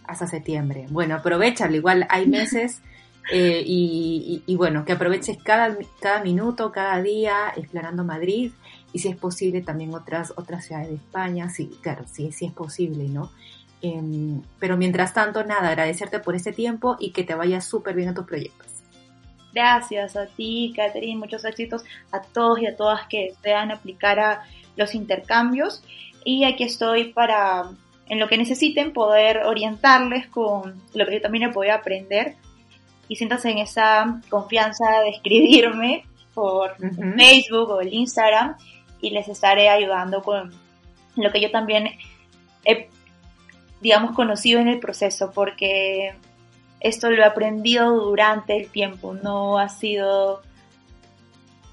Hasta 0.05 0.27
septiembre. 0.27 0.87
Bueno, 0.91 1.15
aprovechalo. 1.15 1.75
Igual 1.75 2.07
hay 2.11 2.27
meses 2.27 2.83
eh, 3.31 3.63
y, 3.65 4.57
bueno, 4.57 4.85
que 4.85 4.93
aproveches 4.93 5.39
cada, 5.43 5.77
cada 6.01 6.23
minuto, 6.23 6.73
cada 6.73 7.01
día 7.01 7.53
explorando 7.57 8.05
Madrid 8.05 8.53
y 8.93 8.99
si 8.99 9.09
es 9.09 9.17
posible 9.17 9.63
también 9.63 9.95
otras, 9.95 10.33
otras 10.37 10.67
ciudades 10.67 10.89
de 10.89 10.97
España. 10.97 11.49
Sí, 11.49 11.71
claro, 11.81 12.05
sí, 12.11 12.33
sí 12.33 12.47
es 12.47 12.53
posible, 12.53 13.09
¿no? 13.09 13.31
Em, 13.81 14.43
pero 14.61 14.77
mientras 14.77 15.13
tanto, 15.13 15.45
nada, 15.45 15.71
agradecerte 15.71 16.21
por 16.21 16.37
este 16.37 16.53
tiempo 16.53 16.97
y 17.01 17.11
que 17.11 17.25
te 17.25 17.35
vaya 17.35 17.61
súper 17.61 17.97
bien 17.97 18.11
a 18.11 18.15
tus 18.15 18.27
proyectos. 18.27 18.69
Gracias 19.53 20.17
a 20.17 20.27
ti, 20.27 20.73
Catherine, 20.75 21.19
muchos 21.19 21.45
éxitos 21.45 21.85
a 22.11 22.23
todos 22.23 22.61
y 22.61 22.67
a 22.67 22.77
todas 22.77 23.07
que 23.09 23.35
desean 23.35 23.71
aplicar 23.71 24.19
a 24.19 24.43
los 24.77 24.95
intercambios 24.95 25.83
y 26.25 26.45
aquí 26.45 26.65
estoy 26.65 27.13
para, 27.13 27.71
en 28.09 28.19
lo 28.19 28.29
que 28.29 28.39
necesiten, 28.39 28.93
poder 28.93 29.39
orientarles 29.45 30.27
con 30.29 30.81
lo 30.95 31.07
que 31.07 31.15
yo 31.15 31.21
también 31.21 31.51
he 31.51 31.53
podido 31.53 31.75
aprender 31.75 32.37
y 33.09 33.17
siéntanse 33.17 33.51
en 33.51 33.59
esa 33.59 34.23
confianza 34.31 35.01
de 35.01 35.11
escribirme 35.11 36.07
por 36.33 36.77
Facebook 36.79 37.71
o 37.71 37.81
el 37.81 37.93
Instagram 37.93 38.57
y 39.03 39.11
les 39.11 39.29
estaré 39.29 39.69
ayudando 39.69 40.23
con 40.23 40.51
lo 41.17 41.31
que 41.31 41.43
yo 41.43 41.51
también 41.51 41.91
he, 42.65 42.89
digamos, 43.83 44.13
conocido 44.13 44.61
en 44.61 44.69
el 44.69 44.79
proceso 44.79 45.31
porque 45.33 46.15
esto 46.81 47.11
lo 47.11 47.23
he 47.23 47.27
aprendido 47.27 47.91
durante 47.93 48.57
el 48.57 48.71
tiempo, 48.71 49.13
no 49.13 49.59
ha 49.59 49.69
sido 49.69 50.41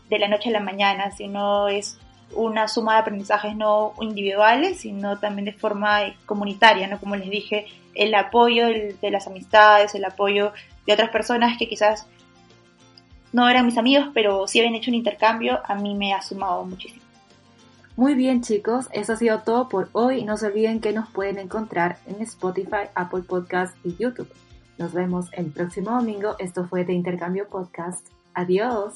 de 0.09 0.19
la 0.19 0.27
noche 0.27 0.49
a 0.49 0.53
la 0.53 0.59
mañana, 0.59 1.11
sino 1.11 1.69
es 1.69 1.99
una 2.33 2.67
suma 2.67 2.93
de 2.93 2.99
aprendizajes 2.99 3.55
no 3.55 3.93
individuales, 4.01 4.81
sino 4.81 5.19
también 5.19 5.45
de 5.45 5.53
forma 5.53 6.01
comunitaria, 6.25 6.87
¿no? 6.87 6.99
Como 6.99 7.15
les 7.15 7.29
dije, 7.29 7.67
el 7.95 8.13
apoyo 8.13 8.67
de 8.67 9.11
las 9.11 9.27
amistades, 9.27 9.95
el 9.95 10.05
apoyo 10.05 10.53
de 10.85 10.93
otras 10.93 11.09
personas 11.09 11.57
que 11.57 11.67
quizás 11.67 12.07
no 13.31 13.47
eran 13.49 13.65
mis 13.65 13.77
amigos, 13.77 14.07
pero 14.13 14.47
sí 14.47 14.59
habían 14.59 14.75
hecho 14.75 14.91
un 14.91 14.95
intercambio, 14.95 15.59
a 15.63 15.75
mí 15.75 15.95
me 15.95 16.13
ha 16.13 16.21
sumado 16.21 16.63
muchísimo. 16.65 17.08
Muy 17.99 18.15
bien 18.15 18.39
chicos, 18.41 18.87
eso 18.93 19.11
ha 19.11 19.15
sido 19.17 19.39
todo 19.39 19.67
por 19.67 19.89
hoy. 19.91 20.23
No 20.23 20.37
se 20.37 20.45
olviden 20.45 20.79
que 20.79 20.93
nos 20.93 21.09
pueden 21.09 21.37
encontrar 21.37 21.97
en 22.07 22.21
Spotify, 22.21 22.87
Apple 22.95 23.23
Podcast 23.23 23.75
y 23.83 23.93
YouTube. 23.97 24.31
Nos 24.77 24.93
vemos 24.93 25.25
el 25.33 25.47
próximo 25.51 25.91
domingo. 25.91 26.37
Esto 26.39 26.65
fue 26.65 26.85
de 26.85 26.93
Intercambio 26.93 27.49
Podcast. 27.49 28.07
Adiós. 28.33 28.93